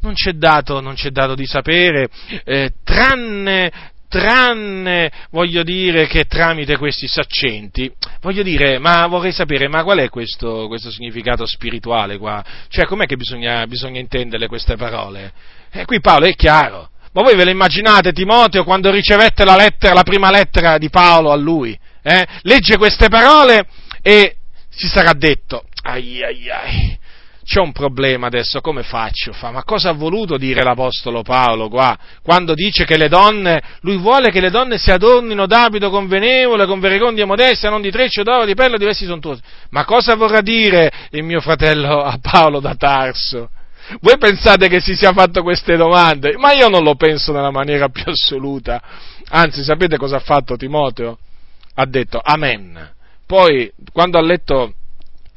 non 0.00 0.14
c'è 0.14 0.32
dato, 0.32 0.80
non 0.80 0.94
c'è 0.94 1.10
dato 1.10 1.34
di 1.34 1.46
sapere, 1.46 2.08
eh, 2.44 2.72
tranne, 2.84 3.70
tranne, 4.08 5.10
voglio 5.30 5.62
dire, 5.62 6.06
che 6.06 6.24
tramite 6.24 6.76
questi 6.76 7.06
saccenti, 7.06 7.90
voglio 8.20 8.42
dire, 8.42 8.78
ma 8.78 9.06
vorrei 9.06 9.32
sapere, 9.32 9.68
ma 9.68 9.84
qual 9.84 9.98
è 9.98 10.08
questo, 10.08 10.66
questo 10.66 10.90
significato 10.90 11.46
spirituale 11.46 12.18
qua? 12.18 12.44
Cioè, 12.68 12.86
com'è 12.86 13.06
che 13.06 13.16
bisogna, 13.16 13.66
bisogna 13.66 14.00
intenderle 14.00 14.48
queste 14.48 14.76
parole? 14.76 15.32
Eh, 15.70 15.84
qui 15.84 16.00
Paolo 16.00 16.26
è 16.26 16.34
chiaro, 16.34 16.90
Ma 17.12 17.22
voi 17.22 17.36
ve 17.36 17.44
lo 17.44 17.50
immaginate 17.50 18.12
Timoteo 18.12 18.64
quando 18.64 18.90
ricevette 18.90 19.44
la 19.44 19.56
lettera, 19.56 19.94
la 19.94 20.02
prima 20.02 20.30
lettera 20.30 20.78
di 20.78 20.90
Paolo 20.90 21.30
a 21.30 21.36
lui? 21.36 21.78
Eh? 22.02 22.26
Legge 22.42 22.76
queste 22.76 23.08
parole 23.08 23.66
e 24.02 24.36
si 24.70 24.88
sarà 24.88 25.12
detto, 25.12 25.64
ai 25.82 26.22
ai 26.22 26.50
ai, 26.50 26.98
c'è 27.50 27.58
un 27.58 27.72
problema 27.72 28.28
adesso, 28.28 28.60
come 28.60 28.84
faccio? 28.84 29.32
Fa, 29.32 29.50
ma 29.50 29.64
cosa 29.64 29.88
ha 29.88 29.92
voluto 29.92 30.36
dire 30.36 30.62
l'Apostolo 30.62 31.22
Paolo 31.22 31.68
qua? 31.68 31.98
Quando 32.22 32.54
dice 32.54 32.84
che 32.84 32.96
le 32.96 33.08
donne, 33.08 33.60
lui 33.80 33.96
vuole 33.96 34.30
che 34.30 34.38
le 34.38 34.50
donne 34.50 34.78
si 34.78 34.92
adornino 34.92 35.48
d'abito 35.48 35.90
convenevole, 35.90 36.64
con 36.66 36.78
verecondia 36.78 37.26
modestia, 37.26 37.68
non 37.68 37.82
di 37.82 37.90
treccio, 37.90 38.22
d'oro, 38.22 38.44
di 38.44 38.54
perla, 38.54 38.76
di 38.76 38.84
vesti 38.84 39.04
sontuose. 39.04 39.42
Ma 39.70 39.84
cosa 39.84 40.14
vorrà 40.14 40.42
dire 40.42 40.92
il 41.10 41.24
mio 41.24 41.40
fratello 41.40 42.04
a 42.04 42.20
Paolo 42.22 42.60
da 42.60 42.76
Tarso? 42.76 43.50
Voi 44.00 44.16
pensate 44.16 44.68
che 44.68 44.78
si 44.78 44.94
sia 44.94 45.12
fatto 45.12 45.42
queste 45.42 45.76
domande? 45.76 46.36
Ma 46.36 46.52
io 46.52 46.68
non 46.68 46.84
lo 46.84 46.94
penso 46.94 47.32
nella 47.32 47.50
maniera 47.50 47.88
più 47.88 48.04
assoluta. 48.06 48.80
Anzi, 49.30 49.64
sapete 49.64 49.96
cosa 49.96 50.18
ha 50.18 50.20
fatto 50.20 50.54
Timoteo? 50.54 51.18
Ha 51.74 51.84
detto 51.84 52.20
Amen. 52.22 52.92
Poi, 53.26 53.72
quando 53.92 54.18
ha 54.18 54.22
letto 54.22 54.74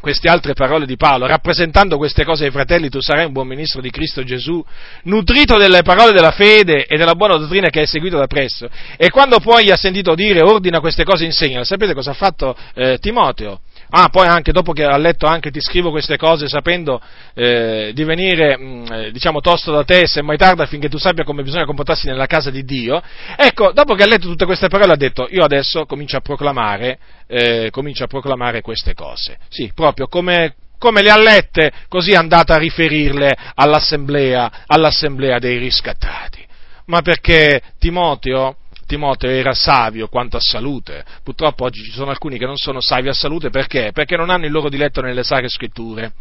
queste 0.04 0.28
altre 0.28 0.52
parole 0.52 0.86
di 0.86 0.98
Paolo, 0.98 1.26
rappresentando 1.26 1.96
queste 1.96 2.26
cose 2.26 2.44
ai 2.44 2.52
fratelli, 2.52 2.90
tu 2.90 3.00
sarai 3.00 3.24
un 3.24 3.32
buon 3.32 3.48
ministro 3.48 3.80
di 3.80 3.90
Cristo 3.90 4.22
Gesù, 4.22 4.62
nutrito 5.04 5.56
delle 5.56 5.82
parole 5.82 6.12
della 6.12 6.32
fede 6.32 6.84
e 6.84 6.98
della 6.98 7.16
buona 7.16 7.38
dottrina 7.38 7.70
che 7.70 7.80
hai 7.80 7.88
seguito 7.88 8.18
da 8.18 8.28
presso. 8.28 8.68
E 8.98 9.10
quando 9.10 9.40
poi 9.40 9.72
ha 9.72 9.78
sentito 9.78 10.14
dire 10.14 10.42
ordina 10.42 10.82
queste 10.82 11.06
cose 11.06 11.24
insegna, 11.24 11.64
sapete 11.64 11.94
cosa 11.94 12.12
ha 12.12 12.16
fatto 12.16 12.54
eh, 12.76 12.98
Timoteo? 13.00 13.62
Ah, 13.96 14.10
poi 14.10 14.26
anche 14.26 14.52
dopo 14.52 14.74
che 14.74 14.84
ha 14.84 14.98
letto 14.98 15.28
anche 15.28 15.52
ti 15.52 15.62
scrivo 15.62 15.92
queste 15.92 16.18
cose 16.18 16.48
sapendo 16.48 17.00
eh, 17.36 17.92
di 17.94 18.04
venire, 18.04 18.58
mh, 18.58 18.64
mm, 18.64 18.86
eh, 18.92 19.12
diciamo, 19.12 19.40
tosto 19.40 19.72
da 19.72 19.84
te, 19.84 20.08
se 20.08 20.24
mai 20.24 20.36
tarda, 20.36 20.64
affinché 20.64 20.90
tu 20.90 20.98
sappia 20.98 21.24
come 21.24 21.44
bisogna 21.44 21.66
comportarsi 21.66 22.08
nella 22.08 22.26
casa 22.26 22.50
di 22.50 22.64
Dio. 22.64 23.00
Ecco, 23.38 23.72
dopo 23.72 23.94
che 23.94 24.02
ha 24.02 24.08
letto 24.08 24.28
tutte 24.28 24.46
queste 24.46 24.68
parole 24.68 24.94
ha 24.94 24.98
detto, 24.98 25.28
io 25.30 25.44
adesso 25.44 25.86
comincio 25.86 26.18
a 26.18 26.22
proclamare, 26.22 26.98
eh, 27.28 27.70
comincio 27.70 28.06
a 28.06 28.08
proclamare 28.08 28.62
queste 28.62 28.96
cose. 28.96 29.38
Sì, 29.48 29.72
proprio 29.76 30.08
come, 30.08 30.56
come 30.80 31.04
le 31.04 31.12
ha 31.12 31.20
lette, 31.20 31.72
così 31.88 32.14
è 32.14 32.16
andata 32.16 32.56
a 32.56 32.58
riferirle 32.58 33.32
all'assemblea, 33.54 34.64
all'assemblea 34.66 35.38
dei 35.38 35.60
riscattati. 35.60 36.44
Ma 36.86 37.04
perché 37.04 37.62
Timoteo 37.78 38.56
Timoteo 38.94 39.32
era 39.32 39.56
savio 39.56 40.08
quanto 40.08 40.38
a 40.38 40.40
salute. 40.40 41.04
Purtroppo 41.24 41.64
oggi 41.64 41.84
ci 41.84 41.92
sono 41.92 42.12
alcuni 42.12 42.38
che 42.38 42.46
non 42.46 42.58
sono 42.58 42.80
savi 42.80 43.08
a 43.10 43.14
salute 43.14 43.50
perché? 43.50 43.92
Perché 43.92 44.16
non 44.16 44.30
hanno 44.30 44.46
il 44.46 44.52
loro 44.52 44.70
diletto 44.70 45.02
nelle 45.02 45.24
sacre 45.24 45.50
scritture. 45.50 46.14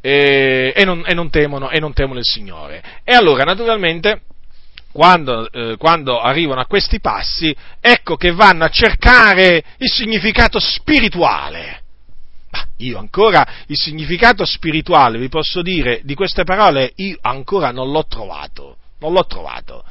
E, 0.00 0.72
e, 0.76 0.84
non, 0.84 1.02
e, 1.04 1.12
non 1.12 1.28
temono, 1.28 1.70
e 1.70 1.80
non 1.80 1.92
temono 1.92 2.20
il 2.20 2.24
Signore. 2.24 2.82
E 3.02 3.14
allora, 3.14 3.42
naturalmente, 3.42 4.22
quando, 4.92 5.50
eh, 5.50 5.76
quando, 5.76 6.20
arrivano 6.20 6.60
a 6.60 6.66
questi 6.66 7.00
passi, 7.00 7.54
ecco 7.80 8.16
che 8.16 8.30
vanno 8.30 8.62
a 8.64 8.68
cercare 8.68 9.64
il 9.78 9.90
significato 9.90 10.60
spirituale. 10.60 11.80
Ma 12.50 12.64
io 12.76 12.98
ancora 12.98 13.44
il 13.66 13.76
significato 13.76 14.44
spirituale, 14.44 15.18
vi 15.18 15.28
posso 15.28 15.62
dire, 15.62 16.00
di 16.04 16.14
queste 16.14 16.44
parole, 16.44 16.92
io 16.96 17.16
ancora 17.22 17.72
non 17.72 17.90
l'ho 17.90 18.06
trovato. 18.06 18.76
Non 19.00 19.12
l'ho 19.12 19.26
trovato 19.26 19.84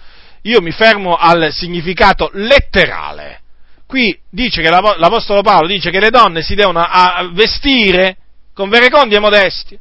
io 0.43 0.61
mi 0.61 0.71
fermo 0.71 1.15
al 1.15 1.51
significato 1.51 2.29
letterale. 2.33 3.39
Qui 3.85 4.17
dice 4.29 4.61
che 4.61 4.69
l'Apostolo 4.69 5.41
Paolo 5.41 5.67
dice 5.67 5.91
che 5.91 5.99
le 5.99 6.09
donne 6.09 6.41
si 6.41 6.55
devono 6.55 6.83
vestire 7.33 8.17
con 8.53 8.69
verecondi 8.69 9.15
e 9.15 9.19
modestie. 9.19 9.79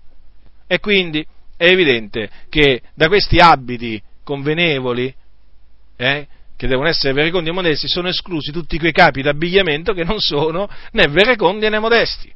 E 0.66 0.80
quindi 0.80 1.24
è 1.56 1.66
evidente 1.66 2.30
che 2.48 2.82
da 2.94 3.08
questi 3.08 3.38
abiti 3.38 4.02
convenevoli, 4.24 5.14
eh, 5.96 6.26
che 6.56 6.66
devono 6.66 6.88
essere 6.88 7.12
verecondi 7.12 7.50
e 7.50 7.52
modesti, 7.52 7.88
sono 7.88 8.08
esclusi 8.08 8.52
tutti 8.52 8.78
quei 8.78 8.92
capi 8.92 9.22
d'abbigliamento 9.22 9.92
che 9.92 10.04
non 10.04 10.18
sono 10.18 10.68
né 10.92 11.06
verecondi 11.08 11.68
né 11.68 11.78
modesti. 11.78 12.32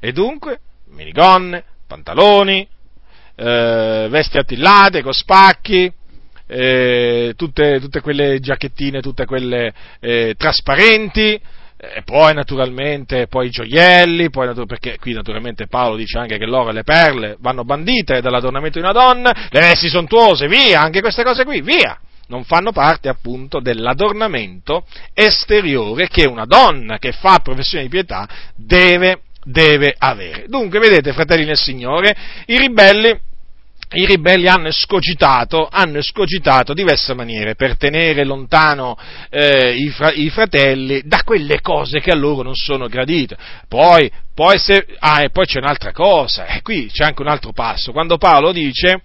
E 0.00 0.12
dunque, 0.12 0.60
minigonne, 0.90 1.64
pantaloni, 1.86 2.66
eh, 3.34 4.06
vesti 4.10 4.38
attillate, 4.38 5.02
con 5.02 5.12
spacchi, 5.12 5.92
eh, 6.48 7.34
tutte, 7.36 7.78
tutte, 7.78 8.00
quelle 8.00 8.40
giacchettine, 8.40 9.00
tutte 9.00 9.26
quelle 9.26 9.72
eh, 10.00 10.34
trasparenti, 10.36 11.40
e 11.80 12.02
poi 12.02 12.34
naturalmente 12.34 13.28
poi 13.28 13.46
i 13.46 13.50
gioielli, 13.50 14.30
poi, 14.30 14.52
perché 14.66 14.98
qui 14.98 15.12
naturalmente 15.12 15.68
Paolo 15.68 15.94
dice 15.94 16.18
anche 16.18 16.36
che 16.36 16.46
l'oro 16.46 16.70
e 16.70 16.72
le 16.72 16.82
perle 16.82 17.36
vanno 17.38 17.64
bandite 17.64 18.20
dall'adornamento 18.20 18.80
di 18.80 18.84
una 18.84 18.92
donna, 18.92 19.32
le 19.50 19.60
vesti 19.60 19.88
sontuose, 19.88 20.48
via, 20.48 20.80
anche 20.80 21.00
queste 21.00 21.22
cose 21.22 21.44
qui, 21.44 21.60
via! 21.60 22.00
Non 22.26 22.44
fanno 22.44 22.72
parte 22.72 23.08
appunto 23.08 23.58
dell'adornamento 23.60 24.84
esteriore 25.14 26.08
che 26.08 26.26
una 26.26 26.44
donna 26.44 26.98
che 26.98 27.12
fa 27.12 27.38
professione 27.38 27.84
di 27.84 27.88
pietà 27.88 28.28
deve, 28.54 29.22
deve 29.44 29.94
avere. 29.96 30.44
Dunque, 30.46 30.78
vedete, 30.78 31.14
fratelli 31.14 31.46
nel 31.46 31.56
Signore, 31.56 32.14
i 32.46 32.58
ribelli 32.58 33.18
i 33.92 34.04
ribelli 34.04 34.48
hanno 34.48 34.68
escogitato, 34.68 35.66
hanno 35.70 35.98
escogitato 35.98 36.74
diverse 36.74 37.14
maniere 37.14 37.54
per 37.54 37.76
tenere 37.76 38.24
lontano 38.24 38.98
eh, 39.30 39.74
i, 39.76 39.88
fra, 39.88 40.12
i, 40.12 40.28
fratelli 40.28 41.02
da 41.04 41.22
quelle 41.24 41.60
cose 41.60 42.00
che 42.00 42.10
a 42.10 42.16
loro 42.16 42.42
non 42.42 42.54
sono 42.54 42.86
gradite. 42.88 43.36
Poi, 43.66 44.10
poi, 44.34 44.58
se, 44.58 44.86
ah, 44.98 45.22
e 45.22 45.30
poi 45.30 45.46
c'è 45.46 45.58
un'altra 45.58 45.92
cosa, 45.92 46.46
e 46.46 46.60
qui 46.60 46.90
c'è 46.92 47.04
anche 47.04 47.22
un 47.22 47.28
altro 47.28 47.52
passo, 47.52 47.92
quando 47.92 48.18
Paolo 48.18 48.52
dice 48.52 49.00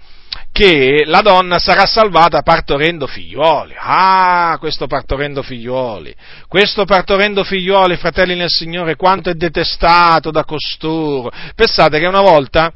che 0.52 1.04
la 1.06 1.22
donna 1.22 1.60
sarà 1.60 1.86
salvata 1.86 2.42
partorendo 2.42 3.08
figlioli. 3.08 3.74
Ah, 3.78 4.58
questo 4.60 4.88
partorendo 4.88 5.42
figlioli. 5.44 6.14
Questo 6.48 6.86
partorendo 6.86 7.44
figlioli, 7.44 7.96
fratelli 7.96 8.36
nel 8.36 8.50
Signore, 8.50 8.96
quanto 8.96 9.30
è 9.30 9.34
detestato 9.34 10.30
da 10.30 10.44
costoro. 10.44 11.32
Pensate 11.56 12.00
che 12.00 12.06
una 12.06 12.22
volta 12.22 12.72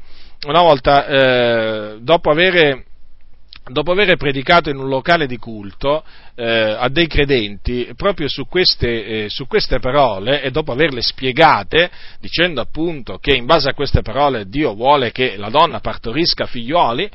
una 0.46 0.60
volta, 0.60 1.06
eh, 1.06 1.98
dopo 2.00 2.30
avere 2.30 2.84
dopo 3.70 3.92
aver 3.92 4.16
predicato 4.16 4.70
in 4.70 4.78
un 4.78 4.88
locale 4.88 5.26
di 5.26 5.36
culto 5.36 6.02
eh, 6.34 6.76
a 6.78 6.88
dei 6.88 7.06
credenti 7.06 7.92
proprio 7.96 8.28
su 8.28 8.46
queste, 8.46 9.24
eh, 9.24 9.28
su 9.28 9.46
queste, 9.46 9.78
parole 9.78 10.42
e 10.42 10.50
dopo 10.50 10.72
averle 10.72 11.02
spiegate, 11.02 11.90
dicendo 12.20 12.60
appunto 12.60 13.18
che 13.18 13.34
in 13.34 13.44
base 13.44 13.68
a 13.68 13.74
queste 13.74 14.02
parole 14.02 14.48
Dio 14.48 14.74
vuole 14.74 15.12
che 15.12 15.36
la 15.36 15.50
donna 15.50 15.80
partorisca 15.80 16.46
figlioli, 16.46 17.10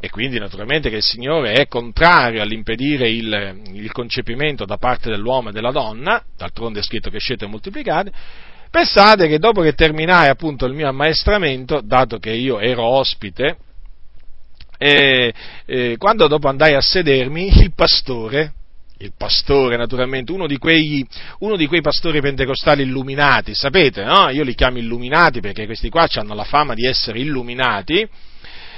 e 0.00 0.10
quindi 0.10 0.38
naturalmente 0.38 0.90
che 0.90 0.96
il 0.96 1.02
Signore 1.02 1.52
è 1.52 1.66
contrario 1.66 2.42
all'impedire 2.42 3.08
il, 3.08 3.62
il 3.72 3.90
concepimento 3.90 4.66
da 4.66 4.76
parte 4.76 5.08
dell'uomo 5.08 5.48
e 5.48 5.52
della 5.52 5.70
donna, 5.70 6.22
d'altronde 6.36 6.80
è 6.80 6.82
scritto 6.82 7.08
che 7.08 7.18
scelte 7.18 7.46
e 7.46 7.48
moltiplicate, 7.48 8.12
Pensate 8.74 9.28
che 9.28 9.38
dopo 9.38 9.60
che 9.60 9.74
terminai 9.74 10.26
appunto 10.26 10.66
il 10.66 10.72
mio 10.74 10.88
ammaestramento, 10.88 11.80
dato 11.80 12.18
che 12.18 12.32
io 12.32 12.58
ero 12.58 12.82
ospite, 12.82 13.56
eh, 14.78 15.32
eh, 15.64 15.94
quando 15.96 16.26
dopo 16.26 16.48
andai 16.48 16.74
a 16.74 16.80
sedermi, 16.80 17.60
il 17.60 17.72
pastore, 17.72 18.52
il 18.98 19.12
pastore 19.16 19.76
naturalmente, 19.76 20.32
uno 20.32 20.48
di, 20.48 20.58
quei, 20.58 21.06
uno 21.38 21.54
di 21.54 21.68
quei 21.68 21.82
pastori 21.82 22.20
pentecostali 22.20 22.82
illuminati, 22.82 23.54
sapete, 23.54 24.02
no? 24.02 24.28
Io 24.30 24.42
li 24.42 24.56
chiamo 24.56 24.78
illuminati 24.78 25.38
perché 25.38 25.66
questi 25.66 25.88
qua 25.88 26.08
hanno 26.12 26.34
la 26.34 26.42
fama 26.42 26.74
di 26.74 26.84
essere 26.84 27.20
illuminati, 27.20 28.04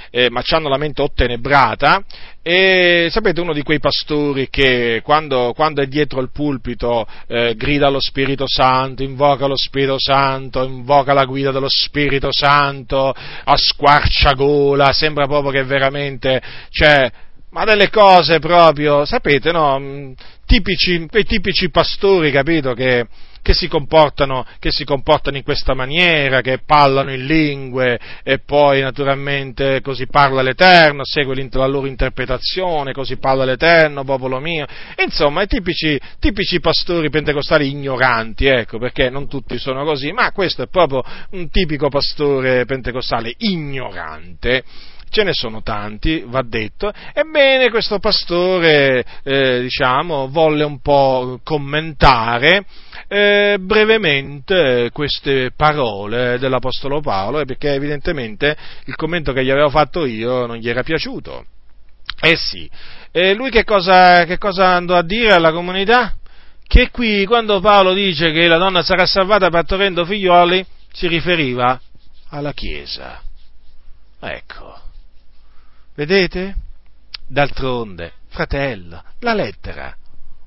eh, 0.09 0.29
ma 0.29 0.41
hanno 0.49 0.69
la 0.69 0.77
mente 0.77 1.01
ottenebrata, 1.01 2.03
e 2.41 3.09
sapete 3.11 3.41
uno 3.41 3.51
di 3.51 3.61
quei 3.61 3.79
pastori 3.79 4.47
che 4.49 5.01
quando, 5.03 5.51
quando 5.53 5.81
è 5.81 5.87
dietro 5.87 6.21
il 6.21 6.31
pulpito 6.31 7.05
eh, 7.27 7.55
grida 7.57 7.87
allo 7.87 7.99
Spirito 7.99 8.45
Santo, 8.47 9.03
invoca 9.03 9.47
lo 9.47 9.57
Spirito 9.57 9.99
Santo, 9.99 10.63
invoca 10.63 11.13
la 11.13 11.25
guida 11.25 11.51
dello 11.51 11.67
Spirito 11.69 12.29
Santo, 12.31 13.09
a 13.09 13.53
squarciagola, 13.57 14.93
sembra 14.93 15.25
proprio 15.25 15.51
che 15.51 15.63
veramente, 15.63 16.41
cioè, 16.69 17.11
ma 17.49 17.65
delle 17.65 17.89
cose 17.89 18.39
proprio, 18.39 19.03
sapete, 19.05 19.51
no? 19.51 20.13
Tipici, 20.45 21.05
quei 21.09 21.25
tipici 21.25 21.69
pastori, 21.69 22.31
capito, 22.31 22.73
che, 22.73 23.07
che 23.47 23.53
si, 23.53 23.69
che 24.59 24.71
si 24.71 24.83
comportano 24.83 25.37
in 25.37 25.43
questa 25.43 25.73
maniera, 25.73 26.41
che 26.41 26.59
parlano 26.65 27.13
in 27.13 27.25
lingue 27.25 27.97
e 28.21 28.39
poi 28.39 28.81
naturalmente 28.81 29.79
così 29.79 30.05
parla 30.05 30.41
l'Eterno, 30.41 31.05
segue 31.05 31.47
la 31.53 31.65
loro 31.65 31.87
interpretazione, 31.87 32.91
così 32.91 33.15
parla 33.15 33.45
l'Eterno, 33.45 34.03
popolo 34.03 34.41
mio. 34.41 34.65
Insomma, 35.01 35.43
i 35.43 35.47
tipici, 35.47 35.97
tipici 36.19 36.59
pastori 36.59 37.09
pentecostali 37.09 37.69
ignoranti, 37.69 38.47
ecco, 38.47 38.79
perché 38.79 39.09
non 39.09 39.29
tutti 39.29 39.57
sono 39.57 39.85
così, 39.85 40.11
ma 40.11 40.33
questo 40.33 40.63
è 40.63 40.67
proprio 40.67 41.01
un 41.31 41.49
tipico 41.49 41.87
pastore 41.87 42.65
pentecostale 42.65 43.33
ignorante 43.37 44.65
ce 45.09 45.23
ne 45.23 45.33
sono 45.33 45.61
tanti, 45.61 46.23
va 46.25 46.41
detto. 46.41 46.91
Ebbene, 47.13 47.69
questo 47.69 47.99
pastore, 47.99 49.03
eh, 49.23 49.61
diciamo, 49.61 50.27
volle 50.29 50.63
un 50.63 50.79
po' 50.79 51.39
commentare 51.43 52.65
eh, 53.07 53.57
brevemente 53.59 54.89
queste 54.91 55.51
parole 55.55 56.37
dell'Apostolo 56.39 57.01
Paolo, 57.01 57.43
perché 57.45 57.73
evidentemente 57.73 58.55
il 58.85 58.95
commento 58.95 59.33
che 59.33 59.43
gli 59.43 59.51
avevo 59.51 59.69
fatto 59.69 60.05
io 60.05 60.45
non 60.45 60.57
gli 60.57 60.69
era 60.69 60.83
piaciuto. 60.83 61.45
Eh 62.19 62.35
sì, 62.35 62.69
e 63.11 63.33
lui 63.33 63.49
che 63.49 63.63
cosa, 63.63 64.25
che 64.25 64.37
cosa 64.37 64.73
andò 64.73 64.95
a 64.95 65.03
dire 65.03 65.33
alla 65.33 65.51
comunità? 65.51 66.15
Che 66.67 66.89
qui, 66.89 67.25
quando 67.25 67.61
Paolo 67.61 67.93
dice 67.93 68.31
che 68.31 68.47
la 68.47 68.57
donna 68.57 68.81
sarà 68.81 69.05
salvata 69.05 69.49
partorendo 69.49 70.03
figlioli, 70.03 70.65
si 70.91 71.07
riferiva 71.07 71.79
alla 72.29 72.51
Chiesa. 72.51 73.21
Ecco, 74.19 74.66
vedete? 75.97 76.55
D'altronde, 77.27 78.13
fratello, 78.27 79.03
la 79.19 79.33
lettera 79.33 79.93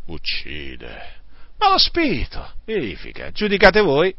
uccide, 0.06 1.20
ma 1.58 1.72
lo 1.72 1.78
spirito 1.78 2.52
vivifica. 2.64 3.30
Giudicate 3.32 3.82
voi 3.82 4.14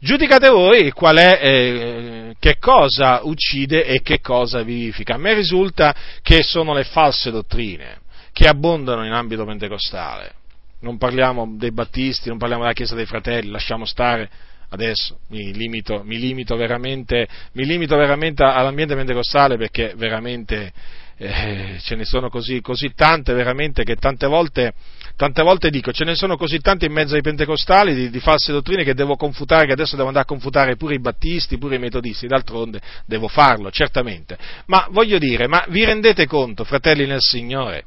Giudicate 0.00 0.48
voi 0.48 0.92
qual 0.92 1.16
è, 1.16 1.40
eh, 1.42 2.36
che 2.38 2.58
cosa 2.58 3.22
uccide 3.24 3.84
e 3.84 4.00
che 4.00 4.20
cosa 4.20 4.62
vivifica. 4.62 5.14
A 5.14 5.18
me 5.18 5.34
risulta 5.34 5.92
che 6.22 6.44
sono 6.44 6.72
le 6.72 6.84
false 6.84 7.32
dottrine 7.32 8.02
che 8.32 8.46
abbondano 8.46 9.04
in 9.04 9.10
ambito 9.10 9.44
pentecostale. 9.44 10.34
Non 10.80 10.98
parliamo 10.98 11.56
dei 11.56 11.72
battisti, 11.72 12.28
non 12.28 12.38
parliamo 12.38 12.62
della 12.62 12.74
Chiesa 12.74 12.94
dei 12.94 13.06
Fratelli, 13.06 13.50
lasciamo 13.50 13.84
stare 13.84 14.30
adesso, 14.70 15.20
mi 15.28 15.52
limito, 15.52 16.02
mi 16.04 16.18
limito, 16.18 16.56
veramente, 16.56 17.26
mi 17.52 17.64
limito 17.64 17.96
veramente 17.96 18.42
all'ambiente 18.42 18.94
pentecostale 18.94 19.56
perché 19.56 19.94
veramente 19.96 20.72
eh, 21.20 21.78
ce 21.80 21.96
ne 21.96 22.04
sono 22.04 22.28
così, 22.28 22.60
così 22.60 22.92
tante 22.94 23.32
veramente 23.32 23.82
che 23.82 23.96
tante 23.96 24.26
volte, 24.26 24.72
tante 25.16 25.42
volte, 25.42 25.68
dico, 25.68 25.90
ce 25.92 26.04
ne 26.04 26.14
sono 26.14 26.36
così 26.36 26.60
tante 26.60 26.86
in 26.86 26.92
mezzo 26.92 27.16
ai 27.16 27.22
pentecostali 27.22 27.94
di, 27.94 28.10
di, 28.10 28.20
false 28.20 28.52
dottrine 28.52 28.84
che 28.84 28.94
devo 28.94 29.16
confutare, 29.16 29.66
che 29.66 29.72
adesso 29.72 29.96
devo 29.96 30.08
andare 30.08 30.24
a 30.24 30.28
confutare 30.28 30.76
pure 30.76 30.94
i 30.94 31.00
battisti, 31.00 31.58
pure 31.58 31.76
i 31.76 31.80
metodisti, 31.80 32.28
d'altronde 32.28 32.80
devo 33.04 33.26
farlo, 33.26 33.70
certamente. 33.70 34.38
Ma 34.66 34.86
voglio 34.90 35.18
dire, 35.18 35.48
ma 35.48 35.64
vi 35.68 35.84
rendete 35.84 36.26
conto, 36.26 36.62
fratelli 36.62 37.04
nel 37.06 37.20
Signore? 37.20 37.84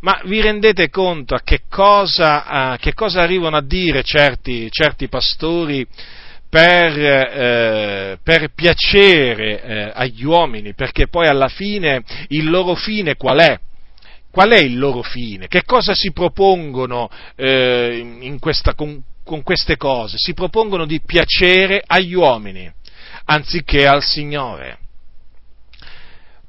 Ma 0.00 0.20
vi 0.24 0.40
rendete 0.40 0.88
conto 0.88 1.34
a 1.34 1.42
che 1.42 1.62
cosa, 1.68 2.44
a 2.44 2.76
che 2.78 2.94
cosa 2.94 3.20
arrivano 3.20 3.56
a 3.56 3.62
dire 3.62 4.02
certi, 4.02 4.70
certi 4.70 5.08
pastori 5.08 5.86
per, 6.48 6.98
eh, 6.98 8.18
per 8.22 8.48
piacere 8.54 9.62
eh, 9.62 9.92
agli 9.94 10.24
uomini, 10.24 10.74
perché 10.74 11.06
poi 11.06 11.28
alla 11.28 11.48
fine 11.48 12.02
il 12.28 12.48
loro 12.48 12.74
fine 12.74 13.16
qual 13.16 13.38
è? 13.38 13.58
Qual 14.30 14.50
è 14.50 14.58
il 14.58 14.78
loro 14.78 15.02
fine? 15.02 15.48
Che 15.48 15.64
cosa 15.64 15.94
si 15.94 16.12
propongono 16.12 17.10
eh, 17.36 18.36
questa, 18.38 18.74
con, 18.74 19.02
con 19.24 19.42
queste 19.42 19.76
cose? 19.76 20.16
Si 20.18 20.34
propongono 20.34 20.86
di 20.86 21.00
piacere 21.00 21.82
agli 21.84 22.14
uomini 22.14 22.72
anziché 23.24 23.86
al 23.86 24.02
Signore. 24.02 24.78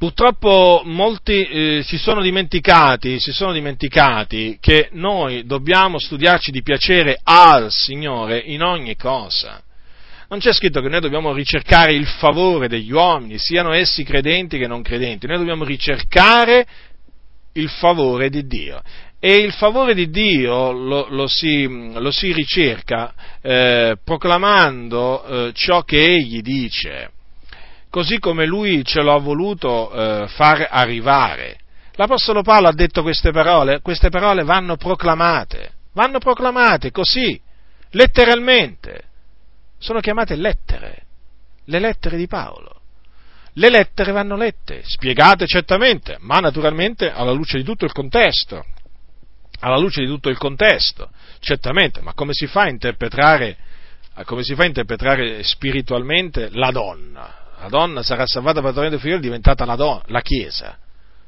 Purtroppo 0.01 0.81
molti 0.83 1.43
eh, 1.43 1.83
si, 1.83 1.99
sono 1.99 2.23
si, 2.23 3.31
sono 3.31 3.51
dimenticati, 3.51 4.57
che 4.59 4.89
noi 4.93 5.45
dobbiamo 5.45 5.99
studiarci 5.99 6.49
di 6.49 6.63
piacere 6.63 7.19
al 7.21 7.71
Signore 7.71 8.39
in 8.39 8.63
ogni 8.63 8.95
cosa. 8.95 9.61
Non 10.27 10.39
c'è 10.39 10.53
scritto 10.53 10.81
che 10.81 10.89
noi 10.89 11.01
dobbiamo 11.01 11.31
ricercare 11.33 11.93
il 11.93 12.07
favore 12.07 12.67
degli 12.67 12.91
uomini, 12.91 13.37
siano 13.37 13.73
essi 13.73 14.03
credenti 14.03 14.57
che 14.57 14.65
non 14.65 14.81
credenti, 14.81 15.27
noi 15.27 15.37
dobbiamo 15.37 15.65
ricercare 15.65 16.65
il 17.53 17.69
favore 17.69 18.31
di 18.31 18.47
Dio. 18.47 18.81
E 19.19 19.35
il 19.35 19.51
favore 19.51 19.93
di 19.93 20.09
Dio 20.09 20.71
lo, 20.71 21.09
lo, 21.11 21.27
si, 21.27 21.67
lo 21.93 22.09
si, 22.09 22.33
ricerca 22.33 23.13
eh, 23.39 23.97
proclamando 24.03 25.23
eh, 25.23 25.51
ciò 25.53 25.83
che 25.83 26.03
Egli 26.03 26.41
dice, 26.41 27.11
così 27.91 28.17
come 28.17 28.47
Lui 28.47 28.83
ce 28.83 29.03
l'ha 29.03 29.17
voluto 29.17 29.91
eh, 29.91 30.27
far 30.29 30.67
arrivare. 30.71 31.59
L'Apostolo 31.95 32.41
Paolo 32.41 32.69
ha 32.69 32.73
detto 32.73 33.03
queste 33.03 33.31
parole, 33.31 33.81
queste 33.81 34.09
parole 34.09 34.43
vanno 34.43 34.77
proclamate, 34.77 35.73
vanno 35.93 36.17
proclamate 36.17 36.89
così, 36.89 37.39
letteralmente 37.91 39.03
sono 39.77 39.99
chiamate 39.99 40.35
lettere, 40.35 41.03
le 41.65 41.79
lettere 41.79 42.17
di 42.17 42.27
Paolo. 42.27 42.79
Le 43.55 43.69
lettere 43.69 44.13
vanno 44.13 44.37
lette, 44.37 44.81
spiegate 44.85 45.45
certamente, 45.45 46.15
ma 46.21 46.39
naturalmente 46.39 47.11
alla 47.11 47.31
luce 47.31 47.57
di 47.57 47.65
tutto 47.65 47.83
il 47.83 47.91
contesto. 47.91 48.63
Alla 49.59 49.77
luce 49.77 50.01
di 50.01 50.07
tutto 50.07 50.29
il 50.29 50.37
contesto, 50.37 51.09
certamente, 51.39 51.99
ma 51.99 52.13
come 52.13 52.31
si 52.33 52.47
fa 52.47 52.61
a 52.61 52.69
interpretare, 52.69 53.57
come 54.23 54.43
si 54.43 54.55
fa 54.55 54.63
a 54.63 54.67
interpretare 54.67 55.43
spiritualmente 55.43 56.49
la 56.51 56.71
donna? 56.71 57.40
La 57.61 57.69
donna 57.69 58.01
sarà 58.01 58.25
salvata 58.25 58.59
per 58.59 58.91
il 58.91 58.99
figlio 58.99 59.17
è 59.17 59.19
diventata 59.19 59.65
la, 59.65 59.75
donna, 59.75 60.01
la 60.07 60.21
Chiesa. 60.21 60.77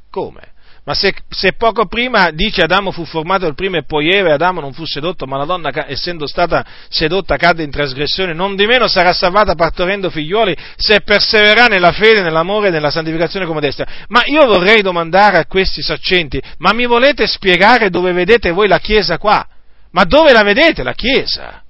Come? 0.09 0.41
Ma 0.83 0.95
se, 0.95 1.13
se, 1.29 1.53
poco 1.53 1.85
prima 1.85 2.31
dice 2.31 2.63
Adamo 2.63 2.91
fu 2.91 3.05
formato 3.05 3.45
il 3.45 3.53
primo 3.53 3.77
e 3.77 3.83
poi 3.83 4.09
Eva 4.09 4.29
e 4.29 4.31
Adamo 4.31 4.59
non 4.59 4.73
fu 4.73 4.83
sedotto, 4.83 5.27
ma 5.27 5.37
la 5.37 5.45
donna, 5.45 5.69
essendo 5.87 6.25
stata 6.25 6.65
sedotta, 6.89 7.37
cadde 7.37 7.61
in 7.61 7.69
trasgressione, 7.69 8.33
non 8.33 8.55
di 8.55 8.65
meno 8.65 8.87
sarà 8.87 9.13
salvata 9.13 9.53
partorendo 9.53 10.09
figliuoli 10.09 10.57
se 10.75 11.01
persevererà 11.01 11.67
nella 11.67 11.91
fede, 11.91 12.21
nell'amore 12.21 12.69
e 12.69 12.71
nella 12.71 12.89
santificazione 12.89 13.45
come 13.45 13.61
destra. 13.61 13.85
Ma 14.07 14.23
io 14.25 14.43
vorrei 14.47 14.81
domandare 14.81 15.37
a 15.37 15.45
questi 15.45 15.83
saccenti, 15.83 16.41
ma 16.57 16.73
mi 16.73 16.87
volete 16.87 17.27
spiegare 17.27 17.91
dove 17.91 18.11
vedete 18.11 18.49
voi 18.49 18.67
la 18.67 18.79
Chiesa 18.79 19.19
qua? 19.19 19.47
Ma 19.91 20.03
dove 20.03 20.33
la 20.33 20.41
vedete 20.41 20.81
la 20.81 20.93
Chiesa? 20.93 21.61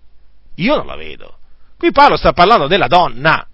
Io 0.56 0.76
non 0.78 0.86
la 0.86 0.96
vedo. 0.96 1.38
Qui 1.78 1.92
Paolo 1.92 2.16
sta 2.16 2.32
parlando 2.32 2.68
della 2.68 2.88
donna 2.88 3.46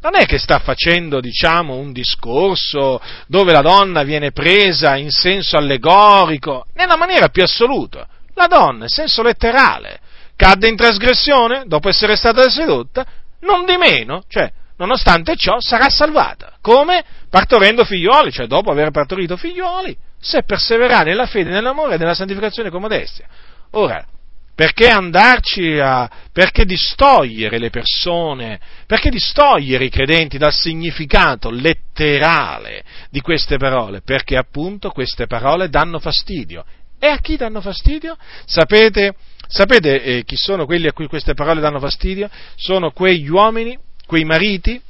non 0.00 0.14
è 0.14 0.26
che 0.26 0.38
sta 0.38 0.58
facendo, 0.58 1.20
diciamo, 1.20 1.74
un 1.74 1.92
discorso 1.92 3.00
dove 3.26 3.52
la 3.52 3.62
donna 3.62 4.02
viene 4.02 4.30
presa 4.30 4.96
in 4.96 5.10
senso 5.10 5.56
allegorico, 5.56 6.66
nella 6.74 6.96
maniera 6.96 7.28
più 7.28 7.42
assoluta. 7.42 8.06
La 8.34 8.46
donna, 8.46 8.84
in 8.84 8.90
senso 8.90 9.22
letterale, 9.22 9.98
cadde 10.36 10.68
in 10.68 10.76
trasgressione 10.76 11.64
dopo 11.66 11.88
essere 11.88 12.16
stata 12.16 12.48
sedotta, 12.48 13.04
non 13.40 13.64
di 13.64 13.76
meno, 13.76 14.22
cioè, 14.28 14.52
nonostante 14.76 15.34
ciò, 15.36 15.60
sarà 15.60 15.88
salvata. 15.88 16.52
Come? 16.60 17.04
Partorendo 17.30 17.84
figlioli, 17.84 18.30
cioè 18.30 18.46
dopo 18.46 18.70
aver 18.70 18.90
partorito 18.90 19.36
figlioli, 19.36 19.96
se 20.20 20.42
perseverà 20.42 21.00
nella 21.00 21.26
fede, 21.26 21.50
nell'amore 21.50 21.94
e 21.94 21.98
nella 21.98 22.14
santificazione 22.14 22.70
con 22.70 22.80
modestia. 22.80 23.26
Ora, 23.72 24.04
perché 24.56 24.88
andarci 24.88 25.78
a, 25.78 26.10
perché 26.32 26.64
distogliere 26.64 27.58
le 27.58 27.68
persone, 27.68 28.58
perché 28.86 29.10
distogliere 29.10 29.84
i 29.84 29.90
credenti 29.90 30.38
dal 30.38 30.54
significato 30.54 31.50
letterale 31.50 32.82
di 33.10 33.20
queste 33.20 33.58
parole? 33.58 34.00
Perché 34.00 34.34
appunto 34.34 34.88
queste 34.92 35.26
parole 35.26 35.68
danno 35.68 35.98
fastidio. 35.98 36.64
E 36.98 37.06
a 37.06 37.18
chi 37.18 37.36
danno 37.36 37.60
fastidio? 37.60 38.16
Sapete, 38.46 39.14
sapete 39.46 40.02
eh, 40.02 40.24
chi 40.24 40.36
sono 40.36 40.64
quelli 40.64 40.86
a 40.86 40.92
cui 40.94 41.06
queste 41.06 41.34
parole 41.34 41.60
danno 41.60 41.78
fastidio? 41.78 42.30
Sono 42.54 42.92
quegli 42.92 43.28
uomini, 43.28 43.78
quei 44.06 44.24
mariti 44.24 44.80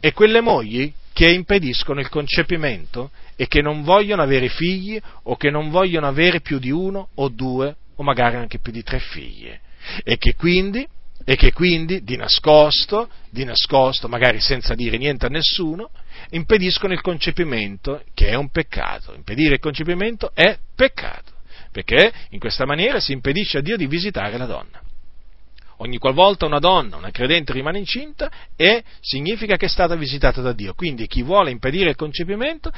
e 0.00 0.14
quelle 0.14 0.40
mogli 0.40 0.90
che 1.12 1.28
impediscono 1.28 2.00
il 2.00 2.08
concepimento 2.08 3.10
e 3.36 3.48
che 3.48 3.60
non 3.60 3.82
vogliono 3.82 4.22
avere 4.22 4.48
figli 4.48 4.98
o 5.24 5.36
che 5.36 5.50
non 5.50 5.68
vogliono 5.68 6.06
avere 6.06 6.40
più 6.40 6.58
di 6.58 6.70
uno 6.70 7.08
o 7.16 7.28
due 7.28 7.76
o 8.00 8.02
magari 8.02 8.36
anche 8.36 8.58
più 8.58 8.72
di 8.72 8.82
tre 8.82 8.98
figlie, 8.98 9.60
e 10.02 10.16
che 10.16 10.34
quindi, 10.34 10.86
e 11.22 11.36
che 11.36 11.52
quindi 11.52 12.02
di 12.02 12.16
nascosto, 12.16 13.10
di 13.28 13.44
nascosto, 13.44 14.08
magari 14.08 14.40
senza 14.40 14.74
dire 14.74 14.96
niente 14.96 15.26
a 15.26 15.28
nessuno, 15.28 15.90
impediscono 16.30 16.94
il 16.94 17.02
concepimento, 17.02 18.02
che 18.14 18.28
è 18.28 18.34
un 18.34 18.48
peccato. 18.48 19.12
Impedire 19.14 19.54
il 19.54 19.60
concepimento 19.60 20.30
è 20.32 20.58
peccato, 20.74 21.32
perché 21.72 22.10
in 22.30 22.38
questa 22.38 22.64
maniera 22.64 23.00
si 23.00 23.12
impedisce 23.12 23.58
a 23.58 23.60
Dio 23.60 23.76
di 23.76 23.86
visitare 23.86 24.38
la 24.38 24.46
donna. 24.46 24.80
Ogni 25.76 25.98
qualvolta 25.98 26.46
una 26.46 26.58
donna, 26.58 26.96
una 26.96 27.10
credente 27.10 27.52
rimane 27.52 27.78
incinta, 27.78 28.30
e 28.56 28.82
significa 29.00 29.56
che 29.56 29.66
è 29.66 29.68
stata 29.68 29.94
visitata 29.94 30.40
da 30.40 30.52
Dio. 30.54 30.72
Quindi 30.72 31.06
chi 31.06 31.22
vuole 31.22 31.50
impedire 31.50 31.90
il 31.90 31.96
concepimento 31.96 32.72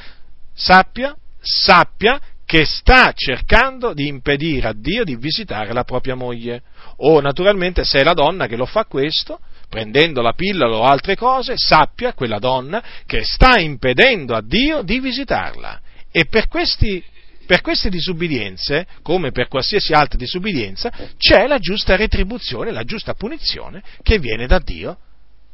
sappia, 0.53 1.15
sappia 1.39 2.19
che 2.53 2.65
sta 2.65 3.13
cercando 3.15 3.95
di 3.95 4.05
impedire 4.05 4.67
a 4.67 4.73
Dio 4.75 5.03
di 5.03 5.15
visitare 5.15 5.73
la 5.73 5.83
propria 5.83 6.13
moglie. 6.13 6.61
O 6.97 7.19
naturalmente 7.19 7.83
se 7.83 8.01
è 8.01 8.03
la 8.03 8.13
donna 8.13 8.45
che 8.45 8.55
lo 8.55 8.67
fa 8.67 8.85
questo, 8.85 9.39
prendendo 9.67 10.21
la 10.21 10.33
pillola 10.33 10.75
o 10.75 10.83
altre 10.83 11.15
cose, 11.15 11.55
sappia 11.57 12.13
quella 12.13 12.37
donna 12.37 12.83
che 13.07 13.23
sta 13.23 13.57
impedendo 13.57 14.35
a 14.35 14.43
Dio 14.43 14.83
di 14.83 14.99
visitarla. 14.99 15.81
E 16.11 16.25
per, 16.25 16.47
questi, 16.47 17.03
per 17.47 17.61
queste 17.61 17.89
disubbidienze, 17.89 18.85
come 19.01 19.31
per 19.31 19.47
qualsiasi 19.47 19.93
altra 19.93 20.19
disubbidienza, 20.19 20.91
c'è 21.17 21.47
la 21.47 21.57
giusta 21.57 21.95
retribuzione, 21.95 22.69
la 22.69 22.83
giusta 22.83 23.15
punizione 23.15 23.81
che 24.03 24.19
viene 24.19 24.45
da 24.45 24.59
Dio, 24.59 24.95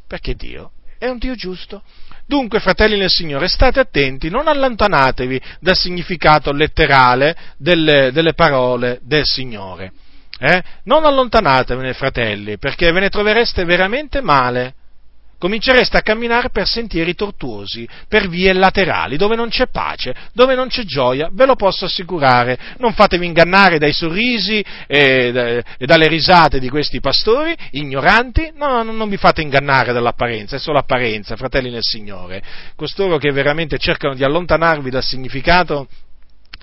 perché 0.05 0.35
Dio 0.35 0.71
è 0.97 1.07
un 1.07 1.17
Dio 1.17 1.35
giusto. 1.35 1.81
Dunque, 2.29 2.59
fratelli 2.59 2.95
nel 2.95 3.09
Signore, 3.09 3.47
state 3.47 3.79
attenti, 3.79 4.29
non 4.29 4.47
allontanatevi 4.47 5.41
dal 5.59 5.75
significato 5.75 6.51
letterale 6.51 7.35
delle, 7.57 8.11
delle 8.11 8.35
parole 8.35 8.99
del 9.01 9.25
Signore. 9.25 9.91
Eh? 10.39 10.61
Non 10.83 11.05
allontanatevene, 11.05 11.91
fratelli, 11.93 12.59
perché 12.59 12.91
ve 12.91 12.99
ne 12.99 13.09
trovereste 13.09 13.65
veramente 13.65 14.21
male. 14.21 14.75
Comincereste 15.39 15.97
a 15.97 16.01
camminare 16.01 16.49
per 16.49 16.67
sentieri 16.67 17.15
tortuosi, 17.15 17.87
per 18.07 18.27
vie 18.27 18.53
laterali, 18.53 19.17
dove 19.17 19.35
non 19.35 19.49
c'è 19.49 19.67
pace, 19.67 20.13
dove 20.33 20.53
non 20.53 20.67
c'è 20.67 20.83
gioia, 20.83 21.29
ve 21.31 21.45
lo 21.45 21.55
posso 21.55 21.85
assicurare. 21.85 22.59
Non 22.77 22.93
fatevi 22.93 23.25
ingannare 23.25 23.79
dai 23.79 23.93
sorrisi 23.93 24.63
e, 24.85 25.63
e 25.77 25.85
dalle 25.85 26.07
risate 26.07 26.59
di 26.59 26.69
questi 26.69 26.99
pastori 26.99 27.55
ignoranti, 27.71 28.51
no, 28.55 28.83
no, 28.83 28.91
non 28.91 29.09
vi 29.09 29.17
fate 29.17 29.41
ingannare 29.41 29.93
dall'apparenza, 29.93 30.57
è 30.57 30.59
solo 30.59 30.77
apparenza, 30.77 31.35
fratelli 31.35 31.71
nel 31.71 31.83
Signore. 31.83 32.43
Costoro 32.75 33.17
che 33.17 33.31
veramente 33.31 33.77
cercano 33.77 34.13
di 34.13 34.23
allontanarvi 34.23 34.89
dal 34.89 35.03
significato 35.03 35.87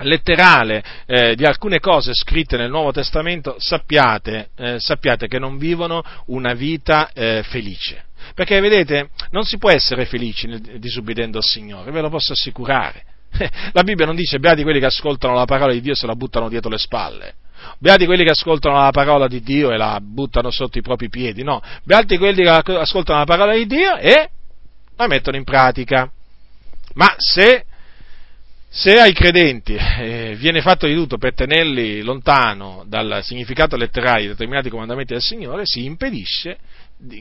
letterale 0.01 0.85
eh, 1.07 1.35
di 1.35 1.47
alcune 1.47 1.81
cose 1.81 2.12
scritte 2.12 2.59
nel 2.59 2.68
Nuovo 2.68 2.93
Testamento, 2.93 3.57
sappiate, 3.59 4.51
eh, 4.55 4.77
sappiate 4.79 5.27
che 5.27 5.39
non 5.39 5.57
vivono 5.57 6.03
una 6.27 6.53
vita 6.53 7.11
eh, 7.14 7.43
felice. 7.45 8.05
Perché 8.37 8.61
vedete, 8.61 9.09
non 9.30 9.45
si 9.45 9.57
può 9.57 9.70
essere 9.70 10.05
felici 10.05 10.47
disubbidendo 10.78 11.39
al 11.39 11.43
Signore, 11.43 11.91
ve 11.91 12.03
lo 12.03 12.11
posso 12.11 12.34
assicurare. 12.34 13.03
La 13.72 13.82
Bibbia 13.82 14.05
non 14.05 14.14
dice 14.14 14.39
beati 14.39 14.62
quelli 14.62 14.78
che 14.78 14.84
ascoltano 14.84 15.32
la 15.32 15.47
parola 15.47 15.72
di 15.72 15.80
Dio 15.80 15.93
e 15.93 15.97
se 15.97 16.07
la 16.07 16.14
buttano 16.14 16.51
dietro 16.51 16.68
le 16.68 16.76
spalle. 16.76 17.34
Beati 17.78 18.05
quelli 18.05 18.24
che 18.24 18.32
ascoltano 18.32 18.76
la 18.76 18.91
parola 18.91 19.26
di 19.26 19.41
Dio 19.41 19.70
e 19.70 19.78
la 19.78 19.99
buttano 20.03 20.51
sotto 20.51 20.76
i 20.76 20.82
propri 20.82 21.09
piedi. 21.09 21.45
No, 21.45 21.62
beati 21.82 22.18
quelli 22.18 22.43
che 22.43 22.51
ascoltano 22.51 23.20
la 23.20 23.24
parola 23.24 23.55
di 23.55 23.64
Dio 23.64 23.97
e 23.97 24.28
la 24.97 25.07
mettono 25.07 25.39
in 25.39 25.45
pratica. 25.45 26.11
Ma 26.93 27.14
se 27.16 27.64
se 28.68 29.01
ai 29.01 29.14
credenti 29.14 29.74
eh, 29.74 30.34
viene 30.37 30.61
fatto 30.61 30.87
di 30.87 30.95
tutto 30.95 31.16
per 31.16 31.32
tenerli 31.32 32.03
lontano 32.03 32.84
dal 32.87 33.20
significato 33.22 33.74
letterario 33.74 34.24
di 34.24 34.28
determinati 34.28 34.68
comandamenti 34.68 35.14
del 35.14 35.22
Signore, 35.22 35.62
si 35.64 35.87
impedisce, 35.87 36.59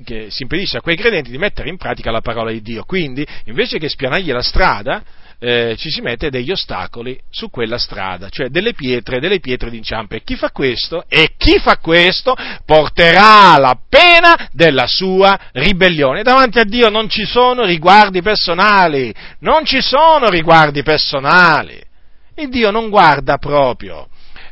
che, 0.04 0.28
si 0.30 0.44
impedisce 0.44 0.78
a 0.78 0.82
quei 0.82 0.96
credenti 0.96 1.32
di 1.32 1.38
mettere 1.38 1.70
in 1.70 1.78
pratica 1.78 2.12
la 2.12 2.22
parola 2.22 2.52
di 2.52 2.62
Dio. 2.62 2.84
Quindi, 2.84 3.26
invece 3.46 3.78
che 3.78 3.90
spianargli 3.90 4.32
la 4.32 4.42
strada, 4.42 5.04
eh, 5.40 5.76
ci 5.78 5.90
si 5.90 6.02
mette 6.02 6.30
degli 6.30 6.52
ostacoli 6.52 7.20
su 7.30 7.50
quella 7.50 7.78
strada, 7.78 8.30
cioè 8.30 8.50
delle 8.50 8.74
pietre, 8.74 9.20
delle 9.20 9.40
pietre 9.40 9.70
d'inciampo. 9.70 10.16
E 10.16 10.24
chi 10.24 10.36
fa 10.36 10.52
questo? 10.52 11.04
E 11.08 11.34
chi 11.38 11.60
fa 11.60 11.78
questo 11.78 12.36
porterà 12.66 13.58
la 13.58 13.78
pena 13.88 14.50
della 14.52 14.88
sua 14.88 15.38
ribellione. 15.52 16.24
Davanti 16.24 16.60
a 16.60 16.64
Dio 16.64 16.90
non 16.90 17.10
ci 17.10 17.26
sono 17.26 17.66
riguardi 17.66 18.22
personali, 18.22 19.14
non 19.40 19.66
ci 19.66 19.82
sono 19.82 20.30
riguardi 20.30 20.84
personali. 20.84 21.82
Il 22.38 22.50
Dio 22.50 22.72
non 22.72 22.90
guarda 22.90 23.38
proprio. 23.38 24.08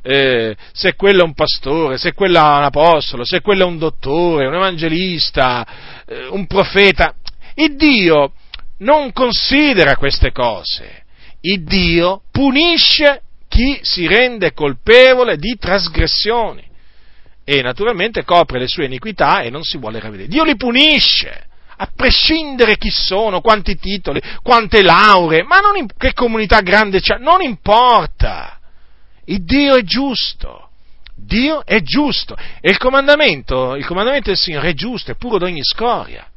Eh, 0.05 0.55
se 0.73 0.95
quello 0.95 1.21
è 1.21 1.23
un 1.23 1.33
pastore, 1.33 1.97
se 1.97 2.13
quello 2.13 2.37
è 2.37 2.41
un 2.41 2.63
apostolo, 2.63 3.23
se 3.23 3.39
quello 3.39 3.63
è 3.63 3.65
un 3.65 3.77
dottore, 3.77 4.47
un 4.47 4.55
evangelista, 4.55 5.65
eh, 6.05 6.27
un 6.27 6.45
profeta. 6.45 7.15
Il 7.55 7.75
Dio 7.75 8.33
non 8.79 9.13
considera 9.13 9.95
queste 9.95 10.31
cose. 10.31 11.03
Il 11.41 11.63
Dio 11.63 12.23
punisce 12.31 13.21
chi 13.47 13.79
si 13.81 14.07
rende 14.07 14.53
colpevole 14.53 15.37
di 15.37 15.55
trasgressioni 15.57 16.71
e 17.45 17.61
naturalmente 17.61 18.23
copre 18.23 18.59
le 18.59 18.67
sue 18.67 18.85
iniquità 18.85 19.41
e 19.41 19.49
non 19.49 19.63
si 19.63 19.77
vuole 19.77 19.99
ravvedere. 19.99 20.29
Dio 20.29 20.43
li 20.43 20.55
punisce, 20.55 21.47
a 21.77 21.89
prescindere 21.93 22.77
chi 22.77 22.89
sono, 22.89 23.41
quanti 23.41 23.77
titoli, 23.77 24.21
quante 24.41 24.81
lauree, 24.81 25.43
ma 25.43 25.57
in, 25.75 25.87
che 25.97 26.13
comunità 26.13 26.61
grande 26.61 26.99
c'è, 26.99 27.17
non 27.17 27.41
importa. 27.41 28.59
Il 29.25 29.43
Dio 29.43 29.75
è 29.75 29.83
giusto. 29.83 30.69
Dio 31.15 31.63
è 31.65 31.81
giusto 31.81 32.35
e 32.59 32.69
il 32.69 32.77
comandamento, 32.77 33.75
il 33.75 33.85
comandamento 33.85 34.29
del 34.29 34.37
Signore 34.37 34.69
è 34.69 34.73
giusto, 34.73 35.11
è 35.11 35.15
puro 35.15 35.37
d'ogni 35.37 35.63
scoria. 35.63 36.27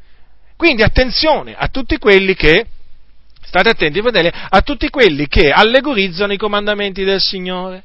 Quindi 0.54 0.82
attenzione 0.82 1.54
a 1.54 1.68
tutti 1.68 1.98
quelli 1.98 2.34
che, 2.34 2.66
state 3.42 3.68
attenti 3.68 4.00
fratelli, 4.00 4.30
a 4.32 4.60
tutti 4.62 4.88
quelli 4.88 5.26
che 5.28 5.50
allegorizzano 5.50 6.32
i 6.32 6.38
comandamenti 6.38 7.04
del 7.04 7.20
Signore. 7.20 7.84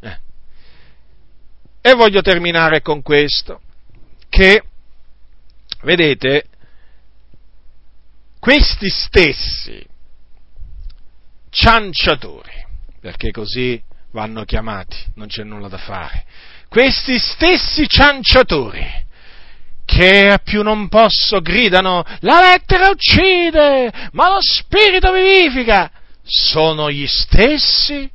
Eh. 0.00 0.18
E 1.80 1.94
voglio 1.94 2.22
terminare 2.22 2.80
con 2.82 3.02
questo, 3.02 3.60
che, 4.28 4.62
vedete, 5.82 6.46
questi 8.38 8.88
stessi 8.88 9.84
cianciatori, 11.50 12.66
perché 13.00 13.30
così 13.30 13.80
vanno 14.12 14.44
chiamati, 14.44 14.96
non 15.14 15.26
c'è 15.26 15.42
nulla 15.42 15.68
da 15.68 15.78
fare, 15.78 16.24
questi 16.68 17.18
stessi 17.18 17.86
cianciatori, 17.86 19.00
che 19.84 20.28
a 20.28 20.38
più 20.38 20.62
non 20.62 20.88
posso 20.88 21.40
gridano 21.40 22.04
la 22.20 22.40
lettera 22.40 22.88
uccide, 22.88 23.92
ma 24.12 24.30
lo 24.30 24.38
spirito 24.40 25.12
vivifica, 25.12 25.90
sono 26.22 26.90
gli 26.90 27.06
stessi 27.06 28.10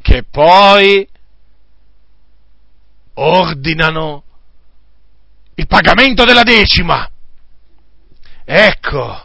che 0.00 0.24
poi 0.24 1.06
ordinano 3.14 4.24
il 5.54 5.66
pagamento 5.66 6.24
della 6.24 6.42
decima. 6.42 7.08
Ecco, 8.44 9.24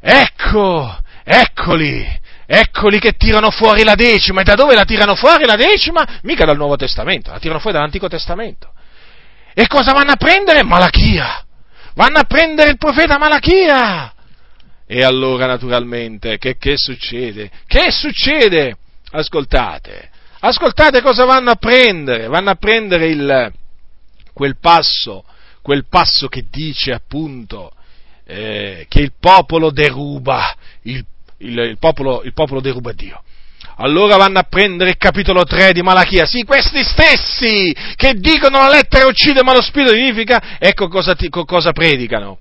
ecco, 0.00 0.98
eccoli, 1.22 2.22
eccoli 2.46 2.98
che 2.98 3.12
tirano 3.12 3.50
fuori 3.50 3.84
la 3.84 3.94
decima. 3.94 4.40
E 4.40 4.44
da 4.44 4.54
dove 4.54 4.74
la 4.74 4.84
tirano 4.84 5.14
fuori 5.14 5.44
la 5.44 5.56
decima? 5.56 6.20
Mica 6.22 6.44
dal 6.44 6.56
Nuovo 6.56 6.76
Testamento, 6.76 7.30
la 7.30 7.38
tirano 7.38 7.60
fuori 7.60 7.76
dall'Antico 7.76 8.08
Testamento. 8.08 8.72
E 9.54 9.66
cosa 9.66 9.92
vanno 9.92 10.12
a 10.12 10.16
prendere? 10.16 10.62
Malachia. 10.62 11.44
Vanno 11.94 12.18
a 12.18 12.24
prendere 12.24 12.70
il 12.70 12.76
profeta 12.76 13.18
Malachia. 13.18 14.12
E 14.86 15.02
allora 15.02 15.46
naturalmente 15.46 16.38
che, 16.38 16.56
che 16.58 16.74
succede? 16.76 17.50
Che 17.66 17.90
succede? 17.90 18.76
Ascoltate, 19.12 20.10
ascoltate 20.40 21.00
cosa 21.00 21.24
vanno 21.24 21.50
a 21.50 21.54
prendere. 21.54 22.26
Vanno 22.26 22.50
a 22.50 22.56
prendere 22.56 23.06
il, 23.06 23.52
quel 24.32 24.56
passo, 24.58 25.24
quel 25.62 25.86
passo 25.88 26.28
che 26.28 26.44
dice 26.50 26.92
appunto 26.92 27.72
eh, 28.26 28.86
che 28.88 29.00
il 29.00 29.12
popolo 29.18 29.70
deruba, 29.70 30.54
il, 30.82 31.04
il, 31.38 31.58
il, 31.58 31.78
popolo, 31.78 32.22
il 32.22 32.32
popolo 32.32 32.60
deruba 32.60 32.92
Dio 32.92 33.22
allora 33.76 34.16
vanno 34.16 34.38
a 34.38 34.46
prendere 34.48 34.90
il 34.90 34.96
capitolo 34.96 35.44
3 35.44 35.72
di 35.72 35.82
Malachia. 35.82 36.26
Sì, 36.26 36.44
questi 36.44 36.82
stessi 36.84 37.74
che 37.96 38.14
dicono 38.14 38.58
la 38.58 38.68
lettera 38.68 39.06
uccide 39.06 39.42
ma 39.42 39.52
lo 39.52 39.62
spirito 39.62 39.92
vivifica, 39.92 40.58
ecco 40.58 40.88
cosa, 40.88 41.14
ti, 41.14 41.28
cosa 41.28 41.72
predicano. 41.72 42.38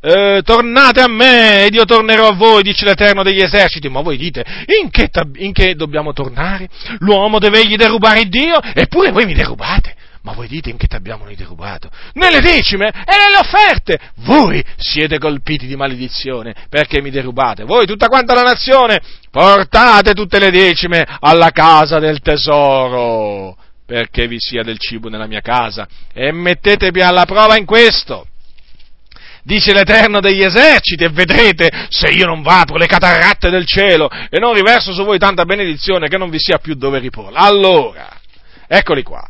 Eh, 0.00 0.42
tornate 0.44 1.00
a 1.00 1.08
me 1.08 1.64
ed 1.64 1.74
io 1.74 1.84
tornerò 1.84 2.28
a 2.28 2.34
voi, 2.34 2.62
dice 2.62 2.84
l'Eterno 2.84 3.22
degli 3.22 3.40
eserciti. 3.40 3.88
Ma 3.88 4.02
voi 4.02 4.16
dite, 4.16 4.44
in 4.82 4.90
che, 4.90 5.08
in 5.36 5.52
che 5.52 5.74
dobbiamo 5.76 6.12
tornare? 6.12 6.68
L'uomo 6.98 7.38
deve 7.38 7.60
egli 7.60 7.76
derubare 7.76 8.24
Dio? 8.26 8.60
Eppure 8.60 9.12
voi 9.12 9.24
mi 9.24 9.32
derubate. 9.32 9.94
Ma 10.24 10.32
voi 10.32 10.48
dite 10.48 10.70
in 10.70 10.78
che 10.78 10.86
ti 10.86 10.96
abbiamo 10.96 11.24
noi 11.24 11.36
derubato? 11.36 11.90
Nelle 12.14 12.40
decime 12.40 12.88
e 12.88 13.12
nelle 13.16 13.38
offerte! 13.38 13.98
Voi 14.24 14.64
siete 14.76 15.18
colpiti 15.18 15.66
di 15.66 15.76
maledizione 15.76 16.54
perché 16.70 17.02
mi 17.02 17.10
derubate. 17.10 17.64
Voi, 17.64 17.84
tutta 17.84 18.08
quanta 18.08 18.32
la 18.32 18.42
nazione, 18.42 19.00
portate 19.30 20.14
tutte 20.14 20.38
le 20.38 20.50
decime 20.50 21.06
alla 21.20 21.50
casa 21.50 21.98
del 21.98 22.20
tesoro 22.20 23.56
perché 23.86 24.26
vi 24.26 24.38
sia 24.38 24.62
del 24.62 24.78
cibo 24.78 25.10
nella 25.10 25.26
mia 25.26 25.42
casa 25.42 25.86
e 26.14 26.32
mettetevi 26.32 27.02
alla 27.02 27.26
prova 27.26 27.58
in 27.58 27.66
questo 27.66 28.26
dice 29.42 29.74
l'Eterno 29.74 30.20
degli 30.20 30.42
eserciti, 30.42 31.04
e 31.04 31.10
vedrete 31.10 31.70
se 31.90 32.08
io 32.08 32.24
non 32.24 32.40
vapro 32.40 32.78
le 32.78 32.86
catarratte 32.86 33.50
del 33.50 33.66
cielo 33.66 34.08
e 34.30 34.38
non 34.38 34.54
riverso 34.54 34.94
su 34.94 35.04
voi 35.04 35.18
tanta 35.18 35.44
benedizione 35.44 36.08
che 36.08 36.16
non 36.16 36.30
vi 36.30 36.38
sia 36.38 36.56
più 36.56 36.74
dove 36.76 36.98
riporla. 36.98 37.40
Allora, 37.40 38.08
eccoli 38.66 39.02
qua. 39.02 39.28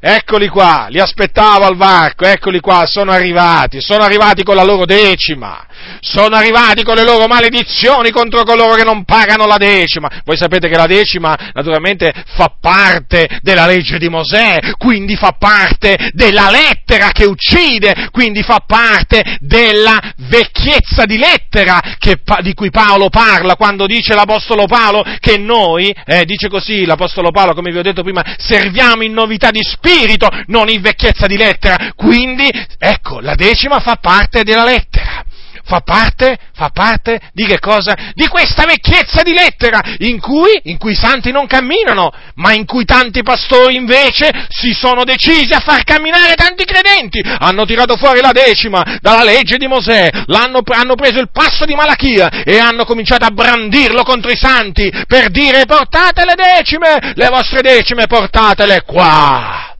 Eccoli 0.00 0.48
qua, 0.48 0.86
li 0.88 1.00
aspettavo 1.00 1.64
al 1.64 1.76
varco, 1.76 2.24
eccoli 2.24 2.60
qua, 2.60 2.86
sono 2.86 3.10
arrivati, 3.10 3.80
sono 3.80 4.04
arrivati 4.04 4.44
con 4.44 4.54
la 4.54 4.62
loro 4.62 4.84
decima, 4.84 5.66
sono 6.00 6.36
arrivati 6.36 6.82
con 6.82 6.96
le 6.96 7.04
loro 7.04 7.26
maledizioni 7.26 8.10
contro 8.10 8.44
coloro 8.44 8.74
che 8.74 8.84
non 8.84 9.04
pagano 9.04 9.46
la 9.46 9.56
decima. 9.56 10.08
Voi 10.24 10.36
sapete 10.36 10.68
che 10.68 10.76
la 10.76 10.86
decima 10.86 11.36
naturalmente 11.52 12.12
fa 12.34 12.54
parte 12.60 13.38
della 13.42 13.66
legge 13.66 13.98
di 13.98 14.08
Mosè, 14.08 14.58
quindi 14.76 15.16
fa 15.16 15.32
parte 15.38 16.10
della 16.12 16.50
lettera 16.50 17.10
che 17.10 17.24
uccide, 17.24 18.08
quindi 18.10 18.42
fa 18.42 18.62
parte 18.66 19.38
della 19.40 19.98
vecchiezza 20.28 21.04
di 21.04 21.18
lettera 21.18 21.80
che, 21.98 22.20
di 22.42 22.54
cui 22.54 22.70
Paolo 22.70 23.08
parla 23.08 23.56
quando 23.56 23.86
dice 23.86 24.14
l'Apostolo 24.14 24.66
Paolo 24.66 25.04
che 25.20 25.38
noi, 25.38 25.94
eh, 26.04 26.24
dice 26.24 26.48
così 26.48 26.84
l'Apostolo 26.84 27.30
Paolo 27.30 27.54
come 27.54 27.70
vi 27.70 27.78
ho 27.78 27.82
detto 27.82 28.02
prima, 28.02 28.24
serviamo 28.38 29.02
in 29.02 29.12
novità 29.12 29.50
di 29.50 29.62
spirito, 29.62 30.28
non 30.46 30.68
in 30.68 30.80
vecchiezza 30.80 31.26
di 31.26 31.36
lettera. 31.36 31.92
Quindi, 31.94 32.48
ecco, 32.78 33.20
la 33.20 33.34
decima 33.34 33.80
fa 33.80 33.96
parte 33.96 34.42
della 34.42 34.64
lettera 34.64 35.24
fa 35.68 35.80
parte, 35.80 36.38
fa 36.54 36.70
parte 36.70 37.20
di 37.34 37.44
che 37.44 37.58
cosa? 37.58 37.94
Di 38.14 38.26
questa 38.26 38.64
vecchiezza 38.64 39.22
di 39.22 39.34
lettera 39.34 39.80
in 39.98 40.18
cui, 40.18 40.58
in 40.64 40.78
cui 40.78 40.92
i 40.92 40.96
santi 40.96 41.30
non 41.30 41.46
camminano, 41.46 42.10
ma 42.36 42.54
in 42.54 42.64
cui 42.64 42.86
tanti 42.86 43.22
pastori 43.22 43.76
invece 43.76 44.30
si 44.48 44.72
sono 44.72 45.04
decisi 45.04 45.52
a 45.52 45.60
far 45.60 45.84
camminare 45.84 46.34
tanti 46.34 46.64
credenti. 46.64 47.20
Hanno 47.22 47.66
tirato 47.66 47.96
fuori 47.96 48.22
la 48.22 48.32
decima 48.32 48.82
dalla 49.02 49.22
legge 49.22 49.58
di 49.58 49.66
Mosè, 49.66 50.08
hanno 50.08 50.94
preso 50.94 51.20
il 51.20 51.30
passo 51.30 51.66
di 51.66 51.74
Malachia 51.74 52.42
e 52.44 52.58
hanno 52.58 52.86
cominciato 52.86 53.26
a 53.26 53.30
brandirlo 53.30 54.04
contro 54.04 54.30
i 54.30 54.36
santi 54.36 54.90
per 55.06 55.28
dire 55.28 55.66
portate 55.66 56.24
le 56.24 56.34
decime, 56.34 57.12
le 57.14 57.28
vostre 57.28 57.60
decime 57.60 58.06
portatele 58.06 58.84
qua. 58.86 59.76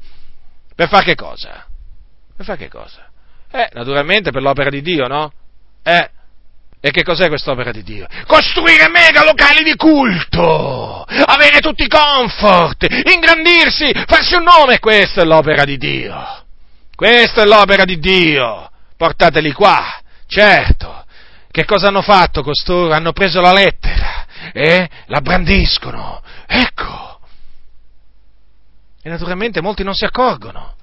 Per 0.75 0.89
fare 0.89 1.05
che 1.05 1.15
cosa? 1.15 1.65
Per 2.37 2.45
fare 2.45 2.59
che 2.59 2.69
cosa? 2.69 3.09
Eh, 3.51 3.71
naturalmente 3.73 4.31
per 4.31 4.43
l'opera 4.43 4.69
di 4.69 4.83
Dio, 4.83 5.07
no? 5.07 5.33
Eh, 5.89 6.11
e 6.81 6.91
che 6.91 7.03
cos'è 7.03 7.29
quest'opera 7.29 7.73
di 7.73 7.83
Dio? 7.83 8.07
Costruire 8.27 8.91
mega 8.91 9.25
locali 9.25 9.63
di 9.65 9.75
culto, 9.75 11.03
avere 11.03 11.61
tutti 11.61 11.85
i 11.85 11.89
comfort, 11.89 12.87
ingrandirsi, 13.11 13.91
farsi 14.07 14.35
un 14.35 14.43
nome, 14.43 14.79
questa 14.81 15.23
è 15.23 15.25
l'opera 15.25 15.65
di 15.65 15.79
Dio. 15.79 16.45
Questa 16.95 17.43
è 17.43 17.47
l'opera 17.47 17.85
di 17.85 17.99
Dio. 17.99 18.71
Portateli 18.99 19.53
qua, 19.53 19.99
certo. 20.27 21.07
Che 21.51 21.65
cosa 21.65 21.89
hanno 21.89 22.03
fatto 22.03 22.43
costoro? 22.43 22.93
Hanno 22.93 23.13
preso 23.13 23.41
la 23.41 23.53
lettera 23.53 24.27
e 24.53 24.89
la 25.07 25.21
brandiscono. 25.23 26.23
Ecco. 26.47 27.21
E 29.03 29.09
naturalmente 29.09 29.63
molti 29.63 29.83
non 29.83 29.95
si 29.95 30.05
accorgono 30.05 30.77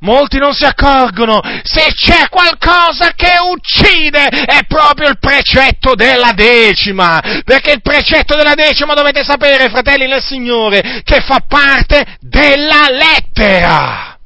molti 0.00 0.38
non 0.38 0.54
si 0.54 0.64
accorgono, 0.64 1.40
se 1.62 1.92
c'è 1.94 2.28
qualcosa 2.28 3.12
che 3.14 3.34
uccide 3.40 4.26
è 4.26 4.64
proprio 4.66 5.08
il 5.08 5.18
precetto 5.18 5.94
della 5.94 6.32
decima, 6.32 7.20
perché 7.44 7.72
il 7.72 7.82
precetto 7.82 8.36
della 8.36 8.54
decima 8.54 8.94
dovete 8.94 9.24
sapere, 9.24 9.68
fratelli 9.68 10.06
del 10.06 10.22
Signore, 10.22 11.02
che 11.04 11.20
fa 11.20 11.40
parte 11.46 12.16
della 12.20 12.86
lettera. 12.90 14.18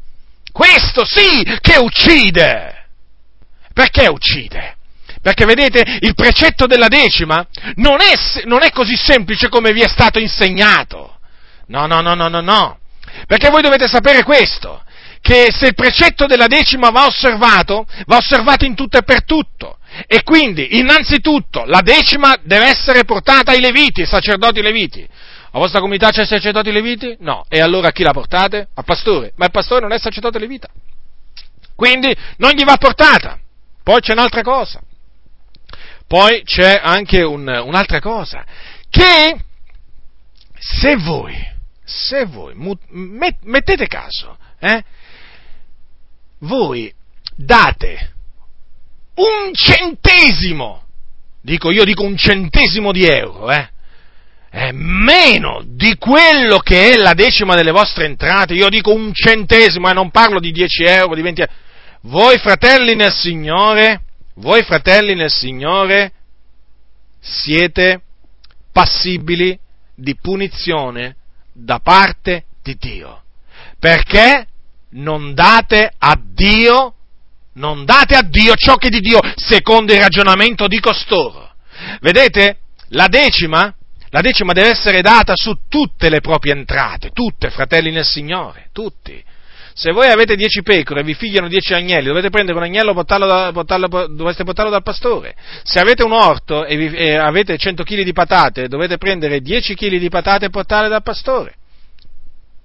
Questo 0.52 1.04
sì 1.04 1.42
che 1.60 1.76
uccide. 1.76 2.86
Perché 3.72 4.08
uccide? 4.08 4.76
Perché 5.22 5.44
vedete, 5.44 5.98
il 6.00 6.14
precetto 6.14 6.66
della 6.66 6.88
decima 6.88 7.46
non 7.76 8.00
è, 8.00 8.14
non 8.44 8.62
è 8.62 8.70
così 8.70 8.96
semplice 8.96 9.48
come 9.48 9.72
vi 9.72 9.82
è 9.82 9.88
stato 9.88 10.18
insegnato. 10.18 11.18
No, 11.66 11.86
no, 11.86 12.00
no, 12.00 12.14
no, 12.14 12.28
no, 12.28 12.40
no. 12.40 12.78
Perché 13.26 13.50
voi 13.50 13.62
dovete 13.62 13.86
sapere 13.86 14.22
questo, 14.22 14.82
che 15.20 15.48
se 15.52 15.66
il 15.68 15.74
precetto 15.74 16.26
della 16.26 16.46
decima 16.46 16.90
va 16.90 17.06
osservato, 17.06 17.86
va 18.06 18.16
osservato 18.16 18.64
in 18.64 18.74
tutto 18.74 18.98
e 18.98 19.02
per 19.02 19.24
tutto. 19.24 19.78
E 20.06 20.22
quindi, 20.22 20.78
innanzitutto, 20.78 21.64
la 21.64 21.80
decima 21.80 22.36
deve 22.42 22.66
essere 22.66 23.04
portata 23.04 23.52
ai 23.52 23.60
leviti, 23.60 24.02
ai 24.02 24.06
sacerdoti 24.06 24.62
leviti. 24.62 25.06
A 25.52 25.58
vostra 25.58 25.80
comunità 25.80 26.10
c'è 26.10 26.24
sacerdoti 26.24 26.70
leviti? 26.70 27.16
No. 27.20 27.44
E 27.48 27.60
allora 27.60 27.88
a 27.88 27.92
chi 27.92 28.04
la 28.04 28.12
portate? 28.12 28.68
Al 28.74 28.84
pastore. 28.84 29.32
Ma 29.36 29.46
il 29.46 29.50
pastore 29.50 29.80
non 29.80 29.92
è 29.92 29.98
sacerdote 29.98 30.38
levita. 30.38 30.68
Quindi 31.74 32.14
non 32.36 32.52
gli 32.52 32.62
va 32.64 32.76
portata. 32.76 33.38
Poi 33.82 34.00
c'è 34.00 34.12
un'altra 34.12 34.42
cosa. 34.42 34.80
Poi 36.06 36.42
c'è 36.44 36.80
anche 36.82 37.22
un, 37.22 37.48
un'altra 37.48 38.00
cosa. 38.00 38.44
Che 38.88 39.36
se 40.56 40.96
voi, 40.96 41.34
se 41.84 42.26
voi 42.26 42.54
mettete 42.90 43.86
caso, 43.86 44.36
eh, 44.60 44.84
voi 46.40 46.92
date 47.34 48.12
un 49.14 49.52
centesimo, 49.52 50.82
dico 51.40 51.70
io 51.70 51.84
dico 51.84 52.02
un 52.02 52.16
centesimo 52.16 52.92
di 52.92 53.04
euro, 53.04 53.50
eh, 53.50 53.68
è 54.50 54.72
meno 54.72 55.62
di 55.64 55.96
quello 55.96 56.58
che 56.58 56.90
è 56.90 56.96
la 56.96 57.14
decima 57.14 57.54
delle 57.54 57.70
vostre 57.70 58.06
entrate, 58.06 58.54
io 58.54 58.68
dico 58.68 58.92
un 58.92 59.12
centesimo 59.12 59.88
e 59.88 59.90
eh, 59.90 59.94
non 59.94 60.10
parlo 60.10 60.40
di 60.40 60.50
10 60.50 60.84
euro, 60.84 61.14
di 61.14 61.22
20 61.22 61.40
euro. 61.40 61.52
Voi 62.02 62.38
fratelli 62.38 62.94
nel 62.94 63.12
Signore, 63.12 64.02
voi 64.36 64.62
fratelli 64.62 65.14
nel 65.14 65.30
Signore, 65.30 66.12
siete 67.20 68.00
passibili 68.72 69.58
di 69.94 70.16
punizione 70.16 71.16
da 71.52 71.78
parte 71.78 72.44
di 72.62 72.76
Dio. 72.78 73.22
Perché 73.78 74.46
non 74.90 75.34
date 75.34 75.90
a 75.98 76.18
Dio, 76.20 76.94
non 77.54 77.84
date 77.84 78.14
a 78.14 78.22
Dio 78.22 78.54
ciò 78.54 78.76
che 78.76 78.88
è 78.88 78.90
di 78.90 79.00
Dio, 79.00 79.20
secondo 79.36 79.92
il 79.92 80.00
ragionamento 80.00 80.66
di 80.66 80.80
costoro. 80.80 81.52
Vedete? 82.00 82.58
La 82.90 83.06
decima, 83.06 83.72
la 84.08 84.20
decima 84.20 84.52
deve 84.52 84.70
essere 84.70 85.02
data 85.02 85.34
su 85.36 85.52
tutte 85.68 86.08
le 86.08 86.20
proprie 86.20 86.54
entrate, 86.54 87.10
tutte, 87.10 87.50
fratelli 87.50 87.90
nel 87.90 88.04
Signore, 88.04 88.68
tutti. 88.72 89.22
Se 89.72 89.92
voi 89.92 90.08
avete 90.08 90.34
dieci 90.34 90.62
pecore 90.62 91.00
e 91.00 91.04
vi 91.04 91.14
figliano 91.14 91.46
dieci 91.46 91.72
agnelli, 91.72 92.08
dovete 92.08 92.28
prendere 92.28 92.58
un 92.58 92.64
agnello 92.64 92.90
e 92.90 92.94
portarlo, 92.94 93.26
da, 93.26 93.50
portarlo, 93.52 93.88
portarlo 93.88 94.70
dal 94.70 94.82
pastore. 94.82 95.34
Se 95.62 95.78
avete 95.78 96.02
un 96.02 96.12
orto 96.12 96.64
e, 96.64 96.76
vi, 96.76 96.94
e 96.94 97.14
avete 97.14 97.56
100 97.56 97.84
kg 97.84 98.02
di 98.02 98.12
patate, 98.12 98.66
dovete 98.66 98.98
prendere 98.98 99.40
10 99.40 99.74
kg 99.74 99.96
di 99.96 100.08
patate 100.08 100.46
e 100.46 100.50
portarle 100.50 100.88
dal 100.88 101.02
pastore 101.02 101.54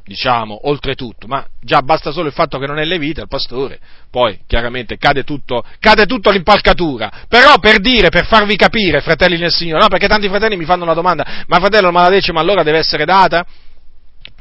diciamo, 0.06 0.68
oltretutto, 0.70 1.26
ma 1.26 1.45
già 1.60 1.82
basta 1.82 2.12
solo 2.12 2.28
il 2.28 2.34
fatto 2.34 2.60
che 2.60 2.68
non 2.68 2.78
è 2.78 2.86
levita 2.86 3.22
il 3.22 3.28
pastore, 3.28 3.80
poi 4.12 4.39
chiaramente 4.45 4.97
cade 4.97 5.24
tutto, 5.24 5.64
cade 5.80 6.06
tutto 6.06 6.30
all'impalcatura, 6.30 7.12
però 7.28 7.58
per 7.58 7.80
dire, 7.80 8.10
per 8.10 8.28
farvi 8.28 8.56
capire, 8.56 9.01
fratelli 9.01 9.38
nel 9.38 9.51
Signore, 9.51 9.82
no, 9.82 9.88
perché 9.88 10.08
tanti 10.08 10.28
fratelli 10.28 10.58
mi 10.58 10.66
fanno 10.66 10.84
una 10.84 10.93
domanda, 10.93 11.43
ma 11.47 11.58
fratello, 11.58 11.91
ma 11.91 12.03
la 12.03 12.10
decima 12.10 12.39
allora 12.39 12.62
deve 12.62 12.78
essere 12.78 13.03
data? 13.03 13.45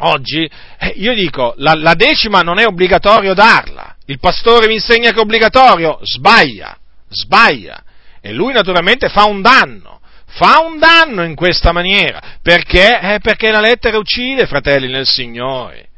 Oggi, 0.01 0.49
eh, 0.79 0.93
io 0.97 1.15
dico, 1.15 1.55
la, 1.57 1.75
la 1.75 1.95
decima 1.95 2.41
non 2.41 2.59
è 2.59 2.67
obbligatorio 2.67 3.33
darla, 3.33 3.97
il 4.07 4.19
pastore 4.19 4.67
mi 4.67 4.75
insegna 4.75 5.11
che 5.11 5.17
è 5.17 5.23
obbligatorio, 5.23 5.99
sbaglia, 6.03 6.77
sbaglia, 7.09 7.83
e 8.21 8.33
lui 8.33 8.53
naturalmente 8.53 9.09
fa 9.09 9.25
un 9.25 9.41
danno, 9.41 10.01
fa 10.35 10.61
un 10.61 10.79
danno 10.79 11.23
in 11.23 11.35
questa 11.35 11.73
maniera. 11.73 12.39
Perché? 12.43 12.99
Eh, 13.01 13.19
perché 13.21 13.51
la 13.51 13.61
lettera 13.61 13.99
uccide, 13.99 14.47
fratelli 14.47 14.89
nel 14.89 15.07
Signore. 15.07 15.89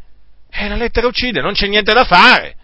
Eh, 0.50 0.68
la 0.68 0.76
lettera 0.76 1.06
uccide, 1.06 1.40
non 1.40 1.54
c'è 1.54 1.66
niente 1.66 1.92
da 1.92 2.04
fare. 2.04 2.54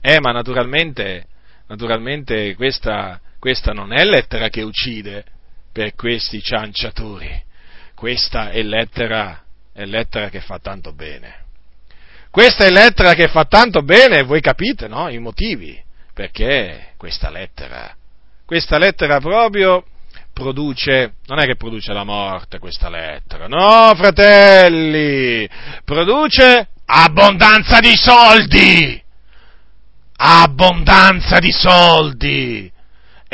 Eh, 0.00 0.20
ma 0.20 0.32
naturalmente, 0.32 1.26
naturalmente 1.68 2.54
questa, 2.54 3.20
questa 3.38 3.72
non 3.72 3.92
è 3.92 4.04
lettera 4.04 4.48
che 4.48 4.62
uccide 4.62 5.24
per 5.72 5.94
questi 5.94 6.42
cianciatori. 6.42 7.50
Questa 7.94 8.50
è 8.50 8.62
lettera, 8.62 9.42
è 9.72 9.84
lettera 9.84 10.28
che 10.28 10.40
fa 10.40 10.58
tanto 10.58 10.92
bene. 10.92 11.40
Questa 12.30 12.64
è 12.64 12.70
lettera 12.70 13.14
che 13.14 13.28
fa 13.28 13.44
tanto 13.44 13.82
bene 13.82 14.22
voi 14.22 14.40
capite, 14.40 14.88
no? 14.88 15.08
I 15.08 15.18
motivi. 15.18 15.80
Perché 16.14 16.92
questa 16.96 17.30
lettera, 17.30 17.94
questa 18.44 18.76
lettera 18.78 19.18
proprio 19.18 19.84
produce, 20.32 21.14
non 21.26 21.38
è 21.38 21.44
che 21.44 21.56
produce 21.56 21.92
la 21.92 22.04
morte 22.04 22.58
questa 22.58 22.88
lettera, 22.88 23.46
no 23.46 23.92
fratelli, 23.94 25.48
produce 25.84 26.68
abbondanza 26.86 27.80
di 27.80 27.94
soldi, 27.94 29.02
abbondanza 30.16 31.38
di 31.38 31.52
soldi. 31.52 32.72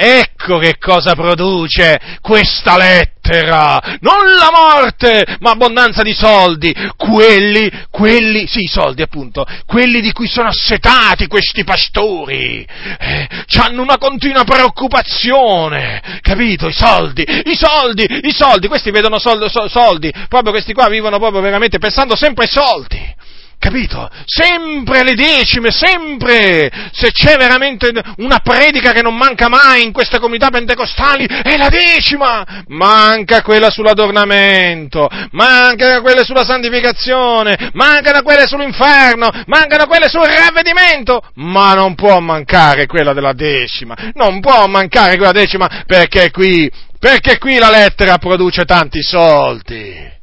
Ecco 0.00 0.58
che 0.58 0.76
cosa 0.78 1.16
produce 1.16 1.98
questa 2.20 2.76
lettera, 2.76 3.80
non 3.98 4.30
la 4.38 4.50
morte, 4.54 5.26
ma 5.40 5.50
abbondanza 5.50 6.02
di 6.02 6.14
soldi, 6.14 6.72
quelli, 6.96 7.68
quelli, 7.90 8.46
sì, 8.46 8.66
soldi 8.66 9.02
appunto, 9.02 9.44
quelli 9.66 10.00
di 10.00 10.12
cui 10.12 10.28
sono 10.28 10.50
assetati 10.50 11.26
questi 11.26 11.64
pastori, 11.64 12.64
eh, 12.64 13.28
hanno 13.58 13.82
una 13.82 13.98
continua 13.98 14.44
preoccupazione, 14.44 16.00
capito? 16.22 16.68
I 16.68 16.72
soldi, 16.72 17.24
i 17.26 17.56
soldi, 17.56 18.06
i 18.22 18.32
soldi, 18.32 18.68
questi 18.68 18.92
vedono 18.92 19.18
soldi, 19.18 19.46
soldi, 19.68 20.12
proprio 20.28 20.52
questi 20.52 20.74
qua 20.74 20.86
vivono 20.86 21.18
proprio 21.18 21.40
veramente 21.40 21.78
pensando 21.78 22.14
sempre 22.14 22.44
ai 22.44 22.50
soldi. 22.50 23.16
Capito? 23.58 24.08
Sempre 24.24 25.02
le 25.02 25.14
decime, 25.14 25.70
sempre! 25.72 26.70
Se 26.92 27.10
c'è 27.10 27.36
veramente 27.36 27.90
una 28.18 28.38
predica 28.38 28.92
che 28.92 29.02
non 29.02 29.16
manca 29.16 29.48
mai 29.48 29.82
in 29.82 29.92
queste 29.92 30.20
comunità 30.20 30.48
pentecostali, 30.48 31.26
è 31.26 31.56
la 31.56 31.68
decima! 31.68 32.46
Manca 32.68 33.42
quella 33.42 33.68
sull'adornamento, 33.68 35.08
manca 35.32 36.00
quelle 36.00 36.24
sulla 36.24 36.44
santificazione, 36.44 37.70
mancano 37.72 38.22
quelle 38.22 38.46
sull'inferno, 38.46 39.28
mancano 39.46 39.86
quelle 39.86 40.08
sul 40.08 40.26
ravvedimento, 40.26 41.20
ma 41.34 41.74
non 41.74 41.96
può 41.96 42.20
mancare 42.20 42.86
quella 42.86 43.12
della 43.12 43.32
decima, 43.32 43.96
non 44.14 44.38
può 44.38 44.68
mancare 44.68 45.16
quella 45.16 45.32
decima 45.32 45.82
perché 45.84 46.30
qui, 46.30 46.70
perché 47.00 47.38
qui 47.38 47.58
la 47.58 47.70
lettera 47.70 48.18
produce 48.18 48.64
tanti 48.64 49.02
soldi. 49.02 50.16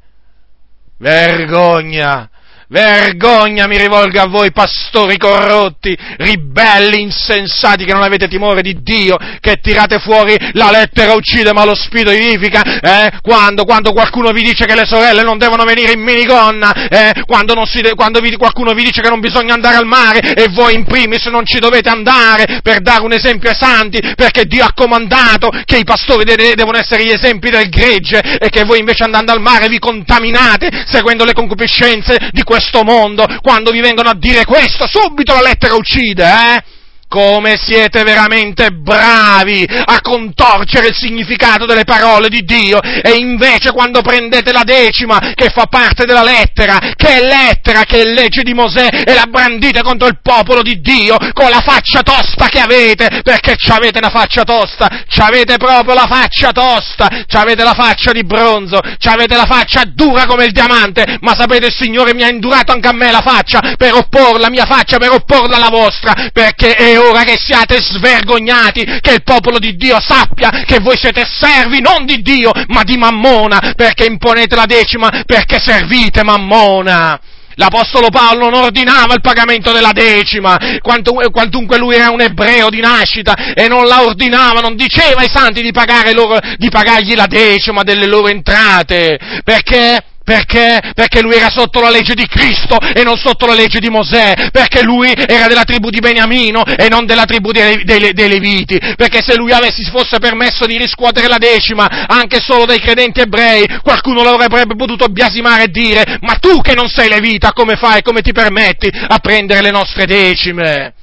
Vergogna! 0.98 2.30
Vergogna 2.68 3.68
mi 3.68 3.78
rivolgo 3.78 4.20
a 4.20 4.28
voi 4.28 4.52
pastori 4.52 5.18
corrotti, 5.18 5.96
ribelli, 6.18 7.02
insensati 7.02 7.86
che 7.86 7.94
non 7.94 8.02
avete 8.02 8.28
timore 8.28 8.62
di 8.62 8.82
Dio, 8.82 9.18
che 9.40 9.60
tirate 9.62 10.00
fuori 10.00 10.36
la 10.54 10.72
lettera 10.72 11.14
uccide 11.14 11.54
ma 11.54 11.64
lo 11.64 11.76
spirito 11.76 12.10
vivifica, 12.10 12.80
eh? 12.80 13.12
quando, 13.22 13.66
quando, 13.66 13.94
qualcuno 13.94 14.32
vi 14.32 14.42
dice 14.42 14.66
che 14.66 14.74
le 14.74 14.86
sorelle 14.86 15.22
non 15.22 15.38
devono 15.38 15.64
venire 15.64 15.92
in 15.92 16.02
minigonna, 16.02 16.88
eh? 16.88 17.24
quando, 17.26 17.54
si, 17.66 17.82
quando 17.96 18.20
vi, 18.20 18.36
qualcuno 18.36 18.74
vi 18.74 18.84
dice 18.84 19.02
che 19.02 19.10
non 19.10 19.20
bisogna 19.20 19.54
andare 19.54 19.76
al 19.76 19.86
mare 19.86 20.34
e 20.34 20.48
voi 20.50 20.74
in 20.74 20.86
primis 20.86 21.26
non 21.26 21.46
ci 21.46 21.60
dovete 21.60 21.90
andare 21.90 22.62
per 22.64 22.82
dare 22.82 23.04
un 23.04 23.14
esempio 23.14 23.50
ai 23.50 23.56
santi, 23.56 24.00
perché 24.16 24.46
Dio 24.46 24.64
ha 24.64 24.74
comandato 24.74 25.50
che 25.66 25.78
i 25.78 25.84
pastori 25.84 26.24
de- 26.24 26.56
devono 26.56 26.78
essere 26.78 27.04
gli 27.04 27.12
esempi 27.12 27.52
del 27.52 27.70
gregge 27.70 28.38
e 28.40 28.50
che 28.50 28.64
voi 28.64 28.80
invece 28.80 29.04
andando 29.04 29.32
al 29.32 29.42
mare 29.42 29.68
vi 29.68 29.78
contaminate 29.78 30.86
seguendo 30.88 31.26
le 31.26 31.34
concupiscenze 31.34 32.30
di 32.32 32.42
questo 32.42 32.54
questo 32.56 32.84
mondo, 32.84 33.26
quando 33.41 33.72
vi 33.72 33.82
vengono 33.82 34.10
a 34.10 34.15
dire 34.15 34.45
questo, 34.45 34.88
subito 34.88 35.34
la 35.34 35.41
lettera 35.41 35.76
uccide, 35.76 36.23
eh? 36.23 36.64
Come 37.07 37.56
siete 37.56 38.03
veramente 38.03 38.72
bravi 38.72 39.65
a 39.68 40.02
contorcere 40.02 40.88
il 40.88 40.95
significato 40.95 41.65
delle 41.65 41.86
parole 41.86 42.30
di 42.30 42.44
Dio 42.44 42.82
e 42.82 43.11
invece 43.11 43.72
quando 43.72 44.02
prendete 44.02 44.52
la 44.52 44.64
decima 44.64 45.19
che 45.34 45.49
fa 45.53 45.65
parte 45.68 46.06
della 46.06 46.23
lettera, 46.23 46.77
che 46.95 47.19
è 47.19 47.23
lettera, 47.23 47.84
che 47.84 48.02
è 48.02 48.03
legge 48.03 48.41
di 48.41 48.53
Mosè 48.53 48.90
e 49.06 49.14
la 49.14 49.27
brandite 49.30 49.82
contro 49.82 50.07
il 50.07 50.19
popolo 50.22 50.61
di 50.61 50.82
Dio 50.82 51.15
con 51.32 51.49
la 51.49 51.61
faccia 51.64 52.02
tosta 52.02 52.48
che 52.48 52.60
avete, 52.60 53.22
perché 53.23 53.56
avete 53.72 53.99
una 53.99 54.10
faccia 54.10 54.44
tosta, 54.44 54.90
avete 55.19 55.57
proprio 55.57 55.94
la 55.94 56.07
faccia 56.10 56.52
tosta, 56.52 57.07
avete 57.32 57.64
la 57.64 57.73
faccia 57.73 58.11
di 58.11 58.23
bronzo, 58.23 58.80
avete 59.03 59.36
la 59.36 59.45
faccia 59.45 59.84
dura 59.86 60.26
come 60.26 60.45
il 60.45 60.52
diamante, 60.52 61.18
ma 61.22 61.34
sapete 61.36 61.68
il 61.68 61.73
Signore 61.73 62.14
mi 62.14 62.23
ha 62.23 62.30
indurato 62.30 62.73
anche 62.73 62.88
a 62.88 62.94
me 62.94 63.11
la 63.11 63.22
faccia 63.22 63.76
per 63.77 63.94
opporla, 63.94 64.40
la 64.40 64.49
mia 64.49 64.65
faccia 64.65 64.98
per 64.98 65.11
opporla 65.11 65.56
alla 65.56 65.69
vostra, 65.69 66.30
perché 66.34 66.73
è 66.73 66.95
ora 66.98 67.24
che 67.24 67.38
siate 67.38 67.82
svergognati, 67.82 68.84
che 69.02 69.14
il 69.14 69.24
popolo 69.24 69.60
di 69.60 69.76
Dio 69.76 70.00
sappia 70.00 70.50
che 70.66 70.80
voi 70.80 70.98
siete 70.98 71.26
servi 71.26 71.82
non 71.82 72.06
di 72.06 72.22
Dio, 72.22 72.52
ma 72.68 72.84
di 72.84 72.98
Mammona, 72.98 73.74
perché 73.76 74.06
imponete 74.06 74.56
la 74.56 74.66
decima, 74.66 75.24
perché 75.26 75.60
servite 75.60 76.24
Mammona. 76.24 77.20
L'Apostolo 77.58 78.10
Paolo 78.10 78.50
non 78.50 78.64
ordinava 78.64 79.14
il 79.14 79.22
pagamento 79.22 79.72
della 79.72 79.94
decima, 79.94 80.58
quantunque 80.82 81.78
lui 81.78 81.96
era 81.96 82.10
un 82.10 82.20
ebreo 82.20 82.70
di 82.70 82.82
nascita 82.82 83.54
e 83.54 83.70
non 83.70 83.86
la 83.86 84.04
ordinava, 84.04 84.60
non 84.60 84.76
diceva 84.76 85.22
ai 85.22 85.30
santi 85.34 85.62
di, 85.62 85.72
loro, 86.14 86.38
di 86.58 86.70
pagargli 86.70 87.16
la 87.16 87.28
decima 87.28 87.84
delle 87.84 88.08
loro 88.08 88.28
entrate, 88.28 89.18
perché 89.44 90.04
perché? 90.26 90.81
Perché 90.95 91.22
lui 91.22 91.35
era 91.35 91.49
sotto 91.52 91.80
la 91.80 91.91
legge 91.91 92.15
di 92.15 92.26
Cristo 92.26 92.80
e 92.80 93.03
non 93.03 93.15
sotto 93.15 93.45
la 93.45 93.53
legge 93.53 93.80
di 93.80 93.89
Mosè, 93.89 94.49
perché 94.52 94.81
lui 94.81 95.14
era 95.14 95.45
della 95.45 95.64
tribù 95.64 95.91
di 95.91 95.99
Beniamino 95.99 96.65
e 96.65 96.89
non 96.89 97.06
della 97.06 97.26
tribù 97.26 97.52
dei, 97.52 97.84
dei, 97.84 98.11
dei 98.11 98.27
Leviti, 98.27 98.80
perché 98.97 99.22
se 99.22 99.35
lui 99.35 99.52
avessi 99.52 99.84
fosse 99.84 100.18
permesso 100.18 100.65
di 100.65 100.77
riscuotere 100.77 101.27
la 101.27 101.38
decima 101.38 102.07
anche 102.07 102.39
solo 102.41 102.65
dai 102.65 102.80
credenti 102.80 103.19
ebrei, 103.19 103.65
qualcuno 103.84 104.23
lo 104.23 104.31
avrebbe 104.31 104.76
potuto 104.76 105.10
biasimare 105.10 105.65
e 105.65 105.69
dire, 105.69 106.18
ma 106.22 106.34
tu 106.35 106.60
che 106.61 106.73
non 106.73 106.89
sei 106.89 107.07
levita, 107.07 107.53
come 107.53 107.76
fai, 107.76 108.02
come 108.02 108.22
ti 108.22 108.31
permetti 108.31 108.89
a 108.91 109.19
prendere 109.19 109.61
le 109.61 109.72
nostre 109.72 110.07
decime? 110.07 110.93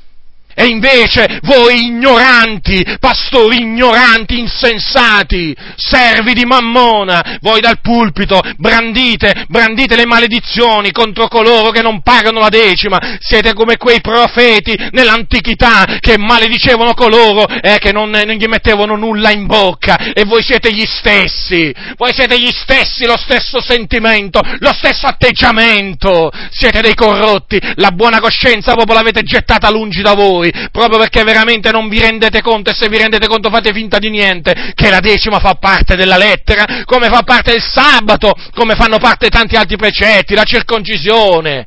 E 0.54 0.66
invece 0.66 1.38
voi 1.42 1.86
ignoranti, 1.86 2.84
pastori 3.00 3.62
ignoranti, 3.62 4.38
insensati, 4.38 5.54
servi 5.76 6.34
di 6.34 6.44
Mammona, 6.44 7.38
voi 7.40 7.60
dal 7.60 7.80
pulpito 7.80 8.40
brandite, 8.56 9.44
brandite 9.48 9.96
le 9.96 10.06
maledizioni 10.06 10.90
contro 10.92 11.28
coloro 11.28 11.70
che 11.70 11.82
non 11.82 12.02
pagano 12.02 12.40
la 12.40 12.48
decima, 12.48 13.18
siete 13.20 13.54
come 13.54 13.76
quei 13.76 14.00
profeti 14.00 14.76
nell'antichità 14.90 15.98
che 16.00 16.18
maledicevano 16.18 16.94
coloro 16.94 17.46
eh, 17.46 17.78
che 17.78 17.92
non, 17.92 18.10
non 18.10 18.34
gli 18.34 18.46
mettevano 18.46 18.96
nulla 18.96 19.30
in 19.30 19.46
bocca. 19.46 20.12
E 20.12 20.24
voi 20.24 20.42
siete 20.42 20.72
gli 20.72 20.84
stessi, 20.84 21.74
voi 21.96 22.12
siete 22.12 22.38
gli 22.38 22.50
stessi, 22.52 23.06
lo 23.06 23.16
stesso 23.16 23.60
sentimento, 23.60 24.40
lo 24.58 24.72
stesso 24.72 25.06
atteggiamento, 25.06 26.30
siete 26.50 26.80
dei 26.80 26.94
corrotti, 26.94 27.58
la 27.76 27.90
buona 27.90 28.20
coscienza 28.20 28.74
proprio 28.74 28.96
l'avete 28.96 29.22
gettata 29.22 29.70
lungi 29.70 30.02
da 30.02 30.14
voi 30.14 30.41
voi, 30.42 30.68
proprio 30.70 30.98
perché 30.98 31.22
veramente 31.22 31.70
non 31.70 31.88
vi 31.88 32.00
rendete 32.00 32.42
conto 32.42 32.70
e 32.70 32.74
se 32.74 32.88
vi 32.88 32.98
rendete 32.98 33.28
conto 33.28 33.50
fate 33.50 33.72
finta 33.72 33.98
di 33.98 34.10
niente, 34.10 34.72
che 34.74 34.90
la 34.90 35.00
decima 35.00 35.38
fa 35.38 35.54
parte 35.54 35.94
della 35.94 36.16
lettera, 36.16 36.64
come 36.84 37.08
fa 37.08 37.22
parte 37.22 37.54
il 37.54 37.62
sabato, 37.62 38.34
come 38.54 38.74
fanno 38.74 38.98
parte 38.98 39.28
tanti 39.28 39.56
altri 39.56 39.76
precetti, 39.76 40.34
la 40.34 40.44
circoncisione. 40.44 41.66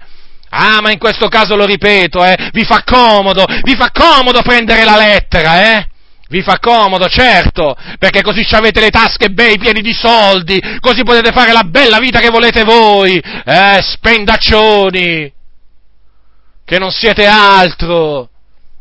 Ah, 0.49 0.79
ma 0.81 0.91
in 0.91 0.99
questo 0.99 1.27
caso 1.27 1.55
lo 1.55 1.65
ripeto, 1.65 2.23
eh, 2.23 2.49
vi 2.53 2.63
fa 2.63 2.83
comodo, 2.85 3.45
vi 3.63 3.75
fa 3.75 3.91
comodo 3.91 4.41
prendere 4.41 4.83
la 4.83 4.97
lettera, 4.97 5.77
eh? 5.77 5.87
Vi 6.27 6.41
fa 6.41 6.57
comodo, 6.59 7.07
certo, 7.07 7.75
perché 7.99 8.21
così 8.21 8.43
avete 8.51 8.79
le 8.79 8.89
tasche 8.89 9.29
bei 9.29 9.59
pieni 9.59 9.81
di 9.81 9.93
soldi, 9.93 10.59
così 10.79 11.03
potete 11.03 11.31
fare 11.31 11.51
la 11.51 11.63
bella 11.63 11.99
vita 11.99 12.19
che 12.19 12.29
volete 12.29 12.63
voi, 12.63 13.17
eh, 13.17 13.79
spendaccioni, 13.79 15.31
che 16.65 16.79
non 16.79 16.91
siete 16.91 17.27
altro. 17.27 18.29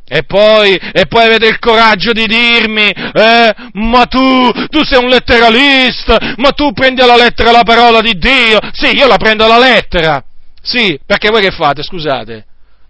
E 0.07 0.23
poi, 0.25 0.77
e 0.77 1.07
poi 1.07 1.25
avete 1.25 1.47
il 1.47 1.59
coraggio 1.59 2.13
di 2.13 2.27
dirmi, 2.27 2.91
eh, 2.91 3.55
ma 3.73 4.05
tu, 4.05 4.51
tu 4.69 4.85
sei 4.85 5.03
un 5.03 5.09
letteralista, 5.09 6.35
ma 6.37 6.51
tu 6.51 6.73
prendi 6.73 7.01
alla 7.01 7.17
lettera 7.17 7.51
la 7.51 7.63
parola 7.63 8.01
di 8.01 8.17
Dio. 8.19 8.59
Sì, 8.73 8.95
io 8.95 9.07
la 9.07 9.17
prendo 9.17 9.45
alla 9.45 9.59
lettera. 9.59 10.23
Sì, 10.61 10.99
perché 11.05 11.31
voi 11.31 11.43
che 11.43 11.51
fate, 11.51 11.83
scusate? 11.83 12.45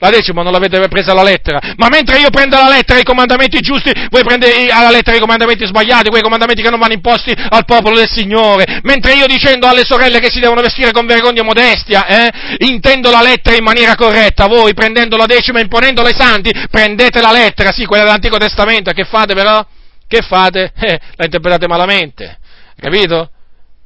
La 0.04 0.10
decima 0.10 0.42
non 0.42 0.52
l'avete 0.52 0.86
presa 0.88 1.12
alla 1.12 1.22
lettera, 1.22 1.58
ma 1.78 1.88
mentre 1.88 2.18
io 2.18 2.28
prendo 2.28 2.58
alla 2.58 2.68
lettera 2.68 2.98
i 2.98 3.04
comandamenti 3.04 3.60
giusti, 3.60 3.90
voi 4.10 4.22
prendete 4.22 4.66
alla 4.66 4.90
lettera 4.90 5.16
i 5.16 5.18
comandamenti 5.20 5.64
sbagliati, 5.64 6.10
quei 6.10 6.20
comandamenti 6.20 6.60
che 6.60 6.68
non 6.68 6.78
vanno 6.78 6.92
imposti 6.92 7.32
al 7.32 7.64
popolo 7.64 7.96
del 7.96 8.10
Signore, 8.10 8.80
mentre 8.82 9.14
io 9.14 9.24
dicendo 9.24 9.66
alle 9.66 9.82
sorelle 9.82 10.20
che 10.20 10.28
si 10.28 10.40
devono 10.40 10.60
vestire 10.60 10.92
con 10.92 11.06
vergogna 11.06 11.40
e 11.40 11.44
modestia, 11.44 12.06
eh, 12.06 12.30
intendo 12.66 13.10
la 13.10 13.22
lettera 13.22 13.56
in 13.56 13.64
maniera 13.64 13.94
corretta, 13.94 14.46
voi 14.46 14.74
prendendo 14.74 15.16
la 15.16 15.24
decima 15.24 15.58
e 15.58 15.62
imponendola 15.62 16.08
ai 16.08 16.14
santi, 16.14 16.52
prendete 16.70 17.22
la 17.22 17.32
lettera, 17.32 17.72
sì, 17.72 17.86
quella 17.86 18.04
dell'Antico 18.04 18.36
Testamento, 18.36 18.90
che 18.90 19.04
fate 19.04 19.32
però? 19.32 19.66
Che 20.06 20.20
fate? 20.20 20.70
Eh, 20.84 21.00
la 21.16 21.24
interpretate 21.24 21.66
malamente, 21.66 22.40
capito? 22.78 23.30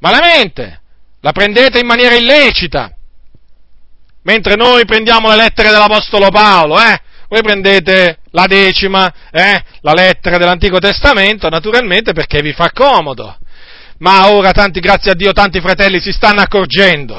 Malamente! 0.00 0.80
La 1.20 1.30
prendete 1.30 1.78
in 1.78 1.86
maniera 1.86 2.16
illecita 2.16 2.97
mentre 4.28 4.56
noi 4.56 4.84
prendiamo 4.84 5.30
le 5.30 5.36
lettere 5.36 5.70
dell'Apostolo 5.70 6.28
Paolo, 6.28 6.78
eh? 6.78 7.00
Voi 7.28 7.40
prendete 7.40 8.18
la 8.32 8.44
decima, 8.46 9.10
eh? 9.30 9.62
La 9.80 9.94
lettera 9.94 10.36
dell'Antico 10.36 10.78
Testamento, 10.78 11.48
naturalmente 11.48 12.12
perché 12.12 12.42
vi 12.42 12.52
fa 12.52 12.70
comodo. 12.70 13.38
Ma 14.00 14.30
ora, 14.30 14.52
tanti, 14.52 14.80
grazie 14.80 15.12
a 15.12 15.14
Dio, 15.14 15.32
tanti 15.32 15.60
fratelli 15.60 15.98
si 15.98 16.12
stanno 16.12 16.42
accorgendo, 16.42 17.16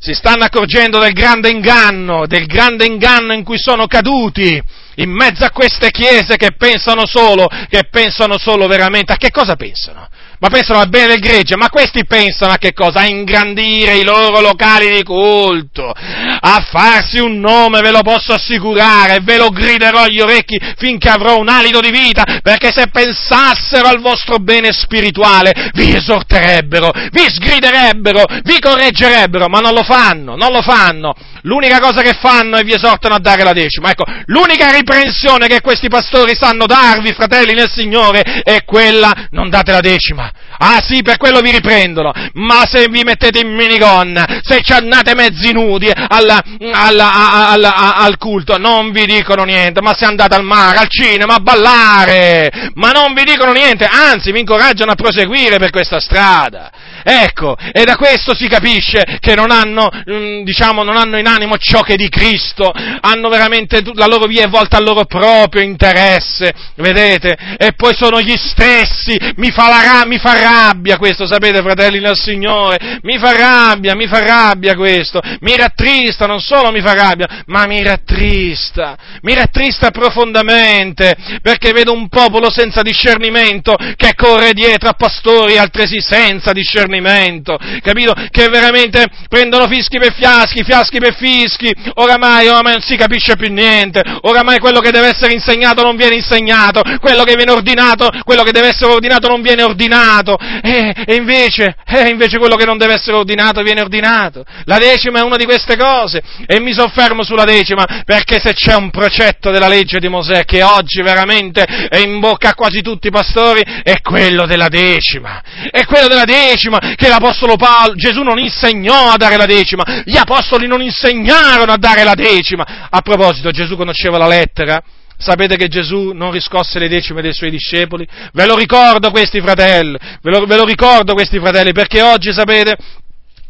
si 0.00 0.12
stanno 0.12 0.42
accorgendo 0.42 0.98
del 0.98 1.12
grande 1.12 1.50
inganno, 1.50 2.26
del 2.26 2.46
grande 2.46 2.84
inganno 2.84 3.32
in 3.32 3.44
cui 3.44 3.58
sono 3.58 3.86
caduti, 3.86 4.60
in 4.96 5.10
mezzo 5.10 5.44
a 5.44 5.52
queste 5.52 5.92
chiese 5.92 6.36
che 6.36 6.50
pensano 6.58 7.06
solo, 7.06 7.46
che 7.68 7.84
pensano 7.88 8.38
solo 8.38 8.66
veramente, 8.66 9.12
a 9.12 9.16
che 9.16 9.30
cosa 9.30 9.54
pensano? 9.54 10.08
Ma 10.40 10.48
pensano 10.48 10.80
al 10.80 10.88
bene 10.88 11.08
del 11.08 11.20
gregge, 11.20 11.54
ma 11.56 11.68
questi 11.68 12.06
pensano 12.06 12.52
a 12.52 12.56
che 12.56 12.72
cosa? 12.72 13.00
A 13.00 13.06
ingrandire 13.06 13.98
i 13.98 14.02
loro 14.02 14.40
locali 14.40 14.90
di 14.90 15.02
culto, 15.02 15.92
a 15.92 16.66
farsi 16.70 17.18
un 17.18 17.38
nome, 17.38 17.80
ve 17.80 17.90
lo 17.90 18.00
posso 18.00 18.32
assicurare, 18.32 19.18
ve 19.20 19.36
lo 19.36 19.50
griderò 19.50 20.00
agli 20.00 20.18
orecchi 20.18 20.58
finché 20.78 21.10
avrò 21.10 21.38
un 21.38 21.48
alito 21.48 21.80
di 21.80 21.90
vita, 21.90 22.24
perché 22.42 22.72
se 22.72 22.88
pensassero 22.88 23.86
al 23.88 24.00
vostro 24.00 24.38
bene 24.38 24.72
spirituale, 24.72 25.70
vi 25.74 25.94
esorterebbero, 25.94 26.90
vi 27.12 27.26
sgriderebbero, 27.28 28.24
vi 28.42 28.58
correggerebbero, 28.58 29.46
ma 29.48 29.58
non 29.58 29.74
lo 29.74 29.82
fanno, 29.82 30.36
non 30.36 30.52
lo 30.52 30.62
fanno. 30.62 31.14
L'unica 31.42 31.78
cosa 31.78 32.02
che 32.02 32.14
fanno 32.20 32.56
è 32.56 32.64
vi 32.64 32.72
esortano 32.72 33.14
a 33.14 33.20
dare 33.20 33.42
la 33.42 33.52
decima. 33.52 33.90
Ecco, 33.90 34.04
l'unica 34.26 34.70
riprensione 34.70 35.46
che 35.46 35.60
questi 35.60 35.88
pastori 35.88 36.34
sanno 36.34 36.66
darvi, 36.66 37.12
fratelli 37.12 37.54
nel 37.54 37.70
Signore, 37.70 38.22
è 38.42 38.64
quella, 38.64 39.28
non 39.30 39.48
date 39.48 39.72
la 39.72 39.80
decima. 39.80 40.30
Ah 40.62 40.82
sì, 40.86 41.00
per 41.00 41.16
quello 41.16 41.40
vi 41.40 41.52
riprendono, 41.52 42.12
ma 42.34 42.66
se 42.66 42.86
vi 42.90 43.02
mettete 43.02 43.40
in 43.40 43.54
minigonna, 43.54 44.26
se 44.42 44.60
ci 44.62 44.72
andate 44.72 45.14
mezzi 45.14 45.52
nudi 45.52 45.90
alla, 45.90 46.38
alla, 46.70 47.48
alla, 47.48 47.96
al 47.96 48.18
culto, 48.18 48.58
non 48.58 48.90
vi 48.90 49.06
dicono 49.06 49.44
niente, 49.44 49.80
ma 49.80 49.94
se 49.94 50.04
andate 50.04 50.34
al 50.34 50.44
mare, 50.44 50.76
al 50.76 50.88
cinema, 50.90 51.36
a 51.36 51.40
ballare, 51.40 52.50
ma 52.74 52.90
non 52.90 53.14
vi 53.14 53.24
dicono 53.24 53.52
niente, 53.52 53.86
anzi 53.86 54.32
vi 54.32 54.40
incoraggiano 54.40 54.92
a 54.92 54.96
proseguire 54.96 55.56
per 55.56 55.70
questa 55.70 55.98
strada. 55.98 56.70
Ecco, 57.02 57.56
e 57.72 57.84
da 57.84 57.96
questo 57.96 58.34
si 58.34 58.46
capisce 58.46 59.18
che 59.20 59.34
non 59.34 59.50
hanno, 59.50 59.88
mm, 60.10 60.42
diciamo, 60.42 60.82
non 60.82 60.98
hanno 60.98 61.18
in 61.18 61.26
animo 61.26 61.56
ciò 61.56 61.80
che 61.80 61.94
è 61.94 61.96
di 61.96 62.10
Cristo, 62.10 62.70
hanno 63.00 63.30
veramente, 63.30 63.82
la 63.94 64.06
loro 64.06 64.26
via 64.26 64.44
è 64.44 64.48
volta 64.48 64.76
al 64.76 64.84
loro 64.84 65.06
proprio 65.06 65.62
interesse, 65.62 66.52
vedete? 66.76 67.56
E 67.56 67.72
poi 67.74 67.94
sono 67.94 68.20
gli 68.20 68.36
stessi, 68.36 69.18
mi 69.36 69.50
fa, 69.50 69.68
la, 69.68 70.04
mi 70.04 70.18
fa 70.18 70.34
rabbia 70.50 70.96
questo, 70.96 71.26
sapete 71.26 71.62
fratelli 71.62 72.00
del 72.00 72.16
Signore, 72.16 72.98
mi 73.02 73.18
fa 73.18 73.32
rabbia, 73.32 73.94
mi 73.94 74.06
fa 74.06 74.24
rabbia 74.24 74.74
questo, 74.74 75.20
mi 75.40 75.56
rattrista, 75.56 76.26
non 76.26 76.40
solo 76.40 76.70
mi 76.70 76.80
fa 76.80 76.94
rabbia, 76.94 77.42
ma 77.46 77.66
mi 77.66 77.82
rattrista, 77.82 78.96
mi 79.22 79.34
rattrista 79.34 79.90
profondamente, 79.90 81.16
perché 81.42 81.72
vedo 81.72 81.92
un 81.92 82.08
popolo 82.08 82.50
senza 82.50 82.82
discernimento 82.82 83.76
che 83.96 84.14
corre 84.14 84.52
dietro 84.52 84.88
a 84.88 84.94
pastori 84.94 85.58
altresì 85.58 86.00
senza 86.00 86.52
discernimento, 86.52 87.58
capito? 87.82 88.14
Che 88.30 88.48
veramente 88.48 89.06
prendono 89.28 89.66
fischi 89.68 89.98
per 89.98 90.14
fiaschi, 90.14 90.64
fiaschi 90.64 90.98
per 90.98 91.14
fischi, 91.14 91.72
oramai, 91.94 92.48
oramai 92.48 92.72
non 92.72 92.82
si 92.82 92.96
capisce 92.96 93.36
più 93.36 93.52
niente, 93.52 94.02
oramai 94.22 94.58
quello 94.58 94.80
che 94.80 94.90
deve 94.90 95.08
essere 95.08 95.32
insegnato 95.32 95.82
non 95.82 95.96
viene 95.96 96.16
insegnato, 96.16 96.82
quello 97.00 97.22
che 97.24 97.34
viene 97.36 97.52
ordinato, 97.52 98.08
quello 98.24 98.42
che 98.42 98.52
deve 98.52 98.68
essere 98.68 98.92
ordinato 98.92 99.28
non 99.28 99.42
viene 99.42 99.62
ordinato, 99.62 100.36
e, 100.62 100.94
e 101.06 101.14
invece, 101.14 101.76
e 101.86 102.08
invece 102.08 102.38
quello 102.38 102.56
che 102.56 102.64
non 102.64 102.78
deve 102.78 102.94
essere 102.94 103.16
ordinato 103.16 103.62
viene 103.62 103.80
ordinato. 103.80 104.44
La 104.64 104.78
decima 104.78 105.20
è 105.20 105.22
una 105.22 105.36
di 105.36 105.44
queste 105.44 105.76
cose, 105.76 106.22
e 106.46 106.60
mi 106.60 106.72
soffermo 106.72 107.22
sulla 107.22 107.44
decima, 107.44 107.84
perché 108.04 108.40
se 108.40 108.54
c'è 108.54 108.74
un 108.74 108.90
precetto 108.90 109.50
della 109.50 109.68
legge 109.68 109.98
di 109.98 110.08
Mosè 110.08 110.44
che 110.44 110.62
oggi 110.62 111.02
veramente 111.02 111.62
è 111.62 111.98
in 111.98 112.20
bocca 112.20 112.50
a 112.50 112.54
quasi 112.54 112.80
tutti 112.80 113.08
i 113.08 113.10
pastori, 113.10 113.62
è 113.82 114.00
quello 114.00 114.46
della 114.46 114.68
decima, 114.68 115.42
è 115.70 115.84
quello 115.84 116.08
della 116.08 116.24
decima 116.24 116.78
che 116.96 117.08
l'Apostolo 117.08 117.56
Paolo, 117.56 117.94
Gesù 117.94 118.22
non 118.22 118.38
insegnò 118.38 119.10
a 119.10 119.16
dare 119.16 119.36
la 119.36 119.46
decima, 119.46 119.84
gli 120.04 120.16
Apostoli 120.16 120.66
non 120.66 120.82
insegnarono 120.82 121.72
a 121.72 121.76
dare 121.76 122.02
la 122.02 122.14
decima. 122.14 122.88
A 122.90 123.00
proposito, 123.00 123.50
Gesù 123.50 123.76
conosceva 123.76 124.18
la 124.18 124.26
lettera? 124.26 124.82
Sapete 125.20 125.56
che 125.56 125.68
Gesù 125.68 126.12
non 126.12 126.30
riscosse 126.30 126.78
le 126.78 126.88
decime 126.88 127.20
dei 127.20 127.34
suoi 127.34 127.50
discepoli? 127.50 128.08
Ve 128.32 128.46
lo 128.46 128.56
ricordo 128.56 129.10
questi 129.10 129.42
fratelli, 129.42 129.98
ve 130.22 130.30
lo, 130.30 130.46
ve 130.46 130.56
lo 130.56 130.64
ricordo 130.64 131.12
questi 131.12 131.38
fratelli, 131.38 131.72
perché 131.72 132.00
oggi 132.00 132.32
sapete 132.32 132.74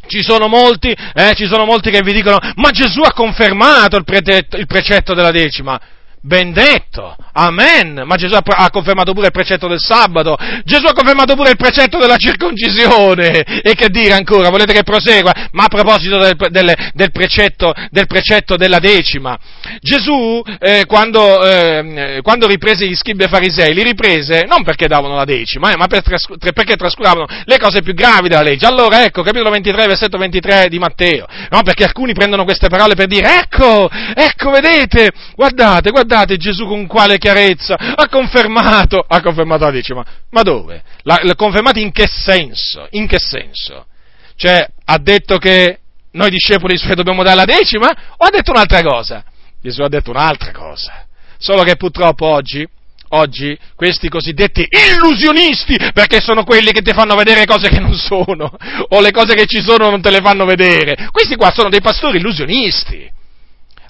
ci 0.09 0.21
sono 0.21 0.49
molti, 0.49 0.91
eh, 0.91 1.33
ci 1.37 1.47
sono 1.47 1.65
molti 1.65 1.93
che 1.93 2.01
vi 2.03 2.13
dicono, 2.13 2.39
ma 2.57 2.71
Gesù 2.71 3.03
ha 3.03 3.13
confermato 3.13 3.97
il, 3.97 4.03
pretetto, 4.03 4.57
il 4.57 4.67
precetto 4.67 5.15
della 5.15 5.31
decima. 5.31 5.81
Ben 6.23 6.53
detto, 6.53 7.17
amen. 7.33 8.03
Ma 8.05 8.17
Gesù 8.17 8.35
ha 8.35 8.71
confermato 8.71 9.15
pure 9.15 9.27
il 9.27 9.33
precetto 9.33 9.69
del 9.69 9.81
sabato, 9.81 10.37
Gesù 10.65 10.85
ha 10.85 10.93
confermato 10.93 11.35
pure 11.35 11.51
il 11.51 11.57
precetto 11.57 11.97
della 11.97 12.17
circoncisione. 12.17 13.43
E 13.63 13.75
che 13.75 13.89
dire 13.89 14.13
ancora? 14.13 14.51
Volete 14.51 14.75
che 14.75 14.83
prosegua? 14.83 15.33
Ma 15.53 15.65
a 15.65 15.69
proposito 15.69 16.19
del, 16.19 16.37
del, 16.51 16.75
del, 16.93 17.11
precetto, 17.11 17.73
del 17.91 18.07
precetto, 18.07 18.57
della 18.57 18.81
decima, 18.81 19.39
Gesù 19.81 20.43
eh, 20.59 20.85
quando, 20.87 21.43
eh, 21.43 22.21
quando, 22.23 22.47
riprese 22.47 22.87
gli 22.87 22.95
scribi 22.95 23.25
e 23.25 23.29
farisei, 23.29 23.73
li 23.73 23.83
riprese 23.83 24.45
non 24.47 24.63
perché 24.63 24.89
davano 24.89 25.17
la 25.17 25.25
decima, 25.25 25.73
eh, 25.73 25.77
ma 25.79 25.87
per 25.87 26.03
trascu- 26.03 26.37
perché 26.53 26.77
trascuravano 26.77 27.27
le 27.45 27.59
cose 27.59 27.81
più 27.81 27.95
gravi 27.95 28.29
della 28.29 28.43
legge. 28.43 28.67
Allora 28.67 29.05
ecco, 29.05 29.23
capitolo 29.23 29.49
23, 29.49 29.87
versetto 29.87 30.19
23 30.19 30.69
di 30.69 30.79
Matteo, 30.79 31.27
no? 31.49 31.63
Perché 31.63 31.85
alcuni 31.85 32.13
prendono 32.13 32.45
queste 32.45 32.69
parole 32.69 32.95
per 32.95 33.07
dire, 33.07 33.39
ecco, 33.39 33.89
ecco, 33.91 34.51
vedete, 34.51 35.11
guardate, 35.35 35.91
guardate, 35.91 36.09
guardate 36.11 36.37
Gesù 36.37 36.67
con 36.67 36.87
quale 36.87 37.19
chiarezza 37.19 37.75
ha 37.75 38.09
confermato, 38.09 39.05
ha 39.07 39.23
confermato 39.23 39.65
la 39.65 39.71
decima. 39.71 40.05
Ma 40.31 40.43
dove? 40.43 40.83
L'ha, 41.03 41.35
confermato 41.37 41.79
in 41.79 41.93
che 41.93 42.09
senso? 42.09 42.89
In 42.91 43.07
che 43.07 43.19
senso? 43.21 43.87
Cioè, 44.35 44.67
ha 44.87 44.99
detto 44.99 45.37
che 45.37 45.79
noi 46.13 46.31
discepoli 46.31 46.77
suoi 46.77 46.97
dobbiamo 46.97 47.23
dare 47.23 47.37
la 47.37 47.45
decima 47.45 47.89
o 48.17 48.25
ha 48.25 48.31
detto 48.31 48.51
un'altra 48.51 48.83
cosa? 48.83 49.23
Gesù 49.63 49.83
ha 49.83 49.89
detto 49.89 50.11
un'altra 50.11 50.51
cosa. 50.51 51.07
Solo 51.39 51.63
che 51.63 51.77
purtroppo 51.77 52.27
oggi, 52.27 52.67
oggi, 53.11 53.57
questi 53.77 54.09
cosiddetti 54.09 54.67
illusionisti, 54.69 55.77
perché 55.93 56.21
sono 56.21 56.43
quelli 56.43 56.73
che 56.73 56.83
ti 56.83 56.93
fanno 56.93 57.15
vedere 57.15 57.45
cose 57.45 57.69
che 57.69 57.79
non 57.79 57.95
sono, 57.95 58.51
o 58.89 59.01
le 59.01 59.13
cose 59.13 59.35
che 59.35 59.47
ci 59.47 59.63
sono 59.63 59.91
non 59.91 60.03
te 60.03 60.11
le 60.11 60.21
fanno 60.21 60.45
vedere, 60.45 61.09
questi 61.13 61.37
qua 61.37 61.53
sono 61.55 61.69
dei 61.69 61.81
pastori 61.81 62.19
illusionisti. 62.19 63.19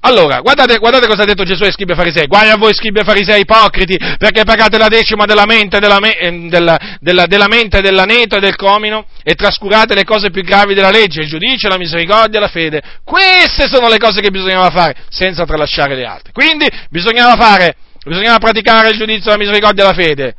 Allora, 0.02 0.40
guardate, 0.40 0.78
guardate, 0.78 1.06
cosa 1.06 1.22
ha 1.22 1.26
detto 1.26 1.44
Gesù 1.44 1.62
ai 1.64 1.72
scribi 1.72 1.92
e 1.92 1.94
farisei. 1.94 2.26
Guai 2.26 2.48
a 2.48 2.56
voi 2.56 2.72
scribi 2.72 3.00
e 3.00 3.04
farisei 3.04 3.40
ipocriti, 3.40 3.98
perché 4.16 4.44
pagate 4.44 4.78
la 4.78 4.88
decima 4.88 5.26
della 5.26 5.44
mente, 5.44 5.78
della, 5.78 5.98
me, 5.98 6.16
eh, 6.16 6.48
della, 6.48 6.78
della, 7.00 7.26
della 7.26 7.48
mente, 7.48 7.82
dell'aneto 7.82 8.36
e 8.36 8.40
del 8.40 8.56
comino 8.56 9.04
e 9.22 9.34
trascurate 9.34 9.94
le 9.94 10.04
cose 10.04 10.30
più 10.30 10.42
gravi 10.42 10.72
della 10.72 10.90
legge, 10.90 11.20
il 11.20 11.28
giudizio, 11.28 11.68
la 11.68 11.76
misericordia, 11.76 12.40
la 12.40 12.48
fede. 12.48 12.80
Queste 13.04 13.68
sono 13.68 13.88
le 13.88 13.98
cose 13.98 14.20
che 14.22 14.30
bisognava 14.30 14.70
fare, 14.70 14.94
senza 15.10 15.44
tralasciare 15.44 15.94
le 15.94 16.06
altre. 16.06 16.32
Quindi 16.32 16.66
bisognava 16.88 17.36
fare, 17.36 17.76
bisognava 18.02 18.38
praticare 18.38 18.88
il 18.88 18.96
giudizio, 18.96 19.30
la 19.30 19.36
misericordia 19.36 19.84
e 19.84 19.86
la 19.86 19.94
fede. 19.94 20.34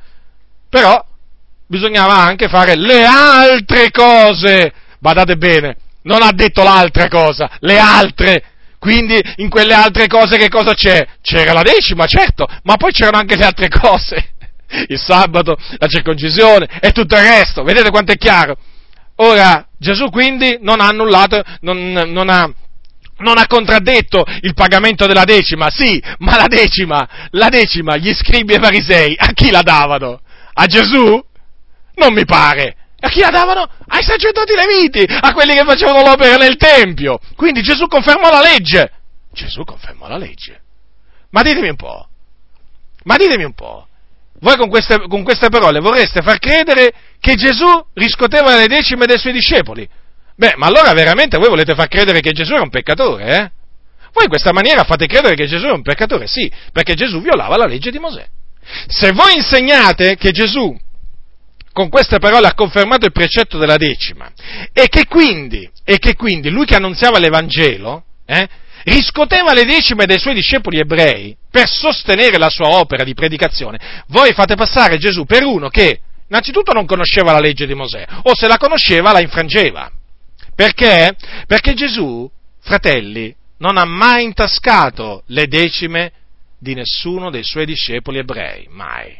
Però 0.70 1.06
bisognava 1.68 2.16
anche 2.16 2.48
fare 2.48 2.76
le 2.76 3.06
altre 3.06 3.92
cose. 3.92 4.74
Badate 5.00 5.36
bene, 5.36 5.76
non 6.04 6.24
ha 6.24 6.32
detto 6.32 6.64
l'altra 6.64 7.08
cosa, 7.08 7.50
le 7.60 7.78
altre 7.78 8.44
quindi 8.82 9.22
in 9.36 9.48
quelle 9.48 9.76
altre 9.76 10.08
cose 10.08 10.38
che 10.38 10.50
cosa 10.50 10.74
c'è? 10.74 11.06
C'era 11.22 11.54
la 11.54 11.62
decima, 11.62 12.08
certo, 12.08 12.48
ma 12.64 12.78
poi 12.78 12.92
c'erano 12.92 13.20
anche 13.20 13.36
le 13.36 13.46
altre 13.46 13.68
cose. 13.70 14.32
Il 14.88 14.98
sabato, 14.98 15.56
la 15.78 15.86
circoncisione 15.86 16.68
e 16.82 16.92
tutto 16.92 17.16
il 17.16 17.22
resto. 17.22 17.62
Vedete 17.62 17.92
quanto 17.92 18.12
è 18.12 18.16
chiaro? 18.16 18.58
Ora, 19.18 19.68
Gesù 19.78 20.10
quindi 20.10 20.58
non 20.62 20.82
ha 20.82 20.88
annullato, 20.88 21.44
non, 21.60 21.92
non 21.92 22.30
ha, 22.30 22.52
non 23.18 23.38
ha 23.38 23.46
contraddetto 23.46 24.26
il 24.42 24.56
pagamento 24.56 25.06
della 25.06 25.26
decima, 25.26 25.70
sì, 25.70 26.02
ma 26.18 26.38
la 26.38 26.48
decima, 26.48 27.08
la 27.30 27.50
decima, 27.50 27.98
gli 27.98 28.12
scribi 28.16 28.54
e 28.54 28.60
farisei, 28.60 29.14
a 29.16 29.28
chi 29.34 29.52
la 29.52 29.62
davano? 29.62 30.22
A 30.54 30.66
Gesù? 30.66 31.24
Non 31.96 32.14
mi 32.14 32.26
pare. 32.26 32.78
A 33.02 33.10
chi 33.10 33.20
la 33.20 33.30
davano? 33.30 33.68
Ai 33.88 34.04
sacerdoti 34.04 34.54
leviti, 34.54 35.06
a 35.08 35.34
quelli 35.34 35.54
che 35.54 35.64
facevano 35.64 36.04
l'opera 36.04 36.38
nel 36.38 36.56
Tempio. 36.56 37.20
Quindi 37.36 37.62
Gesù 37.62 37.88
confermò 37.88 38.30
la 38.30 38.42
legge. 38.42 38.92
Gesù 39.34 39.64
confermò 39.64 40.08
la 40.08 40.18
legge. 40.18 40.62
Ma 41.32 41.42
ditemi 41.42 41.70
un 41.70 41.76
po', 41.76 42.08
ma 43.04 43.16
ditemi 43.16 43.44
un 43.44 43.54
po', 43.54 43.88
voi 44.42 44.58
con 44.58 44.70
queste, 44.70 45.00
con 45.08 45.24
queste 45.24 45.50
parole 45.50 45.80
vorreste 45.80 46.22
far 46.22 46.40
credere 46.40 46.92
che 47.20 47.36
Gesù 47.36 47.68
riscoteva 47.94 48.56
le 48.56 48.68
decime 48.68 49.06
dei 49.06 49.18
suoi 49.18 49.34
discepoli? 49.34 49.88
Beh, 50.36 50.56
ma 50.58 50.68
allora 50.68 50.92
veramente 50.94 51.38
voi 51.38 51.50
volete 51.50 51.76
far 51.76 51.88
credere 51.88 52.20
che 52.20 52.32
Gesù 52.32 52.54
era 52.54 52.64
un 52.64 52.70
peccatore, 52.70 53.24
eh? 53.26 53.52
Voi 54.14 54.24
in 54.24 54.30
questa 54.30 54.52
maniera 54.52 54.84
fate 54.84 55.06
credere 55.06 55.36
che 55.36 55.46
Gesù 55.46 55.66
era 55.66 55.76
un 55.76 55.84
peccatore, 55.84 56.28
sì, 56.28 56.52
perché 56.74 56.96
Gesù 56.96 57.22
violava 57.22 57.56
la 57.56 57.66
legge 57.66 57.92
di 57.92 58.00
Mosè. 58.00 58.28
Se 58.88 59.12
voi 59.12 59.36
insegnate 59.36 60.16
che 60.18 60.32
Gesù 60.32 60.76
con 61.74 61.90
queste 61.90 62.20
parole 62.20 62.48
ha 62.48 62.54
confermato 62.54 63.06
il 63.06 63.12
precetto 63.12 63.58
della 63.58 63.78
decima 63.78 64.32
e 64.74 64.88
che 64.88 65.06
quindi, 65.08 65.70
e 65.84 65.98
che 65.98 66.16
quindi 66.16 66.50
lui 66.50 66.66
che 66.66 66.76
annunziava 66.76 67.20
l'Evangelo 67.20 68.04
eh, 68.26 68.48
riscoteva 68.84 69.54
le 69.54 69.64
decime 69.64 70.06
dei 70.06 70.20
suoi 70.20 70.34
discepoli 70.34 70.80
ebrei 70.80 71.36
per 71.50 71.68
sostenere 71.68 72.38
la 72.38 72.50
sua 72.50 72.70
opera 72.70 73.04
di 73.04 73.14
predicazione, 73.14 74.04
voi 74.08 74.34
fate 74.34 74.56
passare 74.56 74.98
Gesù 74.98 75.26
per 75.26 75.44
uno 75.44 75.70
che 75.70 76.00
innanzitutto 76.28 76.72
non 76.72 76.86
conosceva 76.86 77.34
la 77.34 77.40
legge 77.40 77.66
di 77.66 77.74
Mosè 77.74 78.06
o 78.24 78.36
se 78.36 78.48
la 78.48 78.58
conosceva 78.58 79.12
la 79.12 79.22
infrangeva. 79.22 79.92
Perché? 80.56 81.16
Perché 81.48 81.74
Gesù, 81.74 82.30
fratelli, 82.60 83.34
non 83.58 83.78
ha 83.78 83.86
mai 83.86 84.26
intascato 84.26 85.24
le 85.28 85.48
decime 85.48 86.12
di 86.60 86.74
nessuno 86.74 87.30
dei 87.30 87.44
suoi 87.44 87.66
discepoli 87.66 88.20
ebrei, 88.20 88.68
mai, 88.70 89.16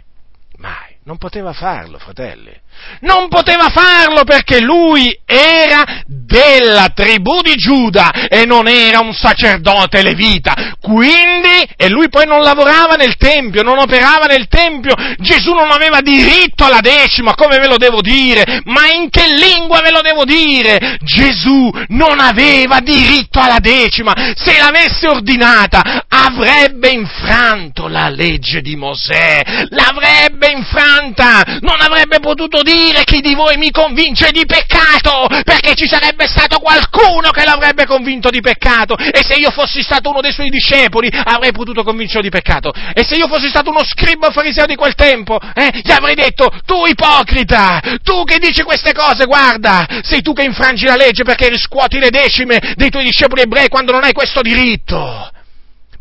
mai. 0.58 0.91
Non 1.04 1.18
poteva 1.18 1.54
farlo, 1.54 1.98
fratelli. 1.98 2.60
Non 3.02 3.28
poteva 3.30 3.70
farlo 3.70 4.24
perché 4.24 4.60
lui 4.60 5.18
era 5.26 5.84
della 6.06 6.92
tribù 6.94 7.42
di 7.42 7.56
Giuda 7.56 8.28
e 8.30 8.46
non 8.46 8.68
era 8.68 9.00
un 9.00 9.14
sacerdote 9.14 10.02
levita. 10.02 10.76
Quindi, 10.80 11.68
e 11.76 11.90
lui 11.90 12.10
poi 12.10 12.26
non 12.26 12.42
lavorava 12.42 12.96
nel 12.96 13.18
Tempio, 13.18 13.64
non 13.64 13.78
operava 13.78 14.26
nel 14.26 14.48
Tempio. 14.48 14.94
Gesù 15.18 15.54
non 15.54 15.72
aveva 15.72 16.00
diritto 16.02 16.66
alla 16.66 16.80
decima, 16.80 17.36
come 17.36 17.58
ve 17.58 17.68
lo 17.68 17.78
devo 17.78 18.02
dire? 18.02 18.62
Ma 18.66 18.92
in 18.92 19.10
che 19.10 19.34
lingua 19.34 19.82
ve 19.82 19.92
lo 19.92 20.02
devo 20.02 20.24
dire? 20.24 20.98
Gesù 21.02 21.70
non 21.90 22.20
aveva 22.20 22.80
diritto 22.80 23.40
alla 23.40 23.60
decima. 23.60 24.14
Se 24.36 24.58
l'avesse 24.58 25.08
ordinata, 25.08 26.06
avrebbe 26.08 26.90
infranto 26.90 27.88
la 27.88 28.10
legge 28.10 28.62
di 28.62 28.76
Mosè. 28.76 29.42
L'avrebbe 29.70 30.52
infranta. 30.52 31.44
Non 31.60 31.80
avrebbe 31.80 32.20
potuto 32.20 32.62
devo 32.62 32.71
dire 32.72 33.04
chi 33.04 33.20
di 33.20 33.36
voi 33.36 33.58
mi 33.58 33.72
convince 33.72 34.32
di 34.32 34.46
peccato, 34.46 35.28
perché 35.44 35.76
ci 35.76 35.88
sarebbe 35.88 36.28
stato 36.28 36.60
qualcuno 36.60 37.30
che 37.32 37.44
l'avrebbe 37.44 37.86
convinto 37.86 38.30
di 38.30 38.40
peccato, 38.40 38.96
e 38.96 39.24
se 39.24 39.36
io 39.36 39.52
fossi 39.52 39.82
stato 39.82 40.10
uno 40.10 40.22
dei 40.22 40.32
suoi 40.32 40.50
discepoli 40.50 41.10
avrei 41.12 41.52
potuto 41.52 41.84
convincerlo 41.84 42.22
di 42.22 42.30
peccato, 42.30 42.74
e 42.94 43.04
se 43.04 43.16
io 43.16 43.28
fossi 43.28 43.50
stato 43.50 43.70
uno 43.70 43.84
scriba 43.84 44.32
fariseo 44.32 44.66
di 44.66 44.76
quel 44.76 44.96
tempo, 44.96 45.40
eh, 45.54 45.82
gli 45.84 45.92
avrei 45.92 46.16
detto, 46.16 46.50
tu 46.66 46.86
ipocrita, 46.86 47.82
tu 48.04 48.24
che 48.24 48.40
dici 48.40 48.64
queste 48.64 48.94
cose, 48.94 49.26
guarda, 49.26 49.86
sei 50.04 50.22
tu 50.22 50.34
che 50.34 50.44
infrangi 50.44 50.86
la 50.86 50.96
legge 50.96 51.24
perché 51.24 51.50
riscuoti 51.50 52.00
le 52.00 52.10
decime 52.10 52.74
dei 52.76 52.90
tuoi 52.90 53.04
discepoli 53.04 53.42
ebrei 53.42 53.68
quando 53.68 53.92
non 53.92 54.04
hai 54.04 54.14
questo 54.14 54.42
diritto. 54.42 55.30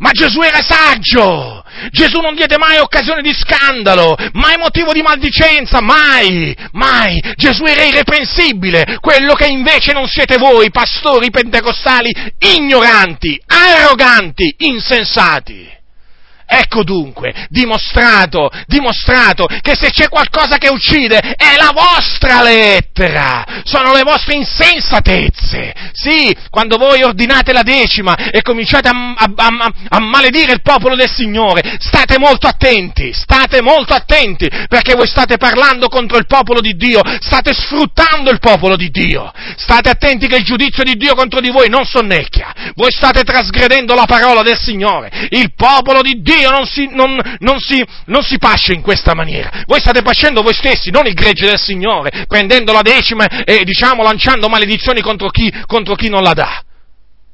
Ma 0.00 0.10
Gesù 0.12 0.40
era 0.40 0.60
saggio! 0.66 1.62
Gesù 1.90 2.20
non 2.20 2.34
diede 2.34 2.56
mai 2.56 2.78
occasione 2.78 3.20
di 3.20 3.34
scandalo, 3.34 4.16
mai 4.32 4.56
motivo 4.56 4.92
di 4.92 5.02
maldicenza, 5.02 5.82
mai, 5.82 6.56
mai! 6.72 7.22
Gesù 7.36 7.64
era 7.64 7.84
irreprensibile, 7.84 8.96
quello 9.00 9.34
che 9.34 9.46
invece 9.46 9.92
non 9.92 10.06
siete 10.08 10.38
voi, 10.38 10.70
pastori 10.70 11.30
pentecostali, 11.30 12.10
ignoranti, 12.38 13.40
arroganti, 13.46 14.54
insensati. 14.58 15.79
Ecco 16.52 16.82
dunque, 16.82 17.46
dimostrato, 17.48 18.50
dimostrato 18.66 19.46
che 19.60 19.76
se 19.76 19.90
c'è 19.90 20.08
qualcosa 20.08 20.56
che 20.56 20.68
uccide 20.68 21.18
è 21.36 21.54
la 21.56 21.70
vostra 21.72 22.42
lettera, 22.42 23.62
sono 23.62 23.92
le 23.92 24.02
vostre 24.02 24.34
insensatezze. 24.34 25.72
Sì, 25.92 26.34
quando 26.50 26.76
voi 26.76 27.04
ordinate 27.04 27.52
la 27.52 27.62
decima 27.62 28.16
e 28.32 28.42
cominciate 28.42 28.88
a, 28.88 29.14
a, 29.16 29.32
a, 29.36 29.72
a 29.90 30.00
maledire 30.00 30.50
il 30.52 30.60
popolo 30.60 30.96
del 30.96 31.08
Signore, 31.08 31.76
state 31.78 32.18
molto 32.18 32.48
attenti, 32.48 33.12
state 33.12 33.62
molto 33.62 33.94
attenti, 33.94 34.48
perché 34.66 34.96
voi 34.96 35.06
state 35.06 35.36
parlando 35.36 35.86
contro 35.86 36.18
il 36.18 36.26
popolo 36.26 36.60
di 36.60 36.74
Dio, 36.74 37.00
state 37.20 37.52
sfruttando 37.52 38.28
il 38.32 38.40
popolo 38.40 38.74
di 38.74 38.90
Dio, 38.90 39.32
state 39.56 39.88
attenti 39.88 40.26
che 40.26 40.38
il 40.38 40.44
giudizio 40.44 40.82
di 40.82 40.96
Dio 40.96 41.14
contro 41.14 41.38
di 41.38 41.50
voi 41.50 41.68
non 41.68 41.84
sonnecchia, 41.84 42.72
voi 42.74 42.90
state 42.90 43.22
trasgredendo 43.22 43.94
la 43.94 44.06
parola 44.06 44.42
del 44.42 44.58
Signore, 44.58 45.28
il 45.30 45.54
popolo 45.54 46.02
di 46.02 46.20
Dio 46.20 46.38
Dio 46.40 46.50
non 46.50 46.66
si, 46.66 46.88
non, 46.90 47.18
non, 47.38 47.58
si, 47.58 47.84
non 48.06 48.22
si 48.22 48.38
pasce 48.38 48.72
in 48.72 48.80
questa 48.80 49.14
maniera. 49.14 49.62
Voi 49.66 49.80
state 49.80 50.02
pascendo 50.02 50.42
voi 50.42 50.54
stessi, 50.54 50.90
non 50.90 51.06
il 51.06 51.12
gregge 51.12 51.46
del 51.46 51.58
Signore, 51.58 52.24
prendendo 52.26 52.72
la 52.72 52.82
decima 52.82 53.26
e 53.44 53.62
diciamo 53.64 54.02
lanciando 54.02 54.48
maledizioni 54.48 55.00
contro 55.02 55.28
chi, 55.28 55.52
contro 55.66 55.94
chi 55.94 56.08
non 56.08 56.22
la 56.22 56.32
dà 56.32 56.64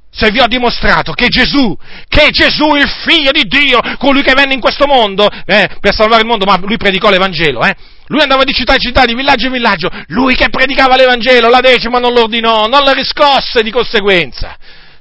se 0.08 0.30
vi 0.30 0.40
ho 0.40 0.46
dimostrato 0.46 1.12
che 1.12 1.26
Gesù, 1.28 1.76
che 2.08 2.30
Gesù, 2.30 2.74
il 2.74 2.88
figlio 3.04 3.32
di 3.32 3.42
Dio, 3.42 3.78
colui 3.98 4.22
che 4.22 4.32
venne 4.32 4.54
in 4.54 4.60
questo 4.60 4.86
mondo, 4.86 5.28
eh, 5.44 5.68
per 5.78 5.94
salvare 5.94 6.22
il 6.22 6.26
mondo, 6.26 6.46
ma 6.46 6.56
lui 6.62 6.78
predicò 6.78 7.10
l'Evangelo, 7.10 7.62
eh, 7.62 7.74
lui 8.06 8.22
andava 8.22 8.42
di 8.44 8.54
città 8.54 8.72
in 8.72 8.80
città, 8.80 9.04
di 9.04 9.14
villaggio 9.14 9.48
in 9.48 9.52
villaggio, 9.52 9.90
lui 10.06 10.34
che 10.34 10.48
predicava 10.48 10.96
l'Evangelo, 10.96 11.50
la 11.50 11.60
decima 11.60 11.98
non 11.98 12.14
l'ordinò, 12.14 12.66
non 12.66 12.82
la 12.82 12.92
riscosse 12.92 13.62
di 13.62 13.70
conseguenza 13.70 14.56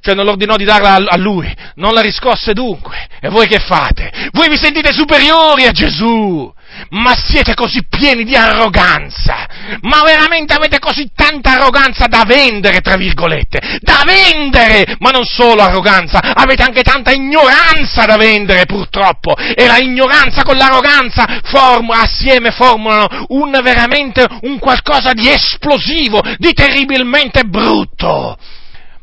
cioè 0.06 0.14
non 0.14 0.24
l'ordinò 0.24 0.54
di 0.54 0.64
darla 0.64 0.94
a 1.08 1.16
lui, 1.16 1.52
non 1.74 1.92
la 1.92 2.00
riscosse 2.00 2.52
dunque. 2.52 3.08
E 3.20 3.28
voi 3.28 3.48
che 3.48 3.58
fate? 3.58 4.30
Voi 4.30 4.48
vi 4.48 4.56
sentite 4.56 4.92
superiori 4.92 5.66
a 5.66 5.72
Gesù, 5.72 6.48
ma 6.90 7.12
siete 7.16 7.54
così 7.54 7.84
pieni 7.88 8.22
di 8.22 8.36
arroganza, 8.36 9.48
ma 9.80 10.02
veramente 10.04 10.54
avete 10.54 10.78
così 10.78 11.10
tanta 11.12 11.54
arroganza 11.54 12.06
da 12.06 12.22
vendere, 12.24 12.82
tra 12.82 12.94
virgolette, 12.96 13.80
da 13.80 14.04
vendere, 14.06 14.94
ma 15.00 15.10
non 15.10 15.24
solo 15.24 15.62
arroganza, 15.62 16.20
avete 16.20 16.62
anche 16.62 16.82
tanta 16.82 17.10
ignoranza 17.10 18.04
da 18.04 18.16
vendere 18.16 18.64
purtroppo, 18.66 19.34
e 19.36 19.66
la 19.66 19.78
ignoranza 19.78 20.44
con 20.44 20.56
l'arroganza 20.56 21.40
form- 21.42 21.90
assieme 21.90 22.52
formulano 22.52 23.08
un 23.30 23.58
veramente 23.60 24.24
un 24.42 24.60
qualcosa 24.60 25.12
di 25.14 25.28
esplosivo, 25.28 26.20
di 26.36 26.52
terribilmente 26.52 27.42
brutto. 27.42 28.36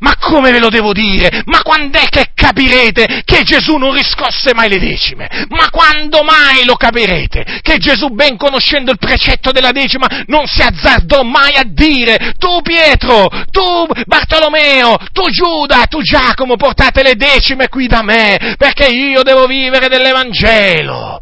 Ma 0.04 0.18
come 0.20 0.52
ve 0.52 0.60
lo 0.60 0.68
devo 0.70 0.92
dire? 0.92 1.44
Ma 1.46 1.62
quando 1.62 1.98
è 1.98 2.08
che 2.10 2.32
capirete 2.36 3.22
che 3.24 3.44
Gesù 3.44 3.78
non 3.78 3.94
riscosse 3.94 4.54
mai 4.54 4.68
le 4.68 4.78
decime? 4.78 5.30
Ma 5.48 5.70
quando 5.70 6.24
mai 6.24 6.66
lo 6.66 6.76
capirete? 6.76 7.60
Che 7.62 7.78
Gesù, 7.78 8.10
ben 8.10 8.36
conoscendo 8.36 8.92
il 8.92 8.98
precetto 8.98 9.52
della 9.52 9.72
decima, 9.72 10.06
non 10.28 10.46
si 10.46 10.62
azzardò 10.62 11.24
mai 11.24 11.56
a 11.56 11.64
dire, 11.66 12.34
tu 12.38 12.62
Pietro, 12.62 13.30
tu 13.50 13.88
Bartolomeo, 14.06 14.98
tu 15.14 15.30
Giuda, 15.30 15.86
tu 15.86 16.02
Giacomo, 16.02 16.58
portate 16.58 17.02
le 17.02 17.16
decime 17.16 17.70
qui 17.70 17.88
da 17.88 18.04
me, 18.04 18.56
perché 18.58 18.88
io 18.88 19.24
devo 19.24 19.46
vivere 19.46 19.88
dell'Evangelo. 19.88 21.22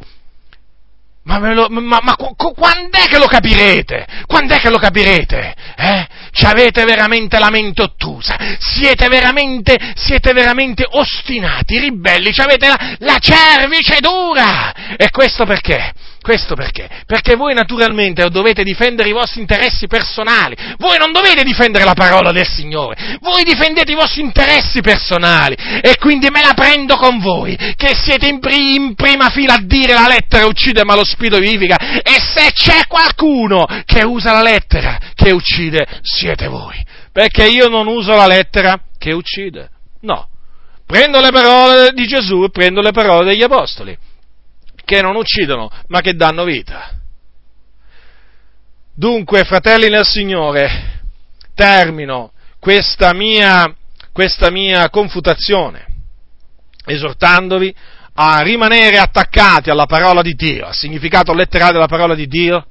Ma, 1.23 1.37
lo, 1.53 1.67
ma, 1.69 1.99
ma 2.01 2.15
quando 2.15 2.97
è 2.97 3.07
che 3.07 3.19
lo 3.19 3.27
capirete? 3.27 4.07
Quando 4.25 4.55
è 4.55 4.59
che 4.59 4.71
lo 4.71 4.79
capirete? 4.79 5.53
Eh? 5.77 6.07
Ci 6.31 6.45
avete 6.45 6.83
veramente 6.83 7.37
la 7.37 7.51
mente 7.51 7.83
ottusa, 7.83 8.35
siete 8.59 9.07
veramente, 9.07 9.93
siete 9.95 10.33
veramente 10.33 10.83
ostinati, 10.89 11.77
ribelli, 11.77 12.33
ci 12.33 12.41
avete 12.41 12.67
la, 12.67 12.95
la 12.99 13.17
cervice 13.19 13.99
dura! 13.99 14.95
E 14.95 15.11
questo 15.11 15.45
perché? 15.45 15.93
Questo 16.21 16.53
perché? 16.53 16.87
Perché 17.07 17.35
voi 17.35 17.55
naturalmente 17.55 18.29
dovete 18.29 18.61
difendere 18.63 19.09
i 19.09 19.11
vostri 19.11 19.41
interessi 19.41 19.87
personali, 19.87 20.55
voi 20.77 20.99
non 20.99 21.11
dovete 21.11 21.41
difendere 21.43 21.83
la 21.83 21.95
parola 21.95 22.31
del 22.31 22.47
Signore, 22.47 23.17
voi 23.21 23.43
difendete 23.43 23.91
i 23.91 23.95
vostri 23.95 24.21
interessi 24.21 24.81
personali. 24.81 25.55
E 25.81 25.97
quindi 25.97 26.29
me 26.29 26.43
la 26.43 26.53
prendo 26.53 26.95
con 26.97 27.17
voi, 27.17 27.57
che 27.75 27.95
siete 27.95 28.27
in, 28.27 28.39
pri- 28.39 28.75
in 28.75 28.93
prima 28.93 29.29
fila 29.29 29.55
a 29.55 29.63
dire 29.63 29.93
la 29.93 30.05
lettera 30.07 30.45
uccide 30.45 30.83
ma 30.83 30.93
lo 30.93 31.03
spirito 31.03 31.39
vivifica. 31.39 31.77
E 32.03 32.21
se 32.35 32.51
c'è 32.53 32.85
qualcuno 32.87 33.65
che 33.85 34.03
usa 34.05 34.31
la 34.31 34.43
lettera 34.43 34.99
che 35.15 35.31
uccide 35.31 35.87
siete 36.03 36.47
voi, 36.47 36.85
perché 37.11 37.47
io 37.47 37.67
non 37.67 37.87
uso 37.87 38.15
la 38.15 38.27
lettera 38.27 38.79
che 38.99 39.11
uccide, 39.11 39.69
no, 40.01 40.27
prendo 40.85 41.19
le 41.19 41.31
parole 41.31 41.93
di 41.93 42.05
Gesù 42.05 42.43
e 42.43 42.51
prendo 42.51 42.81
le 42.81 42.91
parole 42.91 43.25
degli 43.25 43.41
Apostoli 43.41 43.97
che 44.91 45.01
non 45.01 45.15
uccidono, 45.15 45.71
ma 45.87 46.01
che 46.01 46.15
danno 46.15 46.43
vita. 46.43 46.91
Dunque, 48.93 49.45
fratelli 49.45 49.87
nel 49.87 50.03
Signore, 50.03 50.99
termino 51.55 52.33
questa 52.59 53.13
mia, 53.13 53.73
questa 54.11 54.51
mia 54.51 54.89
confutazione 54.89 55.85
esortandovi 56.83 57.73
a 58.15 58.41
rimanere 58.41 58.97
attaccati 58.97 59.69
alla 59.69 59.85
parola 59.85 60.21
di 60.21 60.33
Dio, 60.33 60.65
al 60.65 60.75
significato 60.75 61.33
letterale 61.33 61.71
della 61.71 61.87
parola 61.87 62.13
di 62.13 62.27
Dio, 62.27 62.65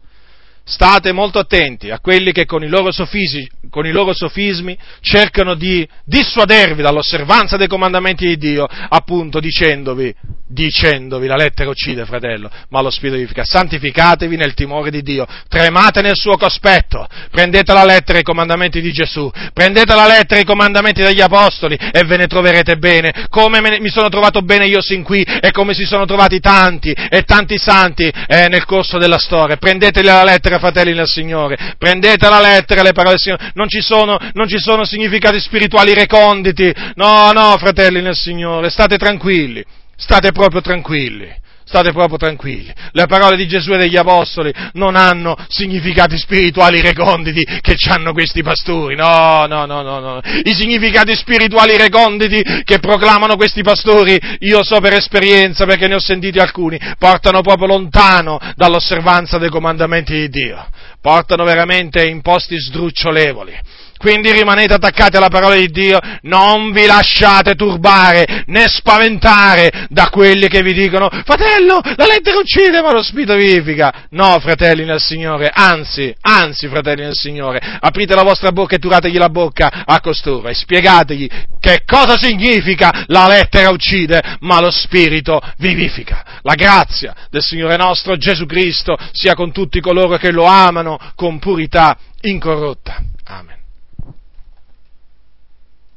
state 0.70 1.10
molto 1.12 1.40
attenti 1.40 1.90
a 1.90 1.98
quelli 1.98 2.30
che 2.30 2.46
con 2.46 2.62
i 2.62 2.68
loro 2.68 2.92
sofismi, 2.92 3.48
con 3.68 3.86
i 3.86 3.90
loro 3.90 4.14
sofismi 4.14 4.78
cercano 5.00 5.54
di 5.54 5.86
dissuadervi 6.04 6.80
dall'osservanza 6.80 7.56
dei 7.56 7.66
comandamenti 7.66 8.24
di 8.26 8.36
Dio, 8.36 8.66
appunto 8.66 9.40
dicendovi, 9.40 10.14
dicendovi, 10.46 11.26
la 11.26 11.36
lettera 11.36 11.70
uccide, 11.70 12.04
fratello, 12.04 12.50
ma 12.68 12.80
lo 12.82 12.90
spirito 12.90 13.16
vivifica, 13.16 13.44
santificatevi 13.44 14.36
nel 14.36 14.54
timore 14.54 14.90
di 14.90 15.02
Dio, 15.02 15.26
tremate 15.48 16.02
nel 16.02 16.16
suo 16.16 16.36
cospetto, 16.36 17.06
prendete 17.30 17.72
la 17.72 17.84
lettera 17.84 18.18
e 18.18 18.20
i 18.20 18.24
comandamenti 18.24 18.80
di 18.80 18.92
Gesù, 18.92 19.30
prendete 19.52 19.94
la 19.94 20.06
lettera 20.06 20.38
e 20.38 20.42
i 20.42 20.46
comandamenti 20.46 21.02
degli 21.02 21.20
apostoli 21.20 21.76
e 21.76 22.04
ve 22.04 22.16
ne 22.16 22.26
troverete 22.26 22.76
bene, 22.76 23.26
come 23.28 23.60
me, 23.60 23.80
mi 23.80 23.90
sono 23.90 24.08
trovato 24.08 24.42
bene 24.42 24.66
io 24.66 24.80
sin 24.80 25.02
qui 25.02 25.22
e 25.22 25.50
come 25.50 25.74
si 25.74 25.84
sono 25.84 26.04
trovati 26.04 26.38
tanti 26.38 26.90
e 26.92 27.22
tanti 27.22 27.58
santi 27.58 28.04
eh, 28.04 28.48
nel 28.48 28.64
corso 28.64 28.98
della 28.98 29.18
storia, 29.18 29.56
prendete 29.56 30.02
la 30.02 30.22
lettera, 30.22 30.58
fratelli 30.60 30.94
nel 30.94 31.08
Signore, 31.08 31.74
prendete 31.76 32.28
la 32.28 32.40
lettera 32.40 32.82
le 32.82 32.92
parole 32.92 33.16
del 33.16 33.20
Signore, 33.20 33.50
non 33.54 33.68
ci 33.68 33.80
sono, 33.80 34.16
non 34.34 34.46
ci 34.46 34.58
sono 34.58 34.84
significati 34.84 35.40
spirituali 35.40 35.92
reconditi, 35.92 36.72
no, 36.94 37.32
no, 37.32 37.56
fratelli 37.58 38.00
nel 38.00 38.14
Signore, 38.14 38.70
state 38.70 38.96
tranquilli, 38.96 39.64
state 39.96 40.30
proprio 40.30 40.60
tranquilli. 40.60 41.28
State 41.70 41.92
proprio 41.92 42.18
tranquilli. 42.18 42.68
Le 42.90 43.06
parole 43.06 43.36
di 43.36 43.46
Gesù 43.46 43.70
e 43.70 43.76
degli 43.76 43.96
Apostoli 43.96 44.52
non 44.72 44.96
hanno 44.96 45.36
significati 45.46 46.18
spirituali 46.18 46.80
reconditi 46.80 47.44
che 47.60 47.76
hanno 47.88 48.12
questi 48.12 48.42
pastori. 48.42 48.96
No, 48.96 49.46
no, 49.46 49.66
no, 49.66 49.80
no, 49.80 50.00
no. 50.00 50.20
I 50.42 50.52
significati 50.52 51.14
spirituali 51.14 51.76
reconditi 51.76 52.42
che 52.64 52.80
proclamano 52.80 53.36
questi 53.36 53.62
pastori, 53.62 54.18
io 54.40 54.64
so 54.64 54.80
per 54.80 54.94
esperienza 54.94 55.64
perché 55.64 55.86
ne 55.86 55.94
ho 55.94 56.00
sentiti 56.00 56.40
alcuni, 56.40 56.76
portano 56.98 57.40
proprio 57.40 57.68
lontano 57.68 58.40
dall'osservanza 58.56 59.38
dei 59.38 59.48
comandamenti 59.48 60.12
di 60.12 60.28
Dio. 60.28 60.66
Portano 61.00 61.44
veramente 61.44 62.04
in 62.04 62.20
posti 62.20 62.58
sdrucciolevoli 62.58 63.58
Quindi 64.00 64.32
rimanete 64.32 64.72
attaccati 64.72 65.18
alla 65.18 65.28
parola 65.28 65.56
di 65.56 65.68
Dio, 65.68 65.98
non 66.22 66.72
vi 66.72 66.86
lasciate 66.86 67.54
turbare 67.54 68.44
né 68.46 68.66
spaventare 68.66 69.88
da 69.90 70.08
quelli 70.08 70.48
che 70.48 70.62
vi 70.62 70.72
dicono 70.72 71.10
fratello, 71.10 71.82
la 71.82 72.06
lettera 72.06 72.38
uccide 72.38 72.80
ma 72.80 72.92
lo 72.92 73.02
spirito 73.02 73.34
vivifica. 73.34 74.06
No, 74.12 74.38
fratelli 74.40 74.86
nel 74.86 75.02
Signore, 75.02 75.50
anzi, 75.52 76.14
anzi, 76.22 76.66
fratelli 76.68 77.02
nel 77.02 77.14
Signore, 77.14 77.60
aprite 77.78 78.14
la 78.14 78.22
vostra 78.22 78.52
bocca 78.52 78.76
e 78.76 78.78
turategli 78.78 79.18
la 79.18 79.28
bocca 79.28 79.84
a 79.84 80.00
costoro 80.00 80.48
e 80.48 80.54
spiegategli 80.54 81.28
che 81.60 81.82
cosa 81.84 82.16
significa 82.16 83.04
la 83.08 83.28
lettera 83.28 83.68
uccide 83.68 84.38
ma 84.40 84.62
lo 84.62 84.70
spirito 84.70 85.42
vivifica. 85.58 86.24
La 86.40 86.54
grazia 86.54 87.14
del 87.28 87.42
Signore 87.42 87.76
nostro 87.76 88.16
Gesù 88.16 88.46
Cristo 88.46 88.96
sia 89.12 89.34
con 89.34 89.52
tutti 89.52 89.78
coloro 89.80 90.16
che 90.16 90.32
lo 90.32 90.44
amano 90.44 90.98
con 91.14 91.38
purità 91.38 91.98
incorrotta. 92.22 92.96
Amen. 93.26 93.59